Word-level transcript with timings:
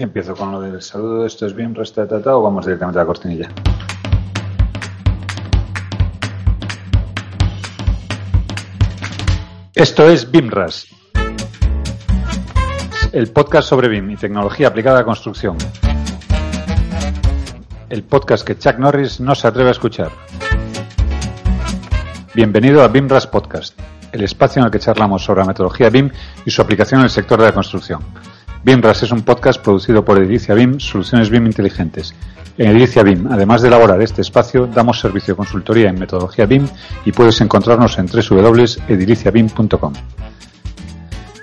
Empiezo 0.00 0.36
con 0.36 0.52
lo 0.52 0.60
del 0.60 0.80
saludo. 0.80 1.26
Esto 1.26 1.44
es 1.44 1.54
bien 1.56 1.74
tratado 1.74 2.38
o 2.38 2.42
vamos 2.42 2.64
directamente 2.64 3.00
a 3.00 3.02
la 3.02 3.06
cortinilla. 3.06 3.48
Esto 9.74 10.08
es 10.08 10.30
BIMRAS, 10.30 10.86
el 13.12 13.32
podcast 13.32 13.68
sobre 13.68 13.88
BIM 13.88 14.12
y 14.12 14.16
tecnología 14.16 14.68
aplicada 14.68 14.98
a 14.98 15.00
la 15.00 15.04
construcción. 15.04 15.56
El 17.88 18.04
podcast 18.04 18.46
que 18.46 18.56
Chuck 18.56 18.78
Norris 18.78 19.18
no 19.18 19.34
se 19.34 19.48
atreve 19.48 19.70
a 19.70 19.72
escuchar. 19.72 20.12
Bienvenido 22.34 22.82
a 22.82 22.88
BIMRAS 22.88 23.26
Podcast, 23.26 23.76
el 24.12 24.22
espacio 24.22 24.60
en 24.60 24.66
el 24.66 24.70
que 24.70 24.78
charlamos 24.78 25.24
sobre 25.24 25.40
la 25.40 25.46
metodología 25.46 25.90
BIM 25.90 26.10
y 26.44 26.50
su 26.52 26.62
aplicación 26.62 27.00
en 27.00 27.06
el 27.06 27.10
sector 27.10 27.40
de 27.40 27.46
la 27.46 27.52
construcción. 27.52 28.00
BIMRAS 28.68 29.04
es 29.04 29.12
un 29.12 29.22
podcast 29.22 29.62
producido 29.62 30.04
por 30.04 30.18
Edilicia 30.18 30.54
BIM, 30.54 30.78
soluciones 30.78 31.30
BIM 31.30 31.46
inteligentes. 31.46 32.14
En 32.58 32.68
Edilicia 32.68 33.02
BIM, 33.02 33.26
además 33.32 33.62
de 33.62 33.68
elaborar 33.68 34.02
este 34.02 34.20
espacio, 34.20 34.66
damos 34.66 35.00
servicio 35.00 35.32
de 35.32 35.38
consultoría 35.38 35.88
en 35.88 35.98
metodología 35.98 36.44
BIM 36.44 36.68
y 37.06 37.12
puedes 37.12 37.40
encontrarnos 37.40 37.98
en 37.98 38.08
www.ediliciabim.com. 38.08 39.92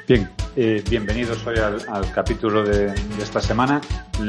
Bien, 0.08 0.30
eh, 0.56 0.84
bienvenidos 0.88 1.44
hoy 1.48 1.58
al, 1.58 1.80
al 1.90 2.12
capítulo 2.12 2.64
de, 2.64 2.90
de 2.90 3.24
esta 3.24 3.42
semana. 3.42 3.82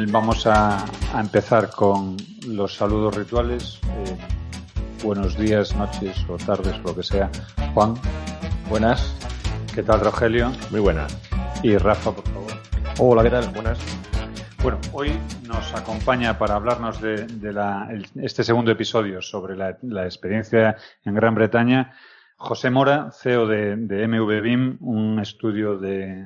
Vamos 0.09 0.47
a, 0.47 0.83
a 1.13 1.21
empezar 1.21 1.69
con 1.69 2.17
los 2.49 2.77
saludos 2.77 3.15
rituales. 3.15 3.79
Eh, 3.85 4.17
buenos 5.05 5.37
días, 5.37 5.77
noches 5.77 6.17
o 6.31 6.39
tardes, 6.39 6.79
lo 6.83 6.97
que 6.97 7.03
sea. 7.03 7.31
Juan, 7.75 7.93
Buenas. 8.71 9.13
¿qué 9.75 9.83
tal 9.83 10.01
Rogelio? 10.01 10.51
Muy 10.71 10.81
buena. 10.81 11.07
Y 11.63 11.77
Rafa, 11.77 12.11
por 12.13 12.25
favor. 12.25 12.66
Hola, 12.99 13.23
¿qué 13.23 13.31
tal? 13.31 13.49
Buenas. 13.51 13.79
Bueno, 14.63 14.79
hoy 14.93 15.13
nos 15.47 15.75
acompaña 15.75 16.39
para 16.39 16.55
hablarnos 16.55 17.01
de, 17.01 17.27
la- 17.53 17.89
este 18.17 18.43
segundo 18.43 18.71
episodio 18.71 19.21
sobre 19.23 19.57
la, 19.57 19.77
la 19.83 20.05
experiencia 20.05 20.77
en 21.05 21.15
Gran 21.15 21.35
Bretaña 21.35 21.93
José 22.37 22.71
Mora, 22.71 23.11
CEO 23.13 23.47
de, 23.47 23.77
de 23.77 24.09
MVBIM, 24.09 24.79
un 24.81 25.19
estudio 25.21 25.79
de 25.79 26.25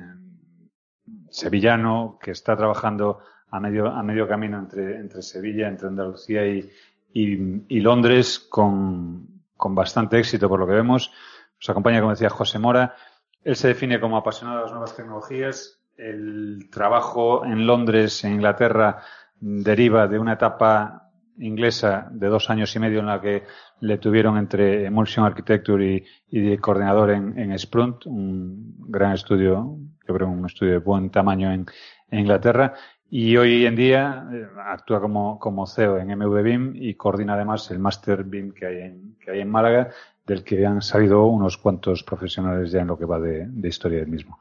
sevillano 1.29 2.17
que 2.21 2.31
está 2.31 2.57
trabajando 2.57 3.19
a 3.49 3.59
medio, 3.59 3.87
a 3.87 4.01
medio 4.03 4.27
camino 4.27 4.57
entre, 4.59 4.97
entre 4.97 5.21
Sevilla, 5.21 5.67
entre 5.67 5.87
Andalucía 5.87 6.45
y, 6.47 6.69
y- 7.13 7.63
y 7.67 7.79
Londres 7.81 8.39
con, 8.39 9.27
con 9.55 9.75
bastante 9.75 10.17
éxito 10.19 10.49
por 10.49 10.59
lo 10.59 10.67
que 10.67 10.73
vemos. 10.73 11.11
Nos 11.59 11.69
acompaña, 11.69 11.99
como 11.99 12.11
decía, 12.11 12.29
José 12.29 12.59
Mora. 12.59 12.95
Él 13.43 13.55
se 13.55 13.69
define 13.69 13.99
como 13.99 14.17
apasionado 14.17 14.57
de 14.57 14.63
las 14.63 14.71
nuevas 14.71 14.95
tecnologías. 14.95 15.80
El 15.97 16.69
trabajo 16.71 17.45
en 17.45 17.67
Londres, 17.67 18.23
en 18.23 18.33
Inglaterra, 18.33 19.01
deriva 19.39 20.07
de 20.07 20.19
una 20.19 20.33
etapa 20.33 21.11
inglesa 21.39 22.07
de 22.11 22.27
dos 22.27 22.49
años 22.49 22.75
y 22.75 22.79
medio 22.79 22.99
en 22.99 23.07
la 23.07 23.19
que 23.19 23.43
le 23.79 23.97
tuvieron 23.97 24.37
entre 24.37 24.85
Emulsion 24.85 25.25
Architecture 25.25 26.05
y, 26.27 26.39
de 26.39 26.57
coordinador 26.59 27.11
en, 27.11 27.57
Sprunt, 27.57 28.05
un 28.05 28.75
gran 28.87 29.13
estudio, 29.13 29.77
yo 30.07 30.13
creo 30.13 30.27
un 30.27 30.45
estudio 30.45 30.73
de 30.73 30.77
buen 30.77 31.09
tamaño 31.09 31.51
en, 31.51 31.65
Inglaterra. 32.13 32.73
Y 33.09 33.37
hoy 33.37 33.65
en 33.65 33.75
día 33.75 34.27
eh, 34.33 34.45
actúa 34.65 34.99
como, 34.99 35.65
CEO 35.65 35.97
en 35.97 36.09
MVBIM 36.17 36.73
y 36.75 36.95
coordina 36.95 37.35
además 37.35 37.71
el 37.71 37.79
Master 37.79 38.25
BIM 38.25 38.51
que 38.51 38.65
hay 38.65 38.77
en, 38.81 39.15
que 39.17 39.31
hay 39.31 39.39
en 39.39 39.49
Málaga, 39.49 39.89
del 40.25 40.43
que 40.43 40.65
han 40.65 40.81
salido 40.81 41.25
unos 41.25 41.57
cuantos 41.57 42.03
profesionales 42.03 42.69
ya 42.71 42.81
en 42.81 42.87
lo 42.87 42.97
que 42.97 43.05
va 43.05 43.19
de 43.19 43.67
historia 43.67 43.99
del 43.99 44.09
mismo. 44.09 44.39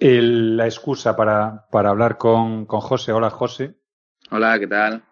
El- 0.00 0.56
la 0.56 0.66
excusa 0.66 1.16
para, 1.16 1.66
para 1.70 1.90
hablar 1.90 2.18
con, 2.18 2.66
con 2.66 2.80
José, 2.80 3.12
hola 3.12 3.30
José, 3.30 3.76
Hola, 4.30 4.58
¿qué 4.58 4.66
tal? 4.66 5.02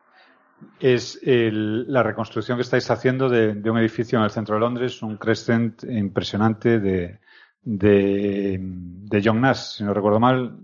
es 0.81 1.19
el- 1.23 1.91
la 1.93 2.03
reconstrucción 2.03 2.57
que 2.59 2.63
estáis 2.63 2.91
haciendo 2.91 3.29
de, 3.29 3.55
de 3.55 3.71
un 3.71 3.79
edificio 3.79 4.19
en 4.19 4.25
el 4.25 4.31
centro 4.31 4.55
de 4.55 4.61
Londres, 4.61 5.03
un 5.03 5.17
crescent 5.17 5.83
impresionante 5.85 6.79
de, 6.81 7.21
de, 7.63 8.59
de 8.61 9.23
John 9.25 9.41
Nash, 9.41 9.77
si 9.77 9.85
no 9.85 9.93
recuerdo 9.95 10.21
mal, 10.21 10.59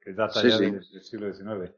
que 0.00 0.12
data 0.12 0.40
Sí, 0.40 0.50
ya 0.50 0.58
sí. 0.58 0.70
del 0.70 0.84
siglo 1.02 1.32
XIX. 1.32 1.74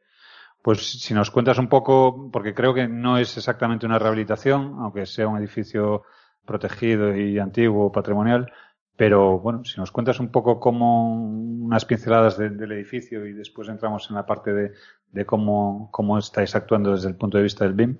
Pues 0.62 0.84
si 1.00 1.14
nos 1.14 1.30
cuentas 1.30 1.58
un 1.58 1.68
poco, 1.68 2.30
porque 2.32 2.54
creo 2.54 2.74
que 2.74 2.88
no 2.88 3.18
es 3.18 3.36
exactamente 3.36 3.86
una 3.86 3.98
rehabilitación, 3.98 4.76
aunque 4.80 5.06
sea 5.06 5.28
un 5.28 5.38
edificio 5.38 6.02
protegido 6.44 7.14
y 7.16 7.38
antiguo, 7.38 7.92
patrimonial, 7.92 8.52
pero 8.96 9.38
bueno, 9.38 9.64
si 9.64 9.78
nos 9.78 9.90
cuentas 9.92 10.20
un 10.20 10.28
poco 10.30 10.58
cómo 10.60 11.14
unas 11.14 11.84
pinceladas 11.84 12.38
de- 12.38 12.50
del 12.50 12.72
edificio 12.72 13.26
y 13.26 13.32
después 13.32 13.68
entramos 13.68 14.08
en 14.10 14.16
la 14.16 14.24
parte 14.26 14.52
de, 14.52 14.72
de 15.12 15.24
cómo, 15.26 15.88
cómo 15.92 16.18
estáis 16.18 16.54
actuando 16.54 16.92
desde 16.92 17.08
el 17.08 17.14
punto 17.16 17.36
de 17.36 17.44
vista 17.44 17.64
del 17.64 17.74
BIM. 17.74 17.96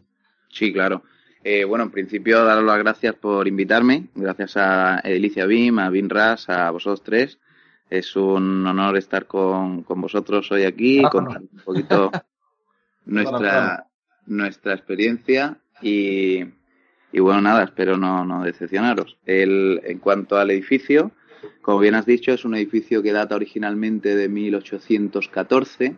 Sí, 0.49 0.73
claro. 0.73 1.03
Eh, 1.45 1.65
bueno, 1.65 1.85
en 1.85 1.91
principio, 1.91 2.45
daros 2.45 2.65
las 2.65 2.79
gracias 2.79 3.15
por 3.15 3.47
invitarme. 3.47 4.07
Gracias 4.15 4.57
a 4.57 5.01
Edilicia 5.05 5.47
Bim, 5.47 5.79
a 5.79 5.91
Binras, 5.91 6.49
a 6.49 6.71
vosotros 6.71 7.03
tres. 7.03 7.39
Es 7.89 8.17
un 8.17 8.67
honor 8.67 8.97
estar 8.97 9.27
con, 9.27 9.83
con 9.85 10.01
vosotros 10.01 10.51
hoy 10.51 10.65
aquí 10.65 11.05
Ah, 11.05 11.09
contar 11.11 11.41
un 11.43 11.61
poquito 11.65 12.11
nuestra, 13.05 13.87
nuestra 14.27 14.75
experiencia 14.75 15.57
y, 15.81 16.45
y 17.13 17.21
bueno, 17.21 17.41
nada, 17.41 17.65
espero 17.65 17.97
no, 17.97 18.25
no 18.25 18.43
decepcionaros. 18.45 19.17
El, 19.25 19.81
en 19.85 19.99
cuanto 19.99 20.37
al 20.37 20.51
edificio, 20.51 21.13
como 21.63 21.79
bien 21.79 21.95
has 21.95 22.07
dicho, 22.07 22.33
es 22.33 22.45
un 22.45 22.55
edificio 22.55 23.03
que 23.03 23.13
data 23.13 23.35
originalmente 23.37 24.15
de 24.17 24.29
1814. 24.29 25.95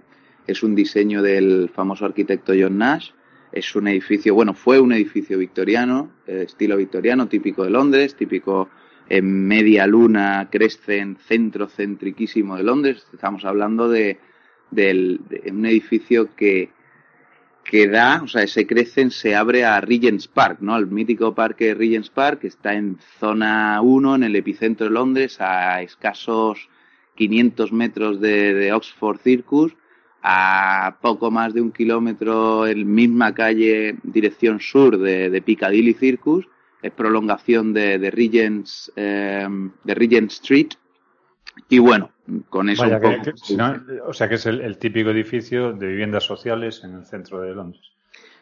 Es 0.46 0.62
un 0.62 0.74
diseño 0.74 1.22
del 1.22 1.70
famoso 1.74 2.04
arquitecto 2.04 2.52
John 2.58 2.78
Nash. 2.78 3.10
Es 3.52 3.74
un 3.76 3.88
edificio, 3.88 4.34
bueno, 4.34 4.52
fue 4.54 4.78
un 4.78 4.92
edificio 4.92 5.38
victoriano, 5.38 6.10
eh, 6.26 6.44
estilo 6.46 6.76
victoriano, 6.76 7.28
típico 7.28 7.64
de 7.64 7.70
Londres, 7.70 8.14
típico 8.14 8.68
en 9.08 9.46
media 9.46 9.86
luna, 9.86 10.48
crescent, 10.50 11.18
centro 11.20 11.66
centriquísimo 11.68 12.56
de 12.56 12.62
Londres. 12.62 13.06
Estamos 13.12 13.44
hablando 13.46 13.88
de, 13.88 14.18
del- 14.70 15.20
de 15.30 15.50
un 15.50 15.64
edificio 15.64 16.34
que, 16.36 16.68
que 17.68 17.86
da, 17.86 18.22
o 18.24 18.28
sea, 18.28 18.44
ese 18.44 18.66
crecen 18.66 19.10
se 19.10 19.36
abre 19.36 19.62
a 19.62 19.78
Regent's 19.82 20.26
Park, 20.26 20.60
¿no? 20.62 20.74
Al 20.74 20.86
mítico 20.86 21.34
parque 21.34 21.74
Regent's 21.74 22.08
Park, 22.08 22.40
que 22.40 22.46
está 22.46 22.72
en 22.72 22.96
zona 23.20 23.82
1, 23.82 24.14
en 24.14 24.22
el 24.22 24.36
epicentro 24.36 24.86
de 24.86 24.92
Londres, 24.94 25.38
a 25.38 25.82
escasos 25.82 26.70
500 27.16 27.70
metros 27.72 28.20
de, 28.22 28.72
Oxford 28.72 29.18
Circus, 29.18 29.76
a 30.22 30.96
poco 31.02 31.30
más 31.30 31.52
de 31.52 31.60
un 31.60 31.70
kilómetro 31.70 32.66
en 32.66 32.90
misma 32.90 33.34
calle, 33.34 33.96
dirección 34.02 34.60
sur 34.60 34.96
de, 34.96 35.42
Piccadilly 35.42 35.92
Circus, 35.92 36.48
es 36.80 36.92
prolongación 36.92 37.74
de 37.74 38.10
Regent's, 38.10 38.90
eh, 38.96 39.46
de 39.84 39.94
Regent 39.94 40.32
Street, 40.32 40.70
y 41.68 41.78
bueno, 41.78 42.10
con 42.48 42.68
eso 42.68 42.82
Vaya, 42.82 42.96
un 42.96 43.02
poco- 43.02 43.22
que- 43.22 44.00
o 44.06 44.12
sea 44.12 44.28
que 44.28 44.36
es 44.36 44.46
el, 44.46 44.60
el 44.60 44.78
típico 44.78 45.10
edificio 45.10 45.72
de 45.72 45.86
viviendas 45.86 46.24
sociales 46.24 46.82
en 46.84 46.94
el 46.94 47.06
centro 47.06 47.40
de 47.40 47.54
Londres. 47.54 47.82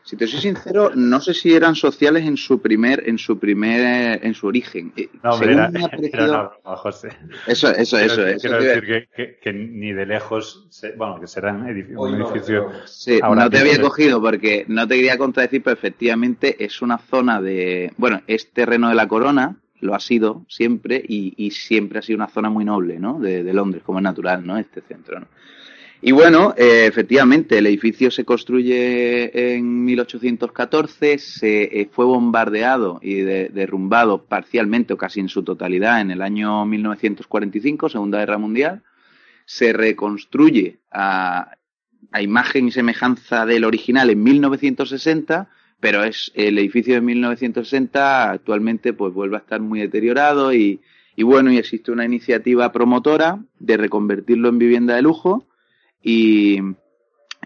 Si 0.02 0.16
te 0.16 0.28
soy 0.28 0.38
sincero, 0.40 0.92
no 0.94 1.20
sé 1.20 1.34
si 1.34 1.52
eran 1.52 1.74
sociales 1.74 2.24
en 2.24 2.36
su 2.36 2.60
primer, 2.60 3.02
en 3.08 3.18
su 3.18 3.40
primer, 3.40 4.24
en 4.24 4.34
su 4.34 4.46
origen. 4.46 4.92
Eh, 4.96 5.08
No, 5.20 5.30
hombre, 5.32 5.48
según 5.48 5.60
era, 5.62 5.68
me 5.72 5.78
ha 5.80 5.82
era 5.88 5.96
parecido- 5.96 6.24
una 6.28 6.42
broma, 6.42 6.76
José. 6.76 7.08
Eso, 7.48 7.70
eso, 7.74 7.98
eso, 7.98 8.14
quiero 8.22 8.32
eso 8.36 8.50
decir 8.60 8.84
que, 8.86 9.08
que- 9.16 9.38
que 9.42 9.52
ni 9.52 9.92
de 9.92 10.06
lejos, 10.06 10.68
se- 10.70 10.92
bueno, 10.92 11.18
que 11.20 11.26
serán 11.26 11.66
edifi- 11.66 11.94
Hoy 11.96 12.12
un 12.12 12.18
no, 12.20 12.30
edificio. 12.30 12.68
pero- 12.68 12.86
Sí, 12.86 13.18
Ahora 13.20 13.44
no 13.44 13.50
te 13.50 13.58
había 13.58 13.80
cogido 13.80 14.20
porque 14.22 14.64
no 14.68 14.86
te 14.86 14.94
quería 14.94 15.18
contradecir, 15.18 15.64
pero 15.64 15.74
efectivamente 15.74 16.64
es 16.64 16.80
una 16.82 16.98
zona 16.98 17.40
de, 17.40 17.92
bueno, 17.96 18.22
es 18.28 18.52
terreno 18.52 18.88
de 18.90 18.94
la 18.94 19.08
corona, 19.08 19.56
lo 19.86 19.94
ha 19.94 20.00
sido 20.00 20.44
siempre 20.48 21.02
y, 21.06 21.50
siempre 21.50 21.98
ha 21.98 22.02
sido 22.02 22.16
una 22.16 22.28
zona 22.28 22.50
muy 22.50 22.64
noble, 22.64 22.98
¿no? 22.98 23.18
De, 23.18 23.42
Londres, 23.54 23.82
como 23.84 23.98
es 23.98 24.02
natural, 24.02 24.46
¿no? 24.46 24.58
Este 24.58 24.82
centro. 24.82 25.26
Y 26.02 26.12
bueno, 26.12 26.52
eh, 26.58 26.84
efectivamente, 26.86 27.56
el 27.56 27.66
edificio 27.66 28.10
se 28.10 28.24
construye 28.24 29.54
en 29.54 29.84
1814, 29.84 31.18
se 31.18 31.62
eh, 31.80 31.88
fue 31.90 32.04
bombardeado 32.04 32.98
y 33.02 33.14
de- 33.20 33.48
derrumbado 33.48 34.24
parcialmente 34.24 34.92
o 34.92 34.98
casi 34.98 35.20
en 35.20 35.30
su 35.30 35.42
totalidad 35.42 36.02
en 36.02 36.10
el 36.10 36.20
año 36.20 36.66
1945, 36.66 37.88
Segunda 37.88 38.18
Guerra 38.18 38.36
Mundial. 38.38 38.82
se 39.46 39.72
reconstruye 39.72 40.80
a 40.90 41.52
imagen 42.20 42.68
y 42.68 42.72
semejanza 42.72 43.46
del 43.46 43.64
original 43.64 44.10
en 44.10 44.22
1960, 44.22 45.48
pero 45.80 46.04
es 46.04 46.32
el 46.34 46.58
edificio 46.58 46.94
de 46.94 47.00
1960 47.00 48.30
actualmente 48.30 48.92
pues 48.92 49.12
vuelve 49.12 49.36
a 49.36 49.40
estar 49.40 49.60
muy 49.60 49.80
deteriorado 49.80 50.52
y, 50.52 50.80
y 51.16 51.22
bueno, 51.22 51.52
y 51.52 51.58
existe 51.58 51.92
una 51.92 52.04
iniciativa 52.04 52.72
promotora 52.72 53.38
de 53.58 53.76
reconvertirlo 53.76 54.48
en 54.48 54.58
vivienda 54.58 54.94
de 54.94 55.02
lujo 55.02 55.46
y, 56.02 56.60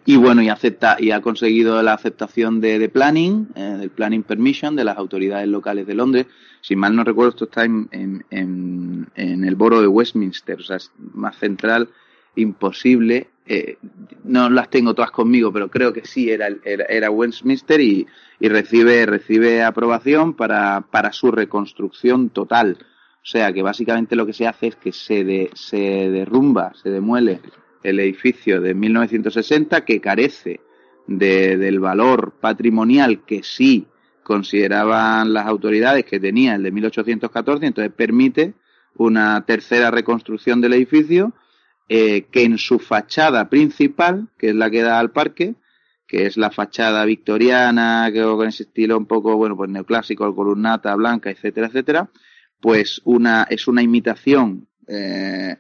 y 0.05 0.17
bueno, 0.17 0.43
y 0.43 0.49
acepta 0.49 0.97
y 0.99 1.11
ha 1.11 1.21
conseguido 1.21 1.83
la 1.83 1.95
aceptación 1.95 2.61
de, 2.61 2.89
planning, 2.89 3.49
eh, 3.55 3.77
del 3.79 3.91
planning 3.91 4.23
permission 4.23 4.77
de 4.77 4.85
las 4.85 4.97
autoridades 4.97 5.49
locales 5.49 5.87
de 5.87 5.95
Londres. 5.95 6.27
Si 6.63 6.77
mal 6.77 6.95
no 6.95 7.05
recuerdo, 7.05 7.31
esto 7.31 7.45
está 7.45 7.65
en, 7.65 7.89
en, 7.93 8.25
en, 8.31 9.09
en 9.15 9.45
el 9.45 9.55
boro 9.55 9.81
de 9.81 9.87
Westminster, 9.87 10.61
o 10.61 10.63
sea, 10.63 10.77
es 10.77 10.93
más 10.99 11.37
central, 11.39 11.89
imposible. 12.37 13.29
Eh, 13.47 13.79
no 14.25 14.49
las 14.49 14.71
tengo 14.71 14.95
todas 14.95 15.11
conmigo, 15.11 15.53
pero 15.53 15.69
creo 15.69 15.93
que 15.93 16.05
sí 16.05 16.31
era, 16.31 16.49
era, 16.65 16.85
era 16.85 17.11
Westminster 17.11 17.81
y, 17.81 18.07
y, 18.39 18.49
recibe, 18.49 19.07
recibe 19.07 19.63
aprobación 19.63 20.35
para, 20.35 20.83
para 20.91 21.13
su 21.13 21.31
reconstrucción 21.33 22.31
total. 22.31 22.79
O 23.23 23.27
sea 23.27 23.53
que 23.53 23.63
básicamente 23.63 24.17
lo 24.17 24.25
que 24.25 24.33
se 24.33 24.47
hace 24.47 24.69
es 24.69 24.77
que 24.77 24.93
se, 24.93 25.25
de, 25.25 25.51
se 25.55 25.79
derrumba, 26.11 26.73
se 26.75 26.91
demuele 26.91 27.41
el 27.83 28.01
edificio 28.01 28.61
de 28.61 28.75
1960 28.75 29.85
que 29.85 30.01
carece 30.01 30.61
de, 31.07 31.57
del 31.57 31.81
valor 31.81 32.33
patrimonial 32.41 33.25
que 33.25 33.43
sí 33.43 33.87
consideraban 34.23 35.33
las 35.33 35.47
autoridades 35.47 36.05
que 36.05 36.21
tenía 36.21 36.55
el 36.55 36.63
de 36.63 36.71
1814, 36.71 37.67
entonces 37.67 37.93
permite 37.93 38.55
una 38.97 39.45
tercera 39.45 39.91
reconstrucción 39.91 40.61
del 40.61 40.75
edificio 40.75 41.33
eh, 41.93 42.27
que 42.31 42.45
en 42.45 42.57
su 42.57 42.79
fachada 42.79 43.49
principal, 43.49 44.29
que 44.39 44.51
es 44.51 44.55
la 44.55 44.71
que 44.71 44.81
da 44.81 45.01
al 45.01 45.11
parque, 45.11 45.57
que 46.07 46.25
es 46.25 46.37
la 46.37 46.53
fachada 46.53 47.05
victoriana, 47.05 48.09
que 48.13 48.23
con 48.23 48.47
ese 48.47 48.63
estilo 48.63 48.97
un 48.97 49.07
poco, 49.07 49.37
bueno, 49.37 49.57
pues 49.57 49.71
neoclásico, 49.71 50.33
columnata 50.37 50.95
blanca, 50.95 51.31
etcétera, 51.31 51.67
etcétera, 51.67 52.09
pues 52.61 53.01
una, 53.05 53.43
es 53.51 53.67
una 53.67 53.83
imitación 53.83 54.69
eh, 54.87 55.57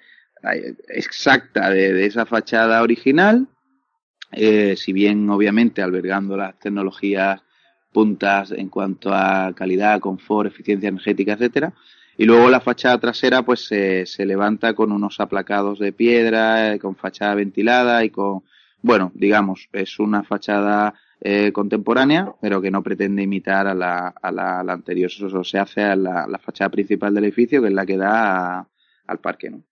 exacta 0.88 1.68
de, 1.70 2.06
esa 2.06 2.26
fachada 2.26 2.80
original, 2.82 3.48
eh, 4.30 4.76
si 4.76 4.92
bien 4.92 5.28
obviamente 5.30 5.82
albergando 5.82 6.36
las 6.36 6.56
tecnologías 6.60 7.42
puntas 7.92 8.52
en 8.52 8.68
cuanto 8.68 9.12
a 9.12 9.52
calidad, 9.56 9.98
confort, 9.98 10.52
eficiencia 10.52 10.90
energética, 10.90 11.32
etcétera. 11.32 11.74
Y 12.20 12.26
luego 12.26 12.50
la 12.50 12.60
fachada 12.60 12.98
trasera 12.98 13.42
pues 13.42 13.64
se, 13.64 14.04
se 14.04 14.26
levanta 14.26 14.74
con 14.74 14.92
unos 14.92 15.20
aplacados 15.20 15.78
de 15.78 15.94
piedra, 15.94 16.74
eh, 16.74 16.78
con 16.78 16.94
fachada 16.94 17.34
ventilada 17.34 18.04
y 18.04 18.10
con, 18.10 18.42
bueno, 18.82 19.10
digamos, 19.14 19.70
es 19.72 19.98
una 19.98 20.22
fachada 20.22 20.92
eh, 21.18 21.50
contemporánea, 21.50 22.30
pero 22.38 22.60
que 22.60 22.70
no 22.70 22.82
pretende 22.82 23.22
imitar 23.22 23.66
a 23.66 23.72
la, 23.72 24.08
a 24.08 24.30
la, 24.30 24.60
anterior. 24.70 25.10
Eso 25.10 25.42
se 25.44 25.58
hace 25.58 25.80
a 25.80 25.96
la, 25.96 26.26
la, 26.26 26.38
fachada 26.38 26.68
principal 26.68 27.14
del 27.14 27.24
edificio, 27.24 27.62
que 27.62 27.68
es 27.68 27.74
la 27.74 27.86
que 27.86 27.96
da 27.96 28.58
a, 28.58 28.68
al 29.06 29.18
parque, 29.20 29.48
¿no? 29.48 29.62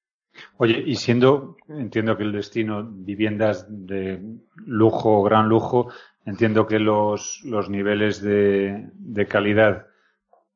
Oye, 0.56 0.82
y 0.86 0.94
siendo, 0.94 1.58
entiendo 1.68 2.16
que 2.16 2.22
el 2.22 2.32
destino, 2.32 2.82
viviendas 2.82 3.66
de 3.68 4.22
lujo, 4.64 5.22
gran 5.22 5.50
lujo, 5.50 5.92
entiendo 6.24 6.66
que 6.66 6.78
los, 6.78 7.42
los 7.44 7.68
niveles 7.68 8.22
de, 8.22 8.88
de 8.94 9.26
calidad 9.26 9.88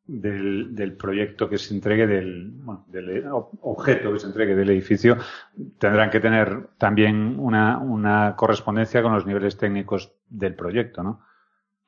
del, 0.07 0.75
del, 0.75 0.93
proyecto 0.95 1.49
que 1.49 1.59
se 1.59 1.75
entregue, 1.75 2.07
del, 2.07 2.51
bueno, 2.51 2.85
del 2.89 3.25
objeto 3.31 4.13
que 4.13 4.19
se 4.19 4.27
entregue 4.27 4.55
del 4.55 4.71
edificio, 4.71 5.17
tendrán 5.79 6.11
que 6.11 6.21
tener 6.21 6.69
también 6.79 7.37
una, 7.39 7.79
una 7.79 8.35
correspondencia 8.37 9.03
con 9.03 9.13
los 9.13 9.27
niveles 9.27 9.57
técnicos 9.57 10.13
del 10.29 10.55
proyecto, 10.55 11.03
¿no? 11.03 11.21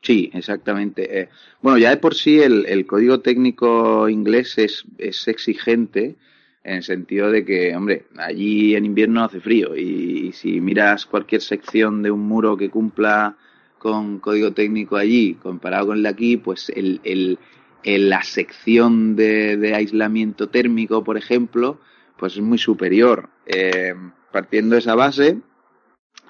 Sí, 0.01 0.31
exactamente. 0.35 1.21
Eh, 1.21 1.29
bueno, 1.63 1.79
ya 1.79 1.91
de 1.91 1.97
por 1.97 2.15
sí 2.15 2.39
el, 2.39 2.67
el 2.67 2.87
código 2.87 3.21
técnico 3.21 4.09
inglés 4.09 4.59
es, 4.59 4.85
es 4.99 5.27
exigente 5.29 6.17
en 6.63 6.77
el 6.77 6.83
sentido 6.83 7.31
de 7.31 7.45
que, 7.45 7.75
hombre, 7.75 8.05
allí 8.19 8.77
en 8.77 8.85
invierno 8.85 9.25
hace 9.25 9.41
frío 9.41 9.75
y, 9.77 10.29
y, 10.29 10.33
si 10.33 10.61
miras 10.61 11.07
cualquier 11.07 11.41
sección 11.41 12.03
de 12.03 12.11
un 12.11 12.21
muro 12.21 12.57
que 12.57 12.71
cumpla 12.71 13.37
con 13.79 14.19
código 14.19 14.53
técnico 14.53 14.97
allí 14.97 15.35
comparado 15.35 15.89
con 15.89 15.99
el 15.99 16.03
de 16.03 16.09
aquí, 16.09 16.37
pues 16.37 16.71
el, 16.75 17.01
el, 17.05 17.39
el 17.85 18.11
la 18.11 18.23
sección 18.23 19.15
de, 19.15 19.57
de, 19.57 19.75
aislamiento 19.75 20.49
térmico, 20.49 21.05
por 21.05 21.17
ejemplo, 21.17 21.81
pues 22.17 22.35
es 22.35 22.41
muy 22.41 22.59
superior. 22.59 23.29
Eh, 23.47 23.95
partiendo 24.33 24.75
de 24.75 24.81
esa 24.81 24.95
base, 24.95 25.39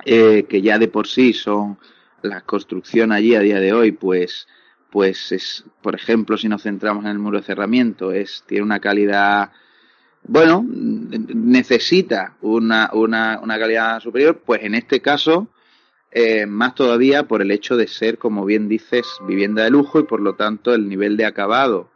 eh, 0.04 0.44
que 0.48 0.60
ya 0.60 0.78
de 0.78 0.88
por 0.88 1.06
sí 1.06 1.32
son 1.32 1.78
la 2.22 2.42
construcción 2.42 3.12
allí 3.12 3.34
a 3.34 3.40
día 3.40 3.60
de 3.60 3.72
hoy, 3.72 3.92
pues 3.92 4.46
pues 4.90 5.32
es, 5.32 5.64
por 5.82 5.96
ejemplo, 5.96 6.36
si 6.36 6.48
nos 6.48 6.62
centramos 6.62 7.04
en 7.04 7.10
el 7.10 7.18
muro 7.18 7.38
de 7.38 7.44
cerramiento, 7.44 8.12
es, 8.12 8.44
tiene 8.46 8.62
una 8.62 8.78
calidad 8.78 9.50
bueno, 10.26 10.64
necesita 10.66 12.36
una, 12.40 12.90
una, 12.94 13.40
una 13.42 13.58
calidad 13.58 14.00
superior, 14.00 14.40
pues 14.44 14.62
en 14.62 14.74
este 14.74 15.00
caso, 15.00 15.48
eh, 16.14 16.46
más 16.46 16.74
todavía 16.74 17.24
por 17.24 17.42
el 17.42 17.50
hecho 17.50 17.76
de 17.76 17.88
ser, 17.88 18.18
como 18.18 18.44
bien 18.44 18.68
dices, 18.68 19.06
vivienda 19.26 19.64
de 19.64 19.70
lujo 19.70 20.00
y 20.00 20.04
por 20.04 20.20
lo 20.20 20.34
tanto 20.34 20.72
el 20.72 20.88
nivel 20.88 21.16
de 21.16 21.26
acabado 21.26 21.90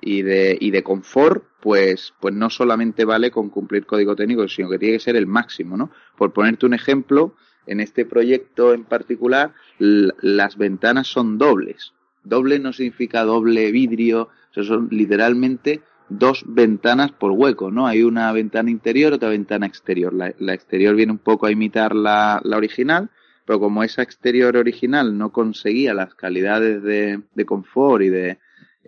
y 0.00 0.22
de, 0.22 0.56
y 0.60 0.70
de 0.70 0.82
confort, 0.82 1.44
pues, 1.60 2.12
pues 2.20 2.34
no 2.34 2.50
solamente 2.50 3.04
vale 3.04 3.30
con 3.30 3.48
cumplir 3.48 3.86
código 3.86 4.14
técnico, 4.14 4.46
sino 4.48 4.68
que 4.68 4.78
tiene 4.78 4.96
que 4.96 5.04
ser 5.04 5.16
el 5.16 5.26
máximo, 5.26 5.76
¿no? 5.76 5.90
Por 6.16 6.32
ponerte 6.32 6.66
un 6.66 6.74
ejemplo, 6.74 7.34
en 7.66 7.80
este 7.80 8.04
proyecto 8.04 8.74
en 8.74 8.84
particular, 8.84 9.54
las 9.78 10.56
ventanas 10.56 11.06
son 11.06 11.38
dobles. 11.38 11.92
Doble 12.24 12.58
no 12.58 12.72
significa 12.72 13.24
doble 13.24 13.70
vidrio, 13.72 14.28
son 14.50 14.88
literalmente 14.90 15.82
dos 16.08 16.44
ventanas 16.46 17.12
por 17.12 17.30
hueco, 17.32 17.70
¿no? 17.70 17.86
Hay 17.86 18.02
una 18.02 18.32
ventana 18.32 18.70
interior, 18.70 19.12
otra 19.12 19.30
ventana 19.30 19.66
exterior. 19.66 20.12
La, 20.12 20.34
la 20.38 20.54
exterior 20.54 20.94
viene 20.94 21.12
un 21.12 21.18
poco 21.18 21.46
a 21.46 21.50
imitar 21.50 21.94
la, 21.94 22.40
la, 22.44 22.56
original, 22.56 23.10
pero 23.44 23.60
como 23.60 23.82
esa 23.82 24.02
exterior 24.02 24.56
original 24.56 25.16
no 25.16 25.32
conseguía 25.32 25.94
las 25.94 26.14
calidades 26.14 26.82
de, 26.82 27.22
de 27.34 27.44
confort 27.44 28.02
y 28.02 28.08
de 28.08 28.38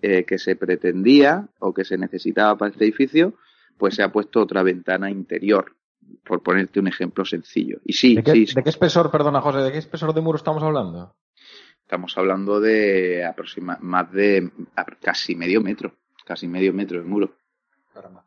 eh, 0.03 0.25
que 0.25 0.39
se 0.39 0.57
pretendía 0.57 1.49
o 1.59 1.73
que 1.73 1.85
se 1.85 1.99
necesitaba 1.99 2.57
para 2.57 2.71
este 2.71 2.85
edificio, 2.85 3.35
pues 3.79 3.95
se 3.95 4.03
ha 4.03 4.13
puesto 4.13 4.41
otra 4.41 4.63
ventana 4.63 5.11
interior, 5.11 5.75
por 6.25 6.43
ponerte 6.43 6.81
un 6.81 6.89
ejemplo 6.89 7.25
sencillo. 7.25 7.81
Y 7.85 7.93
sí, 7.95 8.15
¿De 8.15 8.23
qué, 8.23 8.33
sí, 8.33 8.55
¿de 8.55 8.63
qué 8.63 8.71
espesor, 8.71 9.11
perdona 9.11 9.41
José, 9.41 9.59
de 9.59 9.73
qué 9.73 9.79
espesor 9.79 10.15
de 10.15 10.21
muro 10.21 10.37
estamos 10.37 10.63
hablando? 10.63 11.15
Estamos 11.83 12.17
hablando 12.17 12.61
de 12.61 13.25
aproxima, 13.25 13.79
más 13.81 14.11
de 14.13 14.51
casi 15.03 15.35
medio 15.35 15.61
metro 15.61 15.95
casi 16.25 16.49
medio 16.49 16.73
metro 16.73 16.99
de 16.99 17.05
muro. 17.05 17.37
Caramba. 17.93 18.25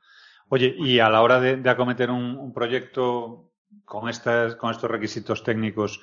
Oye, 0.50 0.74
y 0.78 1.00
a 1.00 1.10
la 1.10 1.22
hora 1.22 1.42
de, 1.42 1.58
de 1.58 1.70
acometer 1.70 2.10
un, 2.10 2.38
un, 2.38 2.54
proyecto 2.54 3.52
con, 3.86 4.10
estas, 4.10 4.56
con 4.56 4.72
estos 4.72 4.90
requisitos 4.90 5.44
técnicos 5.44 6.02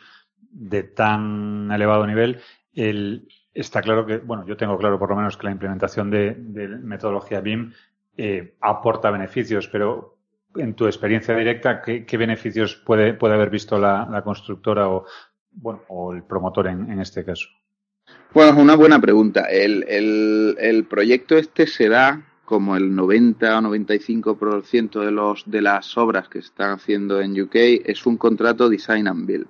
de 0.51 0.83
tan 0.83 1.71
elevado 1.73 2.07
nivel, 2.07 2.41
el, 2.75 3.29
está 3.53 3.83
claro 3.83 4.07
que, 4.07 4.19
bueno, 4.19 4.47
yo 4.47 4.57
tengo 4.57 4.77
claro 4.79 4.99
por 4.99 5.11
lo 5.11 5.17
menos 5.17 5.37
que 5.37 5.47
la 5.47 5.53
implementación 5.53 6.11
de, 6.11 6.35
metodología 6.83 7.41
BIM 7.41 7.73
eh, 8.17 8.55
aporta 8.61 9.11
beneficios, 9.11 9.69
pero 9.69 10.19
en 10.57 10.75
tu 10.75 10.87
experiencia 10.87 11.37
directa, 11.37 11.83
¿qué, 11.83 12.17
beneficios 12.17 12.77
puede, 12.77 13.15
puede 13.15 13.35
haber 13.35 13.51
visto 13.51 13.79
la, 13.79 14.07
la 14.11 14.23
constructora 14.23 14.89
o, 14.89 15.07
bueno, 15.51 15.83
o 15.89 16.13
el 16.13 16.23
promotor 16.23 16.69
en, 16.69 16.91
en 16.91 17.01
este 17.01 17.25
caso? 17.25 17.49
Bueno, 18.33 18.53
es 18.53 18.59
una 18.59 18.77
buena 18.77 19.01
pregunta. 19.01 19.43
El, 19.49 19.85
el, 19.89 20.57
el, 20.59 20.85
proyecto 20.87 21.37
este 21.37 21.67
será 21.67 22.23
como 22.45 22.77
el 22.77 22.95
90 22.95 23.59
o 23.59 23.63
95% 23.63 25.01
de, 25.01 25.11
los, 25.11 25.45
de 25.47 25.63
las 25.63 25.97
obras 25.97 26.29
que 26.29 26.41
se 26.41 26.49
están 26.49 26.73
haciendo 26.73 27.21
en 27.21 27.41
UK 27.41 27.55
es 27.85 28.07
un 28.07 28.17
contrato 28.17 28.69
design 28.69 29.09
and 29.09 29.27
build. 29.27 29.47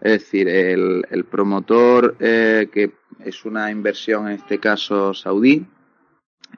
Es 0.00 0.12
decir, 0.12 0.48
el, 0.48 1.04
el 1.10 1.24
promotor, 1.24 2.16
eh, 2.20 2.68
que 2.72 2.92
es 3.24 3.44
una 3.44 3.70
inversión 3.70 4.28
en 4.28 4.34
este 4.34 4.58
caso 4.58 5.12
saudí, 5.14 5.66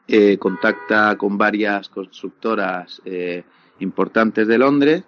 eh, 0.06 0.38
contacta 0.38 1.16
con 1.16 1.38
varias 1.38 1.88
constructoras 1.88 3.00
eh, 3.04 3.44
importantes 3.78 4.46
de 4.46 4.58
Londres 4.58 5.04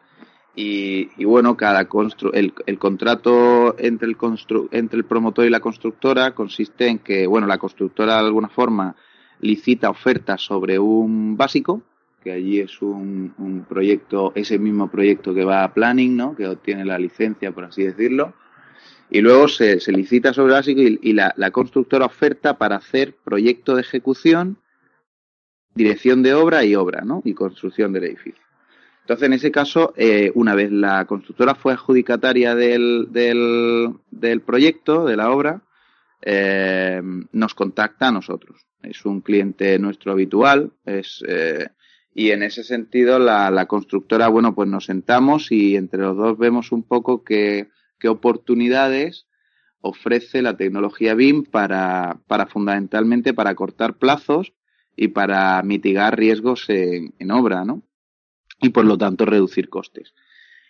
y, 0.55 1.11
y, 1.17 1.25
bueno, 1.25 1.57
cada 1.57 1.89
constru 1.89 2.33
el, 2.33 2.55
el 2.67 2.79
contrato 2.79 3.75
entre 3.79 4.09
el, 4.09 4.17
constru 4.17 4.69
entre 4.71 4.99
el 4.99 5.05
promotor 5.05 5.45
y 5.45 5.51
la 5.51 5.61
constructora 5.61 6.35
consiste 6.35 6.89
en 6.89 6.99
que, 7.01 7.27
bueno, 7.27 7.47
la 7.47 7.59
constructora 7.59 8.15
de 8.15 8.27
alguna 8.27 8.49
forma 8.49 8.95
licita 9.43 9.91
ofertas 9.91 10.41
sobre 10.41 10.79
un 10.79 11.37
básico, 11.37 11.83
que 12.23 12.33
allí 12.33 12.61
es 12.61 12.81
un, 12.81 13.35
un 13.39 13.65
proyecto, 13.65 14.33
ese 14.35 14.59
mismo 14.59 14.91
proyecto 14.91 15.35
que 15.35 15.45
va 15.45 15.65
a 15.65 15.75
planning, 15.75 16.17
¿no? 16.17 16.35
Que 16.35 16.47
obtiene 16.47 16.85
la 16.85 16.99
licencia, 16.99 17.53
por 17.53 17.65
así 17.65 17.83
decirlo. 17.83 18.35
Y 19.11 19.21
luego 19.21 19.47
se, 19.47 19.77
licita 19.93 20.33
sobre 20.33 20.55
básico 20.55 20.81
y, 20.81 21.13
la, 21.13 21.51
constructora 21.51 22.07
oferta 22.07 22.57
para 22.57 22.77
hacer 22.77 23.15
proyecto 23.23 23.75
de 23.75 23.83
ejecución, 23.83 24.57
dirección 25.75 26.23
de 26.23 26.33
obra 26.33 26.65
y 26.65 26.75
obra, 26.77 27.03
¿no? 27.03 27.21
Y 27.25 27.35
construcción 27.35 27.93
del 27.93 28.05
edificio. 28.05 28.43
Entonces, 29.03 29.27
en 29.27 29.33
ese 29.35 29.51
caso, 29.51 29.93
eh, 29.97 30.31
una 30.35 30.55
vez 30.55 30.73
la 30.73 31.05
constructora 31.05 31.55
fue 31.55 31.75
adjudicataria 31.75 32.55
del, 32.55 33.09
del, 33.11 33.93
del 34.11 34.41
proyecto, 34.41 35.05
de 35.05 35.17
la 35.17 35.31
obra, 35.31 35.61
eh, 36.23 37.03
nos 37.33 37.55
contacta 37.55 38.09
a 38.09 38.13
nosotros. 38.13 38.65
Es 38.83 39.05
un 39.05 39.21
cliente 39.21 39.79
nuestro 39.79 40.13
habitual, 40.13 40.73
es, 40.85 41.23
eh, 41.27 41.69
y 42.15 42.31
en 42.31 42.43
ese 42.43 42.65
sentido 42.65 43.19
la, 43.19 43.51
la, 43.51 43.67
constructora, 43.67 44.29
bueno, 44.29 44.55
pues 44.55 44.69
nos 44.69 44.87
sentamos 44.87 45.51
y 45.53 45.77
entre 45.77 46.01
los 46.01 46.17
dos 46.17 46.37
vemos 46.39 46.73
un 46.73 46.83
poco 46.83 47.25
qué, 47.25 47.69
qué 47.99 48.09
oportunidades 48.09 49.27
ofrece 49.81 50.43
la 50.43 50.57
tecnología 50.57 51.15
BIM 51.15 51.45
para, 51.45 52.21
para 52.27 52.47
fundamentalmente 52.47 53.35
para 53.35 53.55
cortar 53.55 53.99
plazos 53.99 54.53
y 54.97 55.09
para 55.09 55.63
mitigar 55.63 56.19
riesgos 56.19 56.69
en, 56.69 57.15
en 57.19 57.31
obra, 57.31 57.65
¿no? 57.65 57.83
y 58.63 58.71
por 58.71 58.87
lo 58.87 58.97
tanto 58.97 59.27
reducir 59.27 59.69
costes. 59.69 60.15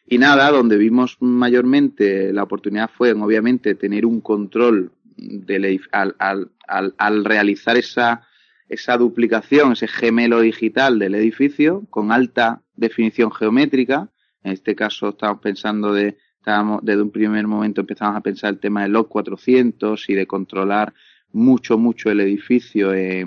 Y 0.07 0.19
nada, 0.19 0.50
donde 0.50 0.78
vimos 0.78 1.19
mayormente 1.21 2.33
la 2.33 2.42
oportunidad 2.42 2.90
fue 2.90 3.12
obviamente 3.12 3.76
tener 3.76 4.04
un 4.04 4.21
control 4.21 4.90
de 5.16 5.81
al, 5.92 6.14
al, 6.19 6.50
al, 6.66 6.95
al, 6.99 7.25
realizar 7.25 7.76
esa, 7.76 8.26
esa 8.69 8.97
duplicación, 8.97 9.73
ese 9.73 9.88
gemelo 9.88 10.40
digital 10.40 10.99
del 10.99 11.14
edificio 11.14 11.85
con 11.90 12.12
alta 12.12 12.62
definición 12.76 13.33
geométrica. 13.33 14.11
En 14.42 14.52
este 14.52 14.75
caso 14.75 15.11
estamos 15.11 15.40
pensando 15.40 15.92
de, 15.92 16.16
estábamos, 16.38 16.81
desde 16.83 17.02
un 17.02 17.11
primer 17.11 17.47
momento 17.47 17.83
empezamos 17.83 18.16
a 18.16 18.21
pensar 18.21 18.50
el 18.50 18.61
tema 18.61 18.83
del 18.83 18.92
log 18.92 19.09
400 19.09 20.09
y 20.09 20.14
de 20.14 20.26
controlar 20.26 20.92
mucho, 21.33 21.78
mucho 21.78 22.11
el 22.11 22.21
edificio 22.21 22.92
eh, 22.92 23.25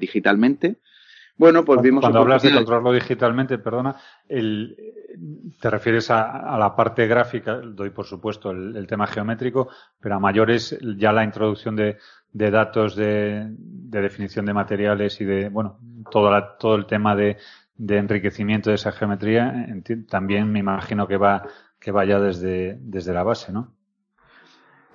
digitalmente. 0.00 0.76
Bueno, 1.36 1.64
pues 1.64 1.82
vimos. 1.82 2.02
Cuando 2.02 2.20
hablas 2.20 2.42
de 2.42 2.52
controlarlo 2.52 2.92
digitalmente, 2.92 3.58
perdona, 3.58 3.96
el, 4.28 4.76
te 5.60 5.68
refieres 5.68 6.10
a, 6.10 6.54
a, 6.54 6.58
la 6.58 6.76
parte 6.76 7.06
gráfica, 7.06 7.56
doy 7.56 7.90
por 7.90 8.06
supuesto 8.06 8.52
el, 8.52 8.76
el, 8.76 8.86
tema 8.86 9.06
geométrico, 9.06 9.68
pero 10.00 10.14
a 10.14 10.20
mayores 10.20 10.78
ya 10.96 11.12
la 11.12 11.24
introducción 11.24 11.74
de, 11.74 11.96
de 12.32 12.50
datos 12.50 12.94
de, 12.94 13.48
de, 13.48 14.00
definición 14.00 14.46
de 14.46 14.54
materiales 14.54 15.20
y 15.20 15.24
de, 15.24 15.48
bueno, 15.48 15.78
todo, 16.10 16.30
la, 16.30 16.56
todo 16.56 16.76
el 16.76 16.86
tema 16.86 17.16
de, 17.16 17.36
de 17.76 17.96
enriquecimiento 17.96 18.70
de 18.70 18.76
esa 18.76 18.92
geometría, 18.92 19.66
también 20.08 20.52
me 20.52 20.60
imagino 20.60 21.08
que 21.08 21.16
va, 21.16 21.42
que 21.80 21.90
vaya 21.90 22.20
desde, 22.20 22.78
desde 22.80 23.12
la 23.12 23.24
base, 23.24 23.52
¿no? 23.52 23.72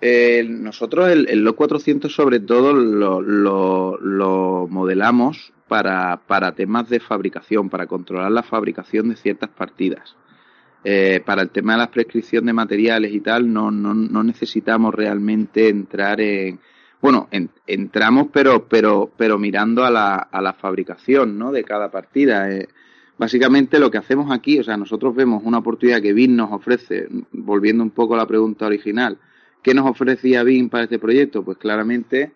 Eh, 0.02 0.46
nosotros 0.48 1.10
el, 1.10 1.28
el 1.30 1.44
LO 1.44 1.58
400 1.58 2.14
sobre 2.14 2.40
todo 2.40 2.72
lo, 2.72 3.20
lo, 3.20 3.98
lo 3.98 4.66
modelamos 4.70 5.52
para, 5.70 6.20
para, 6.28 6.52
temas 6.54 6.90
de 6.90 7.00
fabricación, 7.00 7.70
para 7.70 7.88
controlar 7.88 8.32
la 8.32 8.44
fabricación 8.44 9.08
de 9.08 9.16
ciertas 9.16 9.50
partidas. 9.50 10.16
Eh, 10.84 11.22
para 11.26 11.42
el 11.42 11.50
tema 11.50 11.74
de 11.74 11.80
la 11.80 11.92
prescripción 11.92 12.46
de 12.46 12.54
materiales 12.54 13.14
y 13.14 13.22
tal, 13.22 13.52
no, 13.52 13.72
no, 13.72 13.94
no 13.94 14.24
necesitamos 14.24 14.94
realmente 14.94 15.70
entrar 15.70 16.20
en. 16.20 16.60
Bueno, 17.02 17.30
en, 17.32 17.50
entramos, 17.66 18.28
pero, 18.34 18.68
pero, 18.68 19.10
pero 19.16 19.38
mirando 19.38 19.86
a 19.86 19.90
la, 19.90 20.16
a 20.16 20.42
la 20.42 20.52
fabricación 20.52 21.38
¿no? 21.38 21.54
de 21.54 21.64
cada 21.64 21.90
partida. 21.90 22.52
Eh, 22.52 22.68
básicamente 23.18 23.80
lo 23.80 23.90
que 23.90 24.00
hacemos 24.00 24.32
aquí, 24.32 24.60
o 24.60 24.64
sea, 24.64 24.76
nosotros 24.76 25.16
vemos 25.16 25.42
una 25.46 25.60
oportunidad 25.60 26.02
que 26.02 26.12
BIM 26.12 26.36
nos 26.36 26.52
ofrece, 26.52 27.08
volviendo 27.32 27.84
un 27.84 27.92
poco 27.92 28.16
a 28.16 28.18
la 28.18 28.28
pregunta 28.28 28.66
original, 28.66 29.18
¿qué 29.62 29.74
nos 29.74 29.90
ofrecía 29.90 30.44
BIM 30.44 30.70
para 30.70 30.86
este 30.86 31.00
proyecto? 31.00 31.44
Pues 31.44 31.58
claramente 31.58 32.34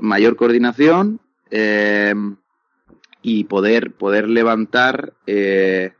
mayor 0.00 0.36
coordinación, 0.36 1.20
eh, 1.50 2.14
y 3.24 3.44
poder, 3.44 3.92
poder 3.92 4.28
levantar 4.28 5.14
eh, 5.26 5.94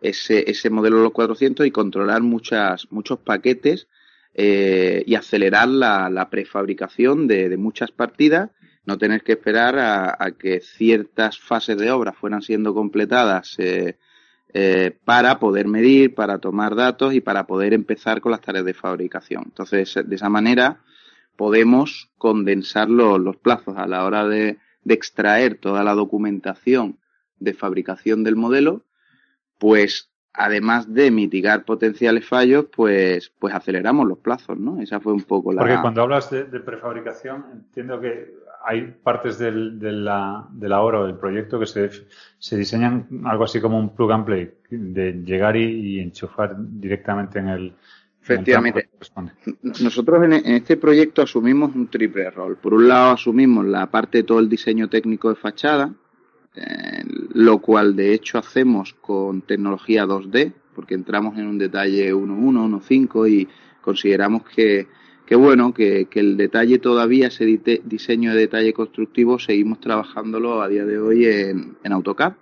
ese, 0.00 0.48
ese 0.48 0.70
modelo 0.70 0.98
de 0.98 1.02
los 1.02 1.12
400 1.12 1.66
y 1.66 1.72
controlar 1.72 2.22
muchas, 2.22 2.86
muchos 2.92 3.18
paquetes 3.18 3.88
eh, 4.32 5.02
y 5.04 5.16
acelerar 5.16 5.66
la, 5.66 6.08
la 6.08 6.30
prefabricación 6.30 7.26
de, 7.26 7.48
de, 7.48 7.56
muchas 7.56 7.90
partidas, 7.90 8.50
no 8.86 8.96
tener 8.96 9.24
que 9.24 9.32
esperar 9.32 9.76
a, 9.76 10.16
a, 10.16 10.30
que 10.30 10.60
ciertas 10.60 11.40
fases 11.40 11.76
de 11.76 11.90
obra 11.90 12.12
fueran 12.12 12.42
siendo 12.42 12.72
completadas 12.72 13.56
eh, 13.58 13.96
eh, 14.54 14.96
para 15.04 15.40
poder 15.40 15.66
medir, 15.66 16.14
para 16.14 16.38
tomar 16.38 16.76
datos 16.76 17.12
y 17.12 17.20
para 17.20 17.48
poder 17.48 17.74
empezar 17.74 18.20
con 18.20 18.30
las 18.30 18.40
tareas 18.40 18.64
de 18.64 18.74
fabricación. 18.74 19.42
Entonces, 19.46 19.98
de 20.04 20.14
esa 20.14 20.28
manera 20.28 20.78
podemos 21.34 22.08
condensar 22.18 22.88
los, 22.88 23.18
los 23.18 23.36
plazos 23.36 23.76
a 23.76 23.88
la 23.88 24.04
hora 24.04 24.28
de, 24.28 24.58
de 24.88 24.94
extraer 24.94 25.56
toda 25.56 25.84
la 25.84 25.92
documentación 25.92 26.98
de 27.38 27.52
fabricación 27.52 28.24
del 28.24 28.36
modelo, 28.36 28.84
pues 29.58 30.10
además 30.32 30.92
de 30.92 31.10
mitigar 31.10 31.64
potenciales 31.66 32.26
fallos, 32.26 32.66
pues, 32.74 33.30
pues 33.38 33.54
aceleramos 33.54 34.08
los 34.08 34.18
plazos, 34.18 34.58
¿no? 34.58 34.80
Esa 34.80 34.98
fue 34.98 35.12
un 35.12 35.24
poco 35.24 35.52
la... 35.52 35.60
Porque 35.60 35.80
cuando 35.82 36.02
hablas 36.02 36.30
de, 36.30 36.44
prefabricación, 36.44 37.44
entiendo 37.52 38.00
que 38.00 38.34
hay 38.64 38.96
partes 39.02 39.38
del, 39.38 39.78
de, 39.78 39.92
la, 39.92 40.46
de 40.50 40.68
la 40.70 40.80
obra 40.80 41.00
o 41.00 41.06
del 41.06 41.16
proyecto 41.16 41.60
que 41.60 41.66
se, 41.66 41.90
se 42.38 42.56
diseñan 42.56 43.06
algo 43.26 43.44
así 43.44 43.60
como 43.60 43.78
un 43.78 43.94
plug 43.94 44.12
and 44.12 44.24
play, 44.24 44.50
de 44.70 45.12
llegar 45.22 45.54
y, 45.56 45.96
y 45.96 46.00
enchufar 46.00 46.56
directamente 46.56 47.40
en 47.40 47.48
el, 47.48 47.74
Efectivamente. 48.28 48.90
Nosotros 49.80 50.22
en, 50.24 50.32
este 50.32 50.76
proyecto 50.76 51.22
asumimos 51.22 51.74
un 51.74 51.88
triple 51.88 52.30
rol. 52.30 52.56
Por 52.56 52.74
un 52.74 52.86
lado 52.86 53.12
asumimos 53.12 53.64
la 53.64 53.90
parte 53.90 54.18
de 54.18 54.24
todo 54.24 54.38
el 54.38 54.48
diseño 54.48 54.88
técnico 54.88 55.30
de 55.30 55.36
fachada, 55.36 55.94
eh, 56.54 57.04
lo 57.32 57.58
cual 57.58 57.96
de 57.96 58.12
hecho 58.12 58.38
hacemos 58.38 58.94
con 59.00 59.42
tecnología 59.42 60.04
2D, 60.04 60.52
porque 60.74 60.94
entramos 60.94 61.38
en 61.38 61.46
un 61.46 61.58
detalle 61.58 62.12
1.1, 62.14 62.80
1.5 62.82 63.30
y 63.30 63.48
consideramos 63.80 64.42
que, 64.44 64.88
que 65.24 65.34
bueno, 65.34 65.72
que, 65.72 66.06
que, 66.06 66.20
el 66.20 66.36
detalle 66.36 66.78
todavía, 66.78 67.28
ese 67.28 67.46
diseño 67.84 68.34
de 68.34 68.40
detalle 68.40 68.74
constructivo, 68.74 69.38
seguimos 69.38 69.80
trabajándolo 69.80 70.60
a 70.60 70.68
día 70.68 70.84
de 70.84 70.98
hoy 70.98 71.24
en, 71.24 71.76
en 71.82 71.92
AutoCAD. 71.92 72.34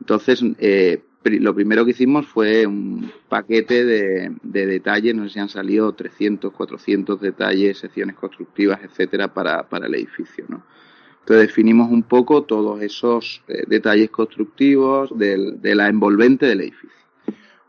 Entonces, 0.00 0.42
eh, 0.58 1.02
lo 1.24 1.54
primero 1.54 1.84
que 1.84 1.90
hicimos 1.90 2.26
fue 2.26 2.66
un 2.66 3.10
paquete 3.28 3.84
de, 3.84 4.32
de, 4.42 4.66
detalles, 4.66 5.14
no 5.14 5.24
sé 5.24 5.34
si 5.34 5.38
han 5.40 5.48
salido 5.48 5.92
300, 5.92 6.52
400 6.52 7.20
detalles, 7.20 7.78
secciones 7.78 8.16
constructivas, 8.16 8.80
etcétera, 8.82 9.32
para, 9.34 9.68
para 9.68 9.86
el 9.86 9.94
edificio, 9.94 10.44
¿no? 10.48 10.62
Entonces 11.20 11.48
definimos 11.48 11.90
un 11.90 12.04
poco 12.04 12.44
todos 12.44 12.80
esos 12.80 13.42
eh, 13.48 13.64
detalles 13.66 14.08
constructivos 14.08 15.10
del, 15.18 15.60
de 15.60 15.74
la 15.74 15.88
envolvente 15.88 16.46
del 16.46 16.62
edificio. 16.62 16.96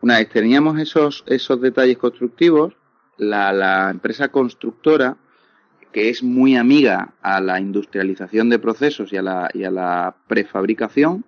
Una 0.02 0.20
vez 0.20 0.30
teníamos 0.30 0.80
esos, 0.80 1.26
esos 1.28 1.60
detalles 1.60 1.98
constructivos, 1.98 2.74
la, 3.18 3.52
la 3.52 3.90
empresa 3.90 4.30
constructora, 4.30 5.18
que 5.92 6.10
es 6.10 6.24
muy 6.24 6.56
amiga 6.56 7.16
a 7.22 7.42
la 7.42 7.60
industrialización 7.60 8.50
de 8.50 8.60
procesos 8.60 9.12
y 9.12 9.18
a 9.18 9.24
la, 9.24 9.50
y 9.54 9.66
a 9.66 9.72
la 9.72 10.16
prefabricación, 10.28 11.26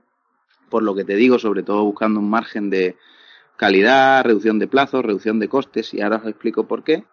por 0.72 0.82
lo 0.82 0.96
que 0.96 1.06
te 1.06 1.16
digo, 1.16 1.38
sobre 1.38 1.62
todo 1.62 1.86
buscando 1.86 2.20
un 2.20 2.32
margen 2.32 2.72
de 2.72 2.96
calidad, 3.58 4.24
reducción 4.24 4.58
de 4.58 4.68
plazos, 4.68 5.06
reducción 5.06 5.38
de 5.38 5.48
costes, 5.48 5.94
y 5.94 6.02
ahora 6.02 6.18
os 6.18 6.28
explico 6.28 6.68
por 6.68 6.84
qué. 6.84 7.04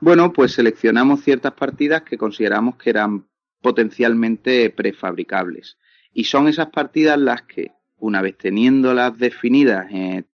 Bueno, 0.00 0.32
pues 0.32 0.52
seleccionamos 0.52 1.20
ciertas 1.20 1.52
partidas 1.52 2.02
que 2.02 2.16
consideramos 2.16 2.76
que 2.76 2.88
eran 2.88 3.26
potencialmente 3.60 4.70
prefabricables. 4.70 5.76
Y 6.14 6.24
son 6.24 6.48
esas 6.48 6.68
partidas 6.70 7.18
las 7.18 7.42
que, 7.42 7.72
una 7.98 8.22
vez 8.22 8.38
teniéndolas 8.38 9.18
definidas 9.18 9.86
en, 9.90 10.26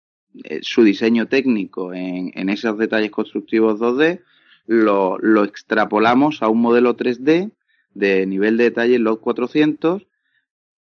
su 0.62 0.85
diseño 0.85 1.26
técnico 1.26 1.93
en, 1.93 2.31
en, 2.35 2.49
esos 2.50 2.79
detalles 2.79 3.11
constructivos 3.11 3.81
2D, 3.81 4.21
lo, 4.67 5.45
extrapolamos 5.45 6.43
a 6.43 6.49
un 6.49 6.61
modelo 6.61 6.97
3D 6.97 7.50
de 7.95 8.26
nivel 8.26 8.57
de 8.57 8.64
detalle 8.64 9.00
log 9.00 9.21
400 9.21 10.07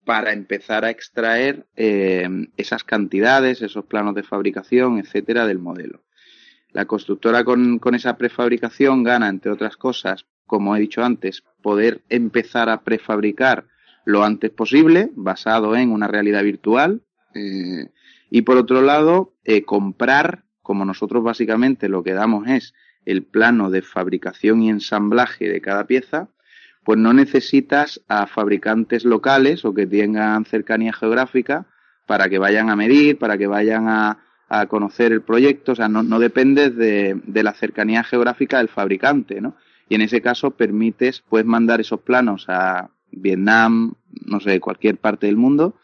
para 0.04 0.32
empezar 0.32 0.84
a 0.84 0.90
extraer 0.90 1.66
eh, 1.76 2.28
esas 2.56 2.84
cantidades, 2.84 3.62
esos 3.62 3.84
planos 3.84 4.14
de 4.14 4.22
fabricación, 4.22 4.98
etcétera, 4.98 5.46
del 5.46 5.58
modelo. 5.58 6.02
La 6.72 6.84
constructora 6.84 7.44
con, 7.44 7.80
esa 7.94 8.16
prefabricación 8.16 9.02
gana, 9.02 9.28
entre 9.28 9.50
otras 9.50 9.76
cosas, 9.76 10.26
como 10.46 10.74
he 10.74 10.80
dicho 10.80 11.04
antes, 11.04 11.42
poder 11.62 12.02
empezar 12.08 12.68
a 12.68 12.82
prefabricar 12.82 13.66
lo 14.04 14.24
antes 14.24 14.50
posible, 14.50 15.10
basado 15.14 15.76
en 15.76 15.90
una 15.90 16.08
realidad 16.08 16.42
virtual. 16.42 17.02
Eh, 17.34 17.90
y 18.30 18.42
por 18.42 18.56
otro 18.56 18.82
lado, 18.82 19.34
eh, 19.44 19.64
comprar, 19.64 20.44
como 20.62 20.84
nosotros 20.84 21.22
básicamente 21.22 21.88
lo 21.88 22.02
que 22.02 22.14
damos 22.14 22.48
es 22.48 22.74
el 23.04 23.24
plano 23.24 23.70
de 23.70 23.82
fabricación 23.82 24.62
y 24.62 24.70
ensamblaje 24.70 25.48
de 25.48 25.60
cada 25.60 25.86
pieza, 25.86 26.28
pues 26.90 26.98
no 26.98 27.12
necesitas 27.12 28.00
a 28.08 28.26
fabricantes 28.26 29.04
locales 29.04 29.64
o 29.64 29.72
que 29.72 29.86
tengan 29.86 30.44
cercanía 30.44 30.92
geográfica 30.92 31.66
para 32.04 32.28
que 32.28 32.40
vayan 32.40 32.68
a 32.68 32.74
medir, 32.74 33.16
para 33.16 33.38
que 33.38 33.46
vayan 33.46 33.86
a, 33.86 34.18
a 34.48 34.66
conocer 34.66 35.12
el 35.12 35.22
proyecto, 35.22 35.70
o 35.70 35.74
sea, 35.76 35.88
no, 35.88 36.02
no 36.02 36.18
dependes 36.18 36.74
de, 36.74 37.16
de, 37.24 37.42
la 37.44 37.54
cercanía 37.54 38.02
geográfica 38.02 38.58
del 38.58 38.66
fabricante, 38.66 39.40
¿no? 39.40 39.54
Y 39.88 39.94
en 39.94 40.00
ese 40.00 40.20
caso 40.20 40.50
permites, 40.50 41.20
puedes 41.20 41.46
mandar 41.46 41.80
esos 41.80 42.00
planos 42.00 42.46
a 42.48 42.90
Vietnam, 43.12 43.94
no 44.26 44.40
sé, 44.40 44.58
cualquier 44.58 44.96
parte 44.96 45.28
del 45.28 45.36
mundo, 45.36 45.76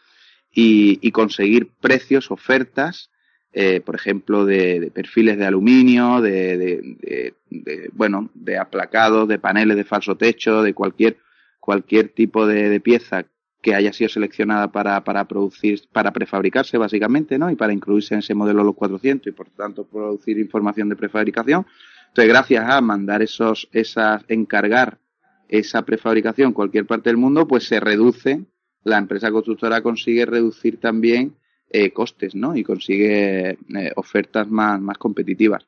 y, 0.51 0.99
y 1.01 1.11
conseguir 1.11 1.69
precios, 1.79 2.31
ofertas, 2.31 3.11
eh, 3.53 3.81
por 3.81 3.95
ejemplo, 3.95 4.45
de, 4.45 4.79
de, 4.79 4.91
perfiles 4.91 5.37
de 5.37 5.45
aluminio, 5.45 6.21
de, 6.21 6.57
de, 6.57 7.33
de, 7.49 7.89
bueno, 7.93 8.29
de 8.33 8.57
aplacados, 8.57 9.27
de 9.27 9.39
paneles 9.39 9.77
de 9.77 9.83
falso 9.83 10.15
techo, 10.15 10.61
de 10.61 10.73
cualquier, 10.73 11.17
cualquier 11.59 12.09
tipo 12.09 12.45
de, 12.45 12.79
pieza 12.81 13.25
que 13.61 13.73
haya 13.73 13.91
sido 13.93 14.09
seleccionada 14.09 14.71
para, 14.71 15.03
para 15.03 15.25
producir, 15.27 15.81
para 15.91 16.11
prefabricarse 16.11 16.77
básicamente, 16.77 17.37
¿no? 17.39 17.49
Y 17.49 17.55
para 17.55 17.73
incluirse 17.73 18.13
en 18.13 18.19
ese 18.19 18.35
modelo 18.35 18.63
los 18.63 18.75
400 18.75 19.27
y 19.27 19.31
por 19.31 19.49
tanto 19.49 19.85
producir 19.85 20.37
información 20.37 20.89
de 20.89 20.95
prefabricación. 20.95 21.65
Entonces, 22.09 22.29
gracias 22.31 22.69
a 22.69 22.79
mandar 22.81 23.21
esos, 23.21 23.67
esas, 23.71 24.23
encargar 24.27 24.99
esa 25.49 25.83
prefabricación 25.83 26.53
cualquier 26.53 26.85
parte 26.85 27.09
del 27.09 27.17
mundo, 27.17 27.47
pues 27.47 27.67
se 27.67 27.79
reduce, 27.79 28.45
la 28.83 28.97
empresa 28.97 29.31
constructora 29.31 29.81
consigue 29.81 30.25
reducir 30.25 30.79
también 30.79 31.35
eh, 31.69 31.91
costes, 31.91 32.33
¿no? 32.33 32.55
Y 32.55 32.63
consigue 32.63 33.49
eh, 33.49 33.57
ofertas 33.97 34.47
más, 34.49 34.79
más 34.79 34.97
competitivas. 34.97 35.67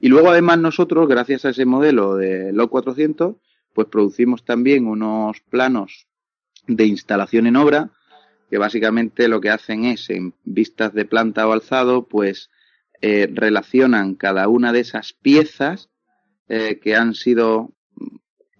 Y 0.00 0.08
luego, 0.08 0.30
además, 0.30 0.58
nosotros, 0.58 1.08
gracias 1.08 1.44
a 1.44 1.50
ese 1.50 1.66
modelo 1.66 2.16
de 2.16 2.52
LOC 2.54 2.70
400, 2.70 3.36
pues 3.74 3.88
producimos 3.88 4.46
también 4.46 4.86
unos 4.86 5.40
planos 5.50 6.06
de 6.66 6.86
instalación 6.86 7.46
en 7.46 7.56
obra, 7.56 7.90
que 8.50 8.56
básicamente 8.56 9.28
lo 9.28 9.42
que 9.42 9.50
hacen 9.50 9.84
es, 9.84 10.08
en 10.08 10.32
vistas 10.44 10.94
de 10.94 11.04
planta 11.04 11.46
o 11.46 11.52
alzado, 11.52 12.08
pues 12.08 12.48
eh, 13.02 13.28
relacionan 13.30 14.14
cada 14.14 14.48
una 14.48 14.72
de 14.72 14.80
esas 14.80 15.12
piezas 15.12 15.90
que 16.48 16.94
han 16.94 17.14
sido 17.14 17.72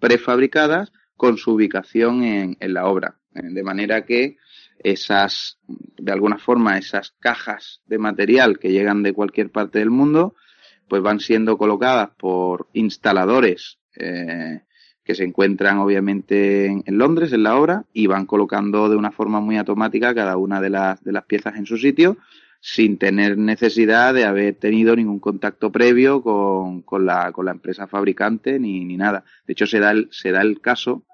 prefabricadas 0.00 0.92
con 1.16 1.38
su 1.38 1.52
ubicación 1.52 2.24
en, 2.24 2.56
en 2.58 2.74
la 2.74 2.86
obra. 2.86 3.20
De 3.30 3.62
manera 3.62 4.04
que 4.04 4.38
esas, 4.78 5.58
de 5.66 6.12
alguna 6.12 6.38
forma, 6.38 6.78
esas 6.78 7.14
cajas 7.20 7.82
de 7.86 7.98
material 7.98 8.58
que 8.58 8.72
llegan 8.72 9.02
de 9.02 9.12
cualquier 9.12 9.50
parte 9.50 9.78
del 9.78 9.90
mundo, 9.90 10.34
pues 10.88 11.02
van 11.02 11.20
siendo 11.20 11.58
colocadas 11.58 12.10
por 12.16 12.68
instaladores 12.72 13.78
eh, 13.96 14.62
que 15.04 15.14
se 15.14 15.24
encuentran 15.24 15.78
obviamente 15.78 16.66
en, 16.66 16.98
Londres, 16.98 17.32
en 17.32 17.44
la 17.44 17.56
obra, 17.56 17.84
y 17.92 18.06
van 18.06 18.26
colocando 18.26 18.88
de 18.88 18.96
una 18.96 19.12
forma 19.12 19.40
muy 19.40 19.56
automática 19.56 20.14
cada 20.14 20.36
una 20.36 20.60
de 20.60 20.70
las, 20.70 21.02
de 21.02 21.12
las 21.12 21.24
piezas 21.24 21.56
en 21.56 21.66
su 21.66 21.76
sitio, 21.76 22.18
sin 22.60 22.98
tener 22.98 23.38
necesidad 23.38 24.12
de 24.14 24.24
haber 24.24 24.56
tenido 24.56 24.96
ningún 24.96 25.20
contacto 25.20 25.70
previo 25.70 26.22
con, 26.22 26.82
con, 26.82 27.06
la, 27.06 27.30
con 27.30 27.44
la 27.44 27.52
empresa 27.52 27.86
fabricante 27.86 28.58
ni, 28.58 28.84
ni 28.84 28.96
nada. 28.96 29.24
De 29.46 29.52
hecho, 29.52 29.66
se 29.66 29.78
da 29.78 29.92
el, 29.92 30.08
se 30.10 30.32
da 30.32 30.40
el 30.40 30.60
caso 30.60 31.04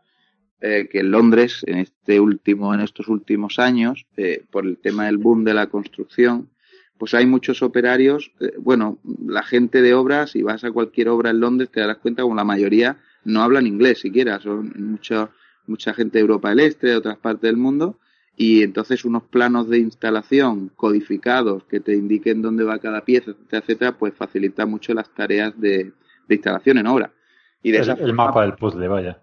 eh, 0.65 0.89
que 0.89 1.01
en 1.01 1.11
Londres, 1.11 1.65
en 1.67 1.79
este 1.79 2.21
último, 2.21 2.73
en 2.73 2.81
estos 2.81 3.09
últimos 3.09 3.59
años, 3.59 4.07
eh, 4.17 4.45
por 4.49 4.65
el 4.65 4.79
tema 4.79 5.07
del 5.07 5.19
boom 5.19 5.43
de 5.43 5.55
la 5.55 5.67
construcción, 5.67 6.51
pues 6.99 7.15
hay 7.15 7.27
muchos 7.27 7.63
operarios, 7.63 8.31
eh, 8.39 8.53
bueno, 8.61 9.01
la 9.27 9.43
gente 9.43 9.83
de 9.83 9.93
obras, 9.93 10.31
si 10.31 10.43
vas 10.43 10.63
a 10.63 10.71
cualquier 10.71 11.09
obra 11.09 11.31
en 11.31 11.41
Londres, 11.41 11.69
te 11.73 11.81
darás 11.81 11.97
cuenta 11.97 12.23
como 12.23 12.37
la 12.37 12.45
mayoría 12.45 12.99
no 13.25 13.43
hablan 13.43 13.67
inglés 13.67 13.99
siquiera, 13.99 14.39
son 14.39 14.73
mucha, 14.77 15.31
mucha 15.67 15.95
gente 15.95 16.19
de 16.19 16.21
Europa 16.23 16.51
del 16.51 16.61
Este, 16.61 16.87
de 16.87 16.97
otras 16.97 17.19
partes 17.19 17.43
del 17.43 17.57
mundo, 17.57 17.99
y 18.37 18.63
entonces 18.63 19.05
unos 19.05 19.25
planos 19.25 19.69
de 19.69 19.79
instalación 19.79 20.71
codificados 20.77 21.65
que 21.65 21.81
te 21.81 21.95
indiquen 21.95 22.41
dónde 22.41 22.63
va 22.63 22.79
cada 22.79 23.05
pieza, 23.05 23.33
etcétera, 23.33 23.63
etcétera 23.63 23.99
pues 23.99 24.15
facilita 24.15 24.65
mucho 24.65 24.95
las 24.95 25.13
tareas 25.13 25.61
de, 25.61 25.91
de 26.29 26.35
instalación 26.37 26.79
en 26.79 26.87
obra. 26.87 27.11
Y 27.65 27.73
de 27.73 27.79
el, 27.79 27.83
esa 27.83 27.97
forma, 27.97 28.09
el 28.09 28.15
mapa 28.15 28.43
del 28.43 28.55
puzzle, 28.55 28.87
vaya. 28.87 29.21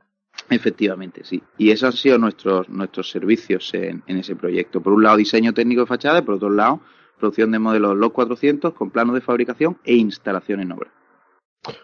Efectivamente, 0.49 1.23
sí. 1.23 1.41
Y 1.57 1.71
esos 1.71 1.87
han 1.87 1.93
sido 1.93 2.17
nuestros, 2.17 2.69
nuestros 2.69 3.09
servicios 3.09 3.71
en, 3.73 4.03
en, 4.07 4.17
ese 4.17 4.35
proyecto. 4.35 4.81
Por 4.81 4.93
un 4.93 5.03
lado, 5.03 5.17
diseño 5.17 5.53
técnico 5.53 5.81
de 5.81 5.87
fachada 5.87 6.23
por 6.23 6.35
otro 6.35 6.49
lado, 6.49 6.81
producción 7.17 7.51
de 7.51 7.59
modelos 7.59 7.95
LOC 7.95 8.13
400 8.13 8.73
con 8.73 8.89
planos 8.89 9.15
de 9.15 9.21
fabricación 9.21 9.77
e 9.83 9.95
instalación 9.95 10.61
en 10.61 10.71
obra. 10.71 10.91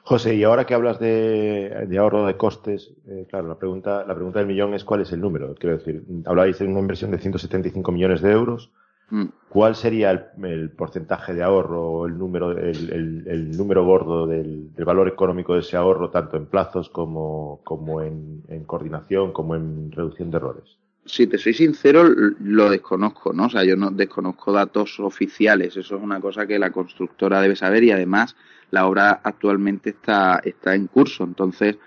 José, 0.03 0.35
y 0.35 0.43
ahora 0.43 0.65
que 0.65 0.73
hablas 0.73 0.99
de, 0.99 1.85
de 1.87 1.97
ahorro 1.97 2.25
de 2.25 2.37
costes, 2.37 2.93
eh, 3.07 3.27
claro, 3.29 3.47
la 3.47 3.59
pregunta, 3.59 4.05
la 4.05 4.15
pregunta 4.15 4.39
del 4.39 4.47
millón 4.47 4.73
es 4.73 4.85
cuál 4.85 5.01
es 5.01 5.11
el 5.11 5.19
número. 5.19 5.53
Quiero 5.55 5.77
decir, 5.77 6.03
habláis 6.25 6.59
de 6.59 6.65
una 6.65 6.79
inversión 6.79 7.11
de 7.11 7.19
175 7.19 7.91
millones 7.91 8.21
de 8.21 8.31
euros. 8.31 8.71
Mm. 9.09 9.25
¿Cuál 9.49 9.75
sería 9.75 10.11
el, 10.11 10.25
el, 10.43 10.71
porcentaje 10.71 11.33
de 11.33 11.43
ahorro 11.43 11.81
o 11.81 12.07
el 12.07 12.17
número, 12.17 12.51
el, 12.51 12.91
el, 12.91 13.23
el 13.27 13.57
número 13.57 13.85
gordo 13.85 14.27
del, 14.27 14.73
del, 14.73 14.85
valor 14.85 15.07
económico 15.07 15.53
de 15.53 15.61
ese 15.61 15.77
ahorro, 15.77 16.09
tanto 16.09 16.37
en 16.37 16.47
plazos 16.47 16.89
como, 16.89 17.61
como 17.63 18.01
en, 18.01 18.43
en, 18.49 18.63
coordinación, 18.63 19.31
como 19.31 19.55
en 19.55 19.91
reducción 19.91 20.31
de 20.31 20.37
errores? 20.37 20.77
Si 21.05 21.27
te 21.27 21.37
soy 21.37 21.53
sincero, 21.53 22.03
lo 22.03 22.69
desconozco, 22.69 23.31
¿no? 23.31 23.45
O 23.45 23.49
sea, 23.49 23.63
yo 23.63 23.77
no 23.77 23.91
desconozco 23.91 24.51
datos 24.51 24.99
oficiales. 24.99 25.77
Eso 25.77 25.95
es 25.97 26.03
una 26.03 26.19
cosa 26.19 26.47
que 26.47 26.57
la 26.57 26.71
constructora 26.71 27.41
debe 27.41 27.55
saber 27.55 27.83
y 27.83 27.91
además 27.91 28.35
la 28.71 28.87
obra 28.87 29.21
actualmente 29.23 29.91
está, 29.91 30.41
está 30.43 30.73
en 30.73 30.87
curso. 30.87 31.23
Entonces, 31.23 31.77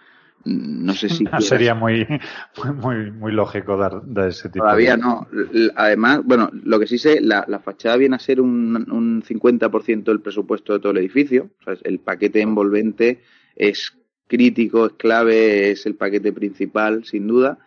no 0.48 0.94
sé 0.94 1.08
si 1.08 1.24
no, 1.24 1.40
sería 1.40 1.74
muy, 1.74 2.06
muy 2.56 2.72
muy 2.72 3.11
muy 3.11 3.32
lógico 3.32 3.76
dar, 3.76 4.00
dar 4.04 4.28
ese 4.28 4.48
tipo 4.48 4.64
todavía 4.64 4.96
de... 4.96 5.02
no. 5.02 5.26
Además 5.76 6.22
bueno 6.24 6.50
lo 6.52 6.78
que 6.78 6.87
sí 6.87 6.98
sé 6.98 7.20
la, 7.20 7.44
la 7.48 7.58
fachada 7.58 7.96
viene 7.96 8.16
a 8.16 8.20
ser 8.20 8.40
un, 8.40 8.90
un 8.90 9.22
50% 9.22 10.04
del 10.04 10.20
presupuesto 10.20 10.72
de 10.72 10.80
todo 10.80 10.92
el 10.92 10.98
edificio. 10.98 11.50
O 11.61 11.64
sea, 11.64 11.74
el 11.84 12.00
paquete 12.00 12.40
envolvente 12.40 13.22
es 13.54 13.96
crítico 14.26 14.87
es 14.87 14.92
clave 14.94 15.70
es 15.70 15.87
el 15.87 15.94
paquete 15.94 16.32
principal 16.32 17.04
sin 17.04 17.26
duda. 17.26 17.58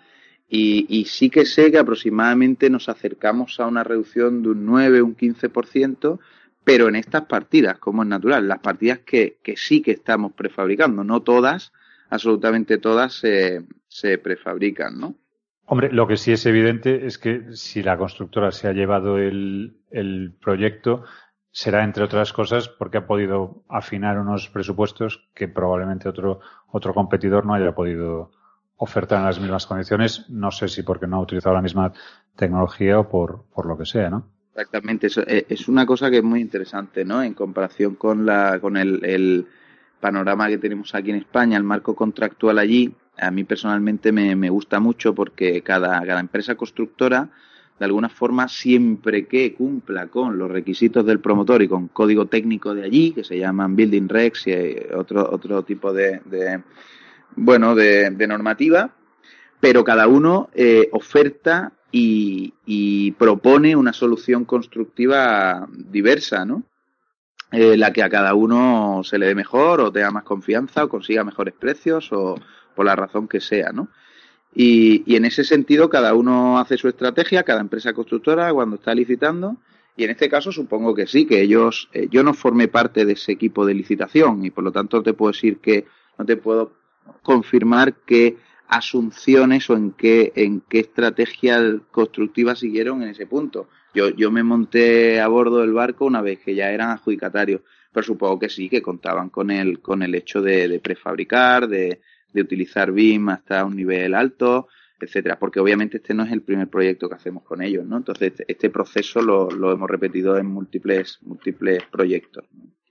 Y, 0.49 0.85
y 0.89 1.05
sí 1.05 1.29
que 1.29 1.45
sé 1.45 1.71
que 1.71 1.77
aproximadamente 1.77 2.69
nos 2.69 2.89
acercamos 2.89 3.59
a 3.61 3.67
una 3.67 3.85
reducción 3.85 4.43
de 4.43 4.49
un 4.49 4.65
9 4.65 5.01
un 5.01 5.15
15% 5.15 6.19
pero 6.63 6.87
en 6.89 6.95
estas 6.95 7.25
partidas 7.25 7.79
como 7.79 8.03
es 8.03 8.09
natural 8.09 8.47
las 8.47 8.59
partidas 8.59 8.99
que, 8.99 9.37
que 9.41 9.55
sí 9.55 9.81
que 9.81 9.91
estamos 9.91 10.33
prefabricando 10.33 11.03
no 11.03 11.21
todas 11.21 11.71
absolutamente 12.11 12.77
todas 12.77 13.13
se, 13.13 13.65
se 13.87 14.17
prefabrican, 14.19 14.99
¿no? 14.99 15.15
Hombre, 15.65 15.91
lo 15.91 16.05
que 16.05 16.17
sí 16.17 16.33
es 16.33 16.45
evidente 16.45 17.07
es 17.07 17.17
que 17.17 17.55
si 17.55 17.81
la 17.81 17.97
constructora 17.97 18.51
se 18.51 18.67
ha 18.67 18.73
llevado 18.73 19.17
el, 19.17 19.77
el 19.89 20.33
proyecto, 20.39 21.05
será 21.49 21.83
entre 21.83 22.03
otras 22.03 22.33
cosas 22.33 22.67
porque 22.67 22.97
ha 22.97 23.07
podido 23.07 23.63
afinar 23.69 24.19
unos 24.19 24.49
presupuestos 24.49 25.29
que 25.33 25.47
probablemente 25.47 26.09
otro, 26.09 26.41
otro 26.71 26.93
competidor 26.93 27.45
no 27.45 27.53
haya 27.53 27.73
podido 27.73 28.31
ofertar 28.75 29.19
en 29.19 29.25
las 29.25 29.39
mismas 29.39 29.65
condiciones. 29.65 30.29
No 30.29 30.51
sé 30.51 30.67
si 30.67 30.83
porque 30.83 31.07
no 31.07 31.17
ha 31.17 31.21
utilizado 31.21 31.55
la 31.55 31.61
misma 31.61 31.93
tecnología 32.35 32.99
o 32.99 33.07
por, 33.07 33.45
por 33.53 33.65
lo 33.65 33.77
que 33.77 33.85
sea, 33.85 34.09
¿no? 34.09 34.27
Exactamente, 34.49 35.07
eso 35.07 35.21
eh, 35.25 35.45
es 35.47 35.69
una 35.69 35.85
cosa 35.85 36.11
que 36.11 36.17
es 36.17 36.23
muy 36.23 36.41
interesante, 36.41 37.05
¿no? 37.05 37.23
En 37.23 37.33
comparación 37.33 37.95
con 37.95 38.25
la, 38.25 38.59
con 38.59 38.75
el, 38.75 39.05
el 39.05 39.47
panorama 40.01 40.49
que 40.49 40.57
tenemos 40.57 40.93
aquí 40.93 41.11
en 41.11 41.17
España, 41.17 41.55
el 41.55 41.63
marco 41.63 41.95
contractual 41.95 42.59
allí, 42.59 42.93
a 43.17 43.31
mí 43.31 43.43
personalmente 43.43 44.11
me, 44.11 44.49
gusta 44.49 44.79
mucho 44.79 45.13
porque 45.13 45.61
cada, 45.61 46.01
empresa 46.19 46.55
constructora, 46.55 47.29
de 47.79 47.85
alguna 47.85 48.09
forma, 48.09 48.47
siempre 48.47 49.27
que 49.27 49.53
cumpla 49.53 50.07
con 50.07 50.37
los 50.37 50.51
requisitos 50.51 51.05
del 51.05 51.19
promotor 51.19 51.61
y 51.61 51.67
con 51.67 51.87
código 51.87 52.25
técnico 52.25 52.73
de 52.73 52.83
allí, 52.83 53.11
que 53.11 53.23
se 53.23 53.37
llaman 53.37 53.75
Building 53.75 54.09
Regs 54.09 54.47
y 54.47 54.53
otro, 54.93 55.29
otro 55.31 55.63
tipo 55.63 55.93
de, 55.93 56.21
bueno, 57.35 57.75
de, 57.75 58.09
de, 58.09 58.27
normativa, 58.27 58.91
pero 59.59 59.83
cada 59.83 60.07
uno 60.07 60.49
eh, 60.53 60.89
oferta 60.91 61.73
y, 61.91 62.53
y 62.65 63.11
propone 63.13 63.75
una 63.75 63.93
solución 63.93 64.45
constructiva 64.45 65.67
diversa, 65.71 66.45
¿no? 66.45 66.63
Eh, 67.51 67.77
la 67.77 67.91
que 67.91 68.03
a 68.03 68.09
cada 68.09 68.33
uno 68.33 69.01
se 69.03 69.17
le 69.17 69.27
dé 69.27 69.35
mejor 69.35 69.81
o 69.81 69.91
tenga 69.91 70.11
más 70.11 70.23
confianza 70.23 70.83
o 70.83 70.89
consiga 70.89 71.23
mejores 71.23 71.53
precios 71.53 72.11
o 72.11 72.35
por 72.75 72.85
la 72.85 72.95
razón 72.95 73.27
que 73.27 73.41
sea, 73.41 73.71
¿no? 73.71 73.89
Y, 74.53 75.03
y 75.05 75.15
en 75.15 75.25
ese 75.25 75.43
sentido 75.43 75.89
cada 75.89 76.13
uno 76.13 76.59
hace 76.59 76.77
su 76.77 76.87
estrategia, 76.89 77.43
cada 77.43 77.61
empresa 77.61 77.93
constructora 77.93 78.51
cuando 78.53 78.75
está 78.75 78.93
licitando 78.93 79.57
y 79.95 80.05
en 80.05 80.11
este 80.11 80.29
caso 80.29 80.51
supongo 80.51 80.95
que 80.95 81.07
sí, 81.07 81.25
que 81.25 81.41
ellos, 81.41 81.89
eh, 81.93 82.07
yo 82.09 82.23
no 82.23 82.33
formé 82.33 82.67
parte 82.67 83.05
de 83.05 83.13
ese 83.13 83.33
equipo 83.33 83.65
de 83.65 83.73
licitación 83.73 84.45
y 84.45 84.49
por 84.49 84.63
lo 84.63 84.71
tanto 84.71 85.03
te 85.03 85.13
puedo 85.13 85.31
decir 85.31 85.57
que 85.57 85.85
no 86.17 86.25
te 86.25 86.37
puedo 86.37 86.73
confirmar 87.21 87.93
qué 88.05 88.37
asunciones 88.67 89.69
o 89.69 89.75
en 89.75 89.91
qué, 89.91 90.31
en 90.35 90.61
qué 90.61 90.79
estrategia 90.79 91.59
constructiva 91.91 92.55
siguieron 92.55 93.03
en 93.03 93.09
ese 93.09 93.27
punto 93.27 93.67
yo, 93.93 94.09
yo 94.09 94.31
me 94.31 94.43
monté 94.43 95.19
a 95.19 95.27
bordo 95.27 95.59
del 95.59 95.73
barco 95.73 96.05
una 96.05 96.21
vez 96.21 96.39
que 96.39 96.55
ya 96.55 96.71
eran 96.71 96.91
adjudicatarios, 96.91 97.61
pero 97.91 98.05
supongo 98.05 98.39
que 98.39 98.49
sí, 98.49 98.69
que 98.69 98.81
contaban 98.81 99.29
con 99.29 99.51
el, 99.51 99.79
con 99.81 100.01
el 100.01 100.15
hecho 100.15 100.41
de, 100.41 100.67
de 100.67 100.79
prefabricar, 100.79 101.67
de, 101.67 102.01
de 102.33 102.41
utilizar 102.41 102.91
BIM 102.91 103.29
hasta 103.29 103.65
un 103.65 103.75
nivel 103.75 104.13
alto, 104.15 104.67
etcétera, 104.99 105.37
porque 105.39 105.59
obviamente 105.59 105.97
este 105.97 106.13
no 106.13 106.23
es 106.23 106.31
el 106.31 106.41
primer 106.41 106.69
proyecto 106.69 107.09
que 107.09 107.15
hacemos 107.15 107.43
con 107.43 107.61
ellos, 107.61 107.85
¿no? 107.85 107.97
Entonces 107.97 108.33
este 108.47 108.69
proceso 108.69 109.21
lo, 109.21 109.49
lo 109.49 109.71
hemos 109.71 109.89
repetido 109.89 110.37
en 110.37 110.45
múltiples, 110.45 111.19
múltiples 111.21 111.83
proyectos. 111.91 112.45